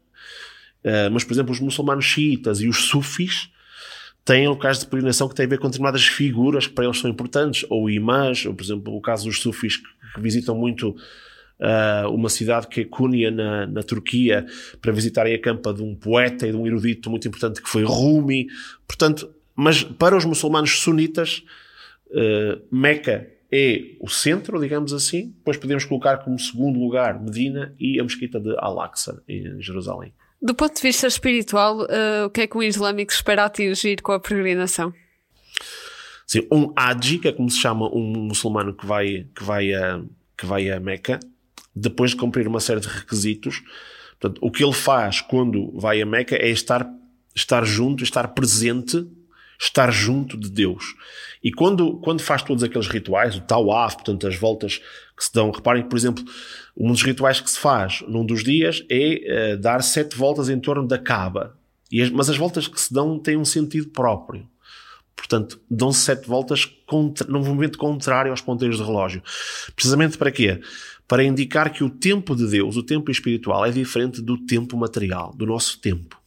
mas, 1.11 1.25
por 1.25 1.33
exemplo, 1.33 1.51
os 1.51 1.59
muçulmanos 1.59 2.05
xiitas 2.05 2.61
e 2.61 2.67
os 2.67 2.85
sufis 2.85 3.51
têm 4.23 4.47
locais 4.47 4.79
de 4.79 4.85
peregrinação 4.85 5.27
que 5.27 5.35
têm 5.35 5.45
a 5.45 5.49
ver 5.49 5.59
com 5.59 5.67
determinadas 5.67 6.05
figuras 6.05 6.65
que 6.65 6.73
para 6.73 6.85
eles 6.85 6.97
são 6.97 7.09
importantes, 7.09 7.65
ou 7.69 7.89
imãs, 7.89 8.45
ou, 8.45 8.53
por 8.53 8.63
exemplo, 8.63 8.95
o 8.95 9.01
caso 9.01 9.25
dos 9.25 9.41
sufis 9.41 9.77
que, 9.77 9.87
que 10.13 10.21
visitam 10.21 10.55
muito 10.55 10.95
uh, 11.61 12.09
uma 12.09 12.29
cidade 12.29 12.67
que 12.67 12.81
é 12.81 12.85
Cúnia, 12.85 13.31
na, 13.31 13.67
na 13.67 13.83
Turquia, 13.83 14.45
para 14.81 14.91
visitarem 14.91 15.33
a 15.33 15.39
campa 15.39 15.73
de 15.73 15.81
um 15.81 15.95
poeta 15.95 16.47
e 16.47 16.51
de 16.51 16.57
um 16.57 16.65
erudito 16.65 17.09
muito 17.09 17.27
importante 17.27 17.61
que 17.61 17.69
foi 17.69 17.83
Rumi. 17.83 18.47
Portanto, 18.87 19.33
mas 19.55 19.83
para 19.83 20.17
os 20.17 20.25
muçulmanos 20.25 20.79
sunitas, 20.79 21.43
uh, 22.07 22.61
Meca 22.71 23.27
é 23.51 23.95
o 23.99 24.07
centro, 24.07 24.59
digamos 24.59 24.93
assim, 24.93 25.33
depois 25.37 25.57
podemos 25.57 25.83
colocar 25.83 26.17
como 26.19 26.39
segundo 26.39 26.79
lugar 26.79 27.21
Medina 27.21 27.75
e 27.77 27.99
a 27.99 28.03
mesquita 28.03 28.39
de 28.39 28.55
Al-Aqsa, 28.57 29.21
em 29.27 29.61
Jerusalém. 29.61 30.13
Do 30.41 30.55
ponto 30.55 30.73
de 30.73 30.81
vista 30.81 31.05
espiritual, 31.05 31.81
uh, 31.81 32.25
o 32.25 32.29
que 32.29 32.41
é 32.41 32.47
que 32.47 32.57
um 32.57 32.63
islâmico 32.63 33.11
espera 33.11 33.45
atingir 33.45 34.01
com 34.01 34.13
a 34.13 34.19
peregrinação? 34.19 34.93
Um 36.51 36.71
Haji, 36.75 37.19
que 37.19 37.27
é 37.27 37.31
como 37.31 37.49
se 37.49 37.57
chama 37.57 37.93
um 37.93 38.27
muçulmano 38.27 38.73
que 38.73 38.85
vai, 38.85 39.27
que 39.35 39.43
vai, 39.43 39.73
a, 39.73 40.01
que 40.37 40.45
vai 40.45 40.69
a 40.69 40.79
Meca, 40.79 41.19
depois 41.75 42.11
de 42.11 42.17
cumprir 42.17 42.47
uma 42.47 42.59
série 42.59 42.79
de 42.79 42.87
requisitos, 42.87 43.61
portanto, 44.19 44.39
o 44.41 44.51
que 44.51 44.63
ele 44.63 44.73
faz 44.73 45.21
quando 45.21 45.71
vai 45.77 46.01
a 46.01 46.05
Meca 46.05 46.35
é 46.35 46.49
estar, 46.49 46.89
estar 47.35 47.65
junto, 47.65 48.03
estar 48.03 48.29
presente, 48.29 49.05
estar 49.59 49.91
junto 49.91 50.37
de 50.37 50.49
Deus. 50.49 50.95
E 51.43 51.51
quando, 51.51 51.97
quando 51.97 52.21
faz 52.21 52.41
todos 52.41 52.63
aqueles 52.63 52.87
rituais, 52.87 53.35
o 53.35 53.41
tawaf, 53.41 53.95
portanto, 53.95 54.27
as 54.27 54.35
voltas 54.35 54.79
que 55.17 55.23
se 55.23 55.33
dão, 55.33 55.51
reparem 55.51 55.83
que, 55.83 55.89
por 55.89 55.97
exemplo, 55.97 56.23
um 56.75 56.91
dos 56.91 57.03
rituais 57.03 57.39
que 57.39 57.49
se 57.49 57.59
faz 57.59 58.01
num 58.07 58.25
dos 58.25 58.43
dias 58.43 58.83
é 58.89 59.53
uh, 59.53 59.57
dar 59.57 59.83
sete 59.83 60.15
voltas 60.15 60.49
em 60.49 60.59
torno 60.59 60.87
da 60.87 60.97
Kaaba. 60.97 61.57
As, 61.93 62.09
mas 62.09 62.29
as 62.29 62.37
voltas 62.37 62.67
que 62.67 62.79
se 62.79 62.93
dão 62.93 63.19
têm 63.19 63.37
um 63.37 63.45
sentido 63.45 63.89
próprio. 63.89 64.47
Portanto, 65.15 65.59
dão-se 65.69 65.99
sete 65.99 66.27
voltas 66.27 66.65
contra, 66.65 67.27
num 67.27 67.39
movimento 67.39 67.77
contrário 67.77 68.31
aos 68.31 68.41
ponteiros 68.41 68.77
de 68.77 68.83
relógio. 68.83 69.21
Precisamente 69.75 70.17
para 70.17 70.31
quê? 70.31 70.59
Para 71.07 71.23
indicar 71.23 71.71
que 71.71 71.83
o 71.83 71.89
tempo 71.89 72.35
de 72.35 72.47
Deus, 72.47 72.75
o 72.75 72.83
tempo 72.83 73.11
espiritual, 73.11 73.65
é 73.65 73.71
diferente 73.71 74.21
do 74.21 74.37
tempo 74.37 74.77
material, 74.77 75.33
do 75.35 75.45
nosso 75.45 75.79
tempo. 75.79 76.19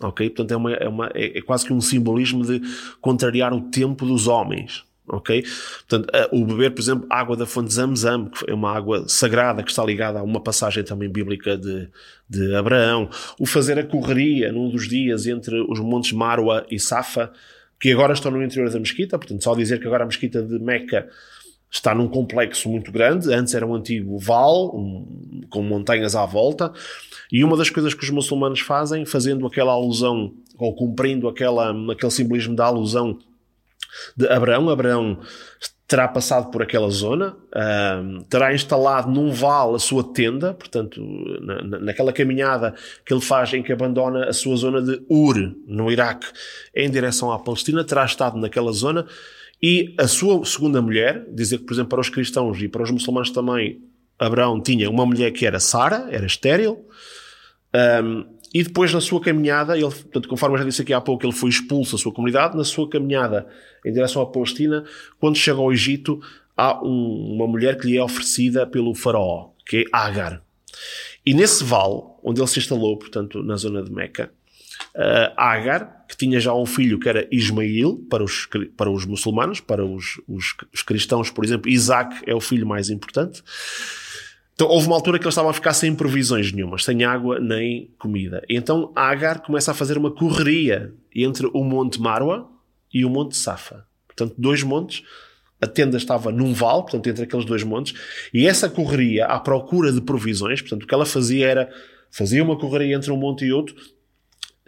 Ok? 0.00 0.28
Portanto, 0.30 0.50
é, 0.52 0.56
uma, 0.56 0.72
é, 0.72 0.88
uma, 0.88 1.06
é, 1.14 1.38
é 1.38 1.42
quase 1.42 1.64
que 1.64 1.72
um 1.72 1.80
simbolismo 1.80 2.44
de 2.44 2.60
contrariar 3.00 3.52
o 3.52 3.60
tempo 3.70 4.04
dos 4.04 4.26
homens. 4.26 4.84
Ok? 5.06 5.44
Portanto, 5.86 6.10
o 6.32 6.46
beber, 6.46 6.70
por 6.70 6.80
exemplo, 6.80 7.06
água 7.10 7.36
da 7.36 7.44
fonte 7.44 7.72
Zamzam, 7.72 8.26
que 8.26 8.50
é 8.50 8.54
uma 8.54 8.74
água 8.74 9.06
sagrada 9.06 9.62
que 9.62 9.70
está 9.70 9.84
ligada 9.84 10.18
a 10.18 10.22
uma 10.22 10.40
passagem 10.40 10.82
também 10.82 11.10
bíblica 11.10 11.58
de, 11.58 11.88
de 12.28 12.54
Abraão. 12.54 13.10
O 13.38 13.44
fazer 13.44 13.78
a 13.78 13.84
correria 13.84 14.50
num 14.50 14.70
dos 14.70 14.88
dias 14.88 15.26
entre 15.26 15.60
os 15.68 15.78
montes 15.78 16.12
Marwa 16.12 16.66
e 16.70 16.80
Safa, 16.80 17.30
que 17.80 17.92
agora 17.92 18.12
estão 18.12 18.30
no 18.30 18.42
interior 18.42 18.70
da 18.70 18.78
mesquita. 18.78 19.18
Portanto, 19.18 19.42
só 19.42 19.54
dizer 19.54 19.80
que 19.80 19.86
agora 19.86 20.04
a 20.04 20.06
mesquita 20.06 20.42
de 20.42 20.58
Meca 20.58 21.08
está 21.70 21.94
num 21.94 22.08
complexo 22.08 22.68
muito 22.68 22.92
grande. 22.92 23.32
Antes 23.32 23.54
era 23.54 23.66
um 23.66 23.74
antigo 23.74 24.16
vale, 24.18 24.70
um, 24.72 25.40
com 25.50 25.62
montanhas 25.62 26.14
à 26.14 26.24
volta. 26.24 26.72
E 27.32 27.42
uma 27.42 27.56
das 27.56 27.70
coisas 27.70 27.94
que 27.94 28.04
os 28.04 28.10
muçulmanos 28.10 28.60
fazem, 28.60 29.04
fazendo 29.04 29.46
aquela 29.46 29.72
alusão, 29.72 30.32
ou 30.56 30.74
cumprindo 30.74 31.26
aquela, 31.28 31.74
aquele 31.92 32.12
simbolismo 32.12 32.54
da 32.54 32.66
alusão 32.66 33.18
de 34.16 34.28
Abraão, 34.28 34.68
Abraão 34.68 35.20
terá 35.86 36.08
passado 36.08 36.50
por 36.50 36.62
aquela 36.62 36.88
zona, 36.88 37.36
terá 38.28 38.54
instalado 38.54 39.10
num 39.10 39.30
vale 39.30 39.76
a 39.76 39.78
sua 39.78 40.02
tenda, 40.02 40.54
portanto, 40.54 41.00
na, 41.40 41.80
naquela 41.80 42.12
caminhada 42.12 42.74
que 43.04 43.12
ele 43.12 43.20
faz 43.20 43.52
em 43.52 43.62
que 43.62 43.72
abandona 43.72 44.26
a 44.28 44.32
sua 44.32 44.56
zona 44.56 44.80
de 44.80 45.02
Ur, 45.08 45.54
no 45.66 45.92
Iraque, 45.92 46.26
em 46.74 46.90
direção 46.90 47.30
à 47.30 47.38
Palestina, 47.38 47.84
terá 47.84 48.04
estado 48.04 48.38
naquela 48.38 48.72
zona. 48.72 49.06
E 49.62 49.94
a 49.98 50.08
sua 50.08 50.44
segunda 50.44 50.80
mulher, 50.80 51.26
dizer 51.32 51.58
que, 51.58 51.64
por 51.64 51.74
exemplo, 51.74 51.90
para 51.90 52.00
os 52.00 52.08
cristãos 52.08 52.60
e 52.60 52.68
para 52.68 52.82
os 52.82 52.90
muçulmanos 52.90 53.30
também, 53.30 53.80
Abraão 54.18 54.60
tinha 54.60 54.90
uma 54.90 55.04
mulher 55.04 55.30
que 55.32 55.46
era 55.46 55.60
Sara, 55.60 56.08
era 56.10 56.26
estéril, 56.26 56.86
um, 58.02 58.33
e 58.54 58.62
depois, 58.62 58.94
na 58.94 59.00
sua 59.00 59.20
caminhada, 59.20 59.76
ele, 59.76 59.90
portanto, 59.90 60.28
conforme 60.28 60.54
eu 60.54 60.58
já 60.60 60.64
disse 60.64 60.80
aqui 60.80 60.92
há 60.92 61.00
pouco, 61.00 61.26
ele 61.26 61.32
foi 61.32 61.50
expulso 61.50 61.96
da 61.96 61.98
sua 61.98 62.12
comunidade. 62.12 62.56
Na 62.56 62.62
sua 62.62 62.88
caminhada 62.88 63.48
em 63.84 63.92
direção 63.92 64.22
à 64.22 64.26
Palestina, 64.26 64.84
quando 65.18 65.36
chega 65.36 65.58
ao 65.58 65.72
Egito, 65.72 66.20
há 66.56 66.80
um, 66.80 67.34
uma 67.34 67.48
mulher 67.48 67.76
que 67.76 67.88
lhe 67.88 67.98
é 67.98 68.02
oferecida 68.02 68.64
pelo 68.64 68.94
faraó, 68.94 69.48
que 69.66 69.78
é 69.78 69.84
Agar. 69.92 70.40
E 71.26 71.34
nesse 71.34 71.64
vale, 71.64 72.02
onde 72.22 72.40
ele 72.40 72.46
se 72.46 72.60
instalou, 72.60 72.96
portanto, 72.96 73.42
na 73.42 73.56
zona 73.56 73.82
de 73.82 73.90
Meca, 73.90 74.30
uh, 74.94 75.34
Agar, 75.36 76.04
que 76.08 76.16
tinha 76.16 76.38
já 76.38 76.54
um 76.54 76.64
filho 76.64 77.00
que 77.00 77.08
era 77.08 77.26
Ismail, 77.32 78.06
para 78.08 78.22
os, 78.22 78.48
para 78.76 78.88
os 78.88 79.04
muçulmanos, 79.04 79.58
para 79.58 79.84
os, 79.84 80.20
os, 80.28 80.54
os 80.72 80.82
cristãos, 80.82 81.28
por 81.28 81.44
exemplo, 81.44 81.68
Isaac 81.68 82.22
é 82.24 82.32
o 82.32 82.40
filho 82.40 82.68
mais 82.68 82.88
importante. 82.88 83.42
Então 84.54 84.68
houve 84.68 84.86
uma 84.86 84.94
altura 84.94 85.18
que 85.18 85.24
eles 85.24 85.32
estavam 85.32 85.50
a 85.50 85.54
ficar 85.54 85.74
sem 85.74 85.94
provisões 85.94 86.52
nenhumas, 86.52 86.84
sem 86.84 87.04
água 87.04 87.40
nem 87.40 87.90
comida. 87.98 88.42
Então 88.48 88.92
Agar 88.94 89.40
começa 89.40 89.72
a 89.72 89.74
fazer 89.74 89.98
uma 89.98 90.12
correria 90.12 90.94
entre 91.14 91.48
o 91.52 91.64
Monte 91.64 92.00
Marwa 92.00 92.48
e 92.92 93.04
o 93.04 93.10
Monte 93.10 93.36
Safa. 93.36 93.84
Portanto, 94.06 94.34
dois 94.38 94.62
montes. 94.62 95.02
A 95.60 95.66
tenda 95.66 95.96
estava 95.96 96.30
num 96.30 96.52
vale, 96.52 96.82
portanto, 96.82 97.08
entre 97.08 97.24
aqueles 97.24 97.44
dois 97.44 97.62
montes. 97.62 97.94
E 98.32 98.46
essa 98.46 98.68
correria 98.68 99.26
à 99.26 99.40
procura 99.40 99.90
de 99.90 100.00
provisões, 100.00 100.60
portanto, 100.60 100.82
o 100.84 100.86
que 100.86 100.94
ela 100.94 101.06
fazia 101.06 101.46
era 101.46 101.70
fazia 102.10 102.44
uma 102.44 102.56
correria 102.56 102.94
entre 102.94 103.10
um 103.10 103.16
monte 103.16 103.44
e 103.44 103.52
outro, 103.52 103.74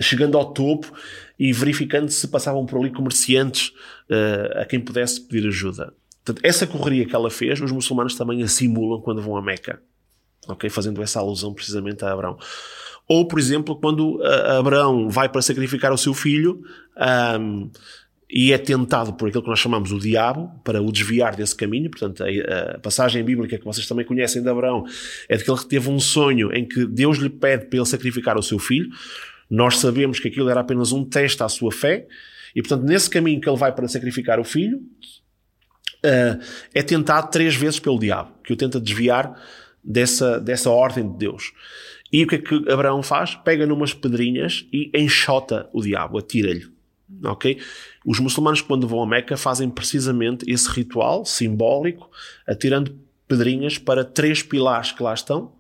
chegando 0.01 0.37
ao 0.37 0.53
topo 0.53 0.93
e 1.39 1.53
verificando 1.53 2.11
se 2.11 2.27
passavam 2.27 2.67
por 2.67 2.81
ali 2.81 2.91
comerciantes 2.91 3.69
uh, 4.11 4.63
a 4.63 4.65
quem 4.65 4.81
pudesse 4.81 5.21
pedir 5.21 5.47
ajuda. 5.47 5.93
Portanto, 6.27 6.45
essa 6.45 6.67
correria 6.67 7.07
que 7.07 7.15
ela 7.15 7.31
fez, 7.31 7.61
os 7.61 7.71
muçulmanos 7.71 8.17
também 8.17 8.43
a 8.43 8.49
simulam 8.49 9.01
quando 9.01 9.23
vão 9.23 9.37
a 9.37 9.43
Meca. 9.43 9.81
Ok? 10.49 10.69
Fazendo 10.69 11.01
essa 11.01 11.21
alusão 11.21 11.55
precisamente 11.55 12.05
a 12.05 12.13
Abraão. 12.13 12.37
Ou, 13.07 13.29
por 13.29 13.39
exemplo, 13.39 13.77
quando 13.77 14.21
Abraão 14.59 15.09
vai 15.09 15.29
para 15.29 15.41
sacrificar 15.41 15.93
o 15.93 15.99
seu 15.99 16.13
filho 16.13 16.65
um, 17.41 17.71
e 18.29 18.53
é 18.53 18.59
tentado 18.59 19.13
por 19.13 19.29
aquilo 19.29 19.45
que 19.45 19.49
nós 19.49 19.61
chamamos 19.61 19.93
o 19.93 20.01
diabo 20.01 20.51
para 20.65 20.83
o 20.83 20.91
desviar 20.91 21.37
desse 21.37 21.55
caminho. 21.55 21.89
Portanto, 21.89 22.25
a, 22.25 22.75
a 22.75 22.79
passagem 22.81 23.23
bíblica 23.23 23.57
que 23.57 23.65
vocês 23.65 23.87
também 23.87 24.05
conhecem 24.05 24.43
de 24.43 24.49
Abraão 24.49 24.85
é 25.29 25.37
daquele 25.37 25.59
que 25.59 25.67
teve 25.67 25.89
um 25.89 26.01
sonho 26.01 26.53
em 26.53 26.67
que 26.67 26.85
Deus 26.87 27.19
lhe 27.19 27.31
pede 27.31 27.67
para 27.67 27.79
ele 27.79 27.87
sacrificar 27.87 28.37
o 28.37 28.43
seu 28.43 28.59
filho. 28.59 28.89
Nós 29.49 29.79
sabemos 29.79 30.19
que 30.19 30.27
aquilo 30.27 30.51
era 30.51 30.59
apenas 30.59 30.91
um 30.91 31.05
teste 31.05 31.41
à 31.45 31.49
sua 31.49 31.71
fé. 31.71 32.09
E, 32.57 32.61
portanto, 32.61 32.83
nesse 32.83 33.09
caminho 33.09 33.41
que 33.41 33.49
ele 33.49 33.57
vai 33.57 33.73
para 33.73 33.87
sacrificar 33.87 34.41
o 34.41 34.45
filho, 34.45 34.81
uh, 36.07 36.43
é 36.75 36.83
tentado 36.83 37.31
três 37.31 37.55
vezes 37.55 37.81
pelo 37.81 37.99
diabo, 37.99 38.33
que 38.45 38.53
o 38.53 38.57
tenta 38.57 38.81
desviar 38.81 39.41
dessa, 39.83 40.41
dessa 40.41 40.71
ordem 40.71 41.11
de 41.11 41.19
Deus. 41.19 41.53
E 42.13 42.23
o 42.23 42.27
que 42.27 42.37
é 42.37 42.39
que 42.39 42.71
Abraão 42.71 43.03
faz? 43.03 43.35
Pega 43.35 43.67
numas 43.67 43.93
pedrinhas 43.93 44.65
e 44.73 44.91
enxota 44.95 45.69
o 45.73 45.83
diabo, 45.83 46.19
atira-lhe. 46.19 46.67
Ok? 47.25 47.61
Os 48.05 48.19
muçulmanos, 48.19 48.61
quando 48.61 48.87
vão 48.87 49.03
a 49.03 49.07
Meca, 49.07 49.37
fazem 49.37 49.69
precisamente 49.71 50.49
esse 50.51 50.69
ritual 50.69 51.25
simbólico, 51.25 52.11
atirando 52.47 52.99
pedrinhas 53.29 53.79
para 53.79 54.05
três 54.05 54.43
pilares 54.43 54.93
que 54.93 55.03
lá 55.03 55.15
estão, 55.15 55.53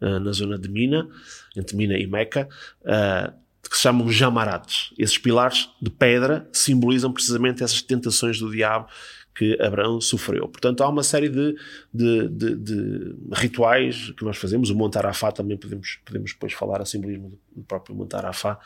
uh, 0.00 0.20
na 0.20 0.32
zona 0.32 0.58
de 0.58 0.68
Mina, 0.68 1.08
entre 1.56 1.76
Mina 1.76 1.98
e 1.98 2.06
Meca, 2.06 2.48
uh, 2.82 3.32
que 3.68 3.76
se 3.76 3.82
chamam 3.82 4.10
jamarates. 4.10 4.92
Esses 4.98 5.18
pilares 5.18 5.68
de 5.80 5.90
pedra 5.90 6.48
simbolizam 6.52 7.12
precisamente 7.12 7.62
essas 7.62 7.82
tentações 7.82 8.38
do 8.38 8.50
diabo 8.50 8.88
que 9.34 9.60
Abraão 9.60 10.00
sofreu. 10.00 10.48
Portanto, 10.48 10.82
há 10.82 10.88
uma 10.88 11.02
série 11.02 11.28
de, 11.28 11.56
de, 11.92 12.28
de, 12.28 12.56
de 12.56 13.16
rituais 13.32 14.12
que 14.16 14.24
nós 14.24 14.36
fazemos. 14.36 14.70
O 14.70 14.74
Monte 14.74 14.98
Arafá 14.98 15.32
também 15.32 15.56
podemos, 15.56 15.98
podemos 16.04 16.32
depois 16.32 16.52
falar 16.52 16.80
a 16.80 16.84
simbolismo 16.84 17.38
do 17.54 17.62
próprio 17.62 17.94
Monte 17.94 18.16
Arafá, 18.16 18.58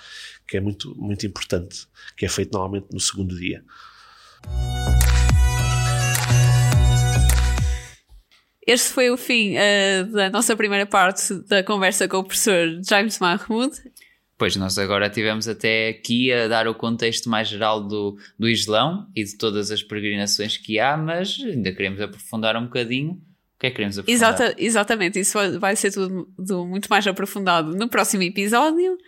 que 0.47 0.57
é 0.57 0.61
muito, 0.61 0.95
muito 0.97 1.27
importante, 1.27 1.87
que 2.17 2.25
é 2.25 2.29
feito 2.29 2.53
normalmente 2.53 2.87
no 2.93 3.01
segundo 3.01 3.37
dia. 3.37 3.65
Este 8.67 8.93
foi 8.93 9.11
o 9.11 9.17
fim 9.17 9.57
uh, 9.57 10.07
da 10.11 10.31
nossa 10.31 10.57
primeira 10.57 10.87
parte 10.87 11.35
da 11.47 11.63
conversa 11.63 12.09
com 12.09 12.19
o 12.19 12.25
professor 12.25 12.81
James 12.83 13.19
Mahmoud. 13.19 13.77
Pois, 14.37 14.57
nós 14.57 14.79
agora 14.79 15.09
tivemos 15.09 15.47
até 15.47 15.89
aqui 15.89 16.33
a 16.33 16.49
dar 16.49 16.67
o 16.67 16.75
contexto 16.75 17.29
mais 17.29 17.49
geral 17.49 17.81
do, 17.81 18.19
do 18.39 18.49
Islão 18.49 19.09
e 19.15 19.23
de 19.23 19.37
todas 19.37 19.71
as 19.71 19.83
peregrinações 19.83 20.57
que 20.57 20.81
há, 20.81 20.97
mas 20.97 21.39
ainda 21.41 21.73
queremos 21.73 22.01
aprofundar 22.01 22.57
um 22.57 22.65
bocadinho. 22.65 23.13
O 23.13 23.61
que 23.61 23.67
é 23.67 23.71
que 23.71 23.77
queremos 23.77 23.99
aprofundar? 23.99 24.35
Exata, 24.35 24.55
exatamente, 24.59 25.21
isso 25.21 25.39
vai 25.61 25.77
ser 25.77 25.93
tudo, 25.93 26.29
muito 26.67 26.89
mais 26.91 27.07
aprofundado 27.07 27.77
no 27.77 27.89
próximo 27.89 28.25
episódio. 28.25 28.99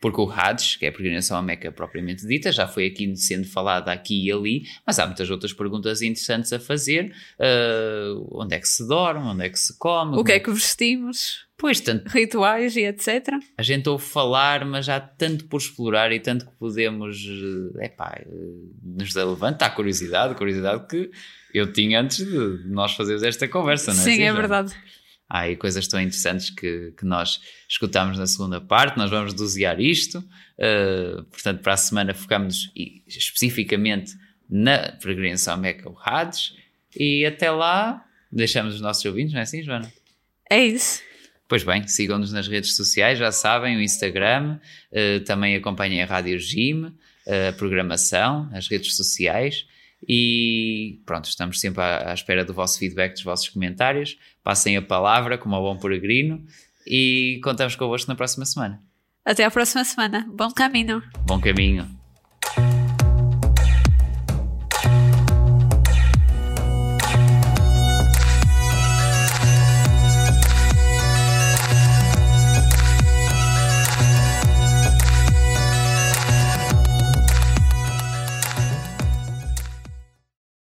Porque 0.00 0.20
o 0.20 0.30
Hajj, 0.30 0.78
que 0.78 0.86
é 0.86 0.88
a 0.88 0.92
peregrinação 0.92 1.38
à 1.38 1.42
Meca 1.42 1.72
propriamente 1.72 2.26
dita, 2.26 2.52
já 2.52 2.68
foi 2.68 2.86
aqui 2.86 3.16
sendo 3.16 3.46
falada 3.46 3.90
aqui 3.90 4.26
e 4.26 4.32
ali, 4.32 4.62
mas 4.86 4.98
há 4.98 5.06
muitas 5.06 5.30
outras 5.30 5.52
perguntas 5.52 6.02
interessantes 6.02 6.52
a 6.52 6.60
fazer. 6.60 7.14
Uh, 7.38 8.42
onde 8.42 8.54
é 8.54 8.60
que 8.60 8.68
se 8.68 8.86
dorme? 8.86 9.26
Onde 9.26 9.46
é 9.46 9.48
que 9.48 9.58
se 9.58 9.76
come? 9.78 10.16
O 10.16 10.24
que 10.24 10.32
é 10.32 10.40
que 10.40 10.50
vestimos? 10.50 11.46
Pois, 11.58 11.80
tanto. 11.80 12.08
Rituais 12.10 12.76
e 12.76 12.80
etc. 12.80 13.28
A 13.56 13.62
gente 13.62 13.88
ouve 13.88 14.04
falar, 14.04 14.64
mas 14.66 14.88
há 14.88 15.00
tanto 15.00 15.46
por 15.46 15.58
explorar 15.58 16.12
e 16.12 16.20
tanto 16.20 16.44
que 16.44 16.52
podemos. 16.58 17.16
É 17.78 17.88
pá, 17.88 18.20
nos 18.82 19.14
levanta 19.14 19.64
a 19.64 19.70
curiosidade, 19.70 20.34
curiosidade 20.34 20.86
que 20.86 21.10
eu 21.54 21.72
tinha 21.72 22.00
antes 22.00 22.18
de 22.18 22.68
nós 22.68 22.92
fazermos 22.92 23.22
esta 23.22 23.48
conversa, 23.48 23.94
não 23.94 24.00
é? 24.00 24.04
Sim, 24.04 24.12
assim, 24.12 24.22
é 24.22 24.32
verdade. 24.32 24.74
Há 25.28 25.40
aí 25.40 25.56
coisas 25.56 25.88
tão 25.88 26.00
interessantes 26.00 26.50
que, 26.50 26.92
que 26.96 27.04
nós 27.04 27.40
escutamos 27.68 28.16
na 28.16 28.26
segunda 28.26 28.60
parte, 28.60 28.96
nós 28.96 29.10
vamos 29.10 29.34
dosear 29.34 29.80
isto. 29.80 30.18
Uh, 30.58 31.24
portanto, 31.24 31.62
para 31.62 31.74
a 31.74 31.76
semana 31.76 32.14
focamos 32.14 32.70
especificamente 33.06 34.14
na 34.48 34.92
peregrinação 34.92 35.56
Meca 35.56 35.88
ou 35.88 35.98
Hades. 36.00 36.54
E 36.96 37.26
até 37.26 37.50
lá, 37.50 38.04
deixamos 38.30 38.74
os 38.74 38.80
nossos 38.80 39.04
ouvintes, 39.04 39.32
não 39.32 39.40
é 39.40 39.42
assim, 39.42 39.62
Joana? 39.62 39.92
É 40.48 40.64
isso. 40.64 41.02
Pois 41.48 41.64
bem, 41.64 41.86
sigam-nos 41.86 42.32
nas 42.32 42.46
redes 42.46 42.74
sociais, 42.76 43.18
já 43.18 43.30
sabem, 43.32 43.76
o 43.76 43.82
Instagram, 43.82 44.58
uh, 44.92 45.20
também 45.24 45.56
acompanhem 45.56 46.02
a 46.02 46.06
Rádio 46.06 46.38
Gym, 46.38 46.84
uh, 46.84 46.92
a 47.48 47.52
programação, 47.52 48.48
as 48.52 48.68
redes 48.68 48.94
sociais 48.96 49.66
e 50.06 51.00
pronto, 51.06 51.26
estamos 51.26 51.60
sempre 51.60 51.82
à, 51.82 52.10
à, 52.10 52.14
espera 52.14 52.44
do 52.44 52.52
vosso 52.52 52.78
feedback, 52.78 53.14
dos 53.14 53.24
vossos 53.24 53.48
comentários. 53.48 54.18
Passem 54.42 54.76
a 54.76 54.82
palavra 54.82 55.38
como 55.38 55.54
ao 55.54 55.62
bom 55.62 55.78
peregrino 55.78 56.44
e 56.86 57.40
contamos 57.42 57.76
convosco 57.76 58.10
na 58.10 58.16
próxima 58.16 58.44
semana. 58.44 58.82
Até 59.24 59.44
à 59.44 59.50
próxima 59.50 59.84
semana. 59.84 60.24
Bom 60.28 60.50
caminho. 60.50 61.02
Bom 61.26 61.40
caminho. 61.40 62.05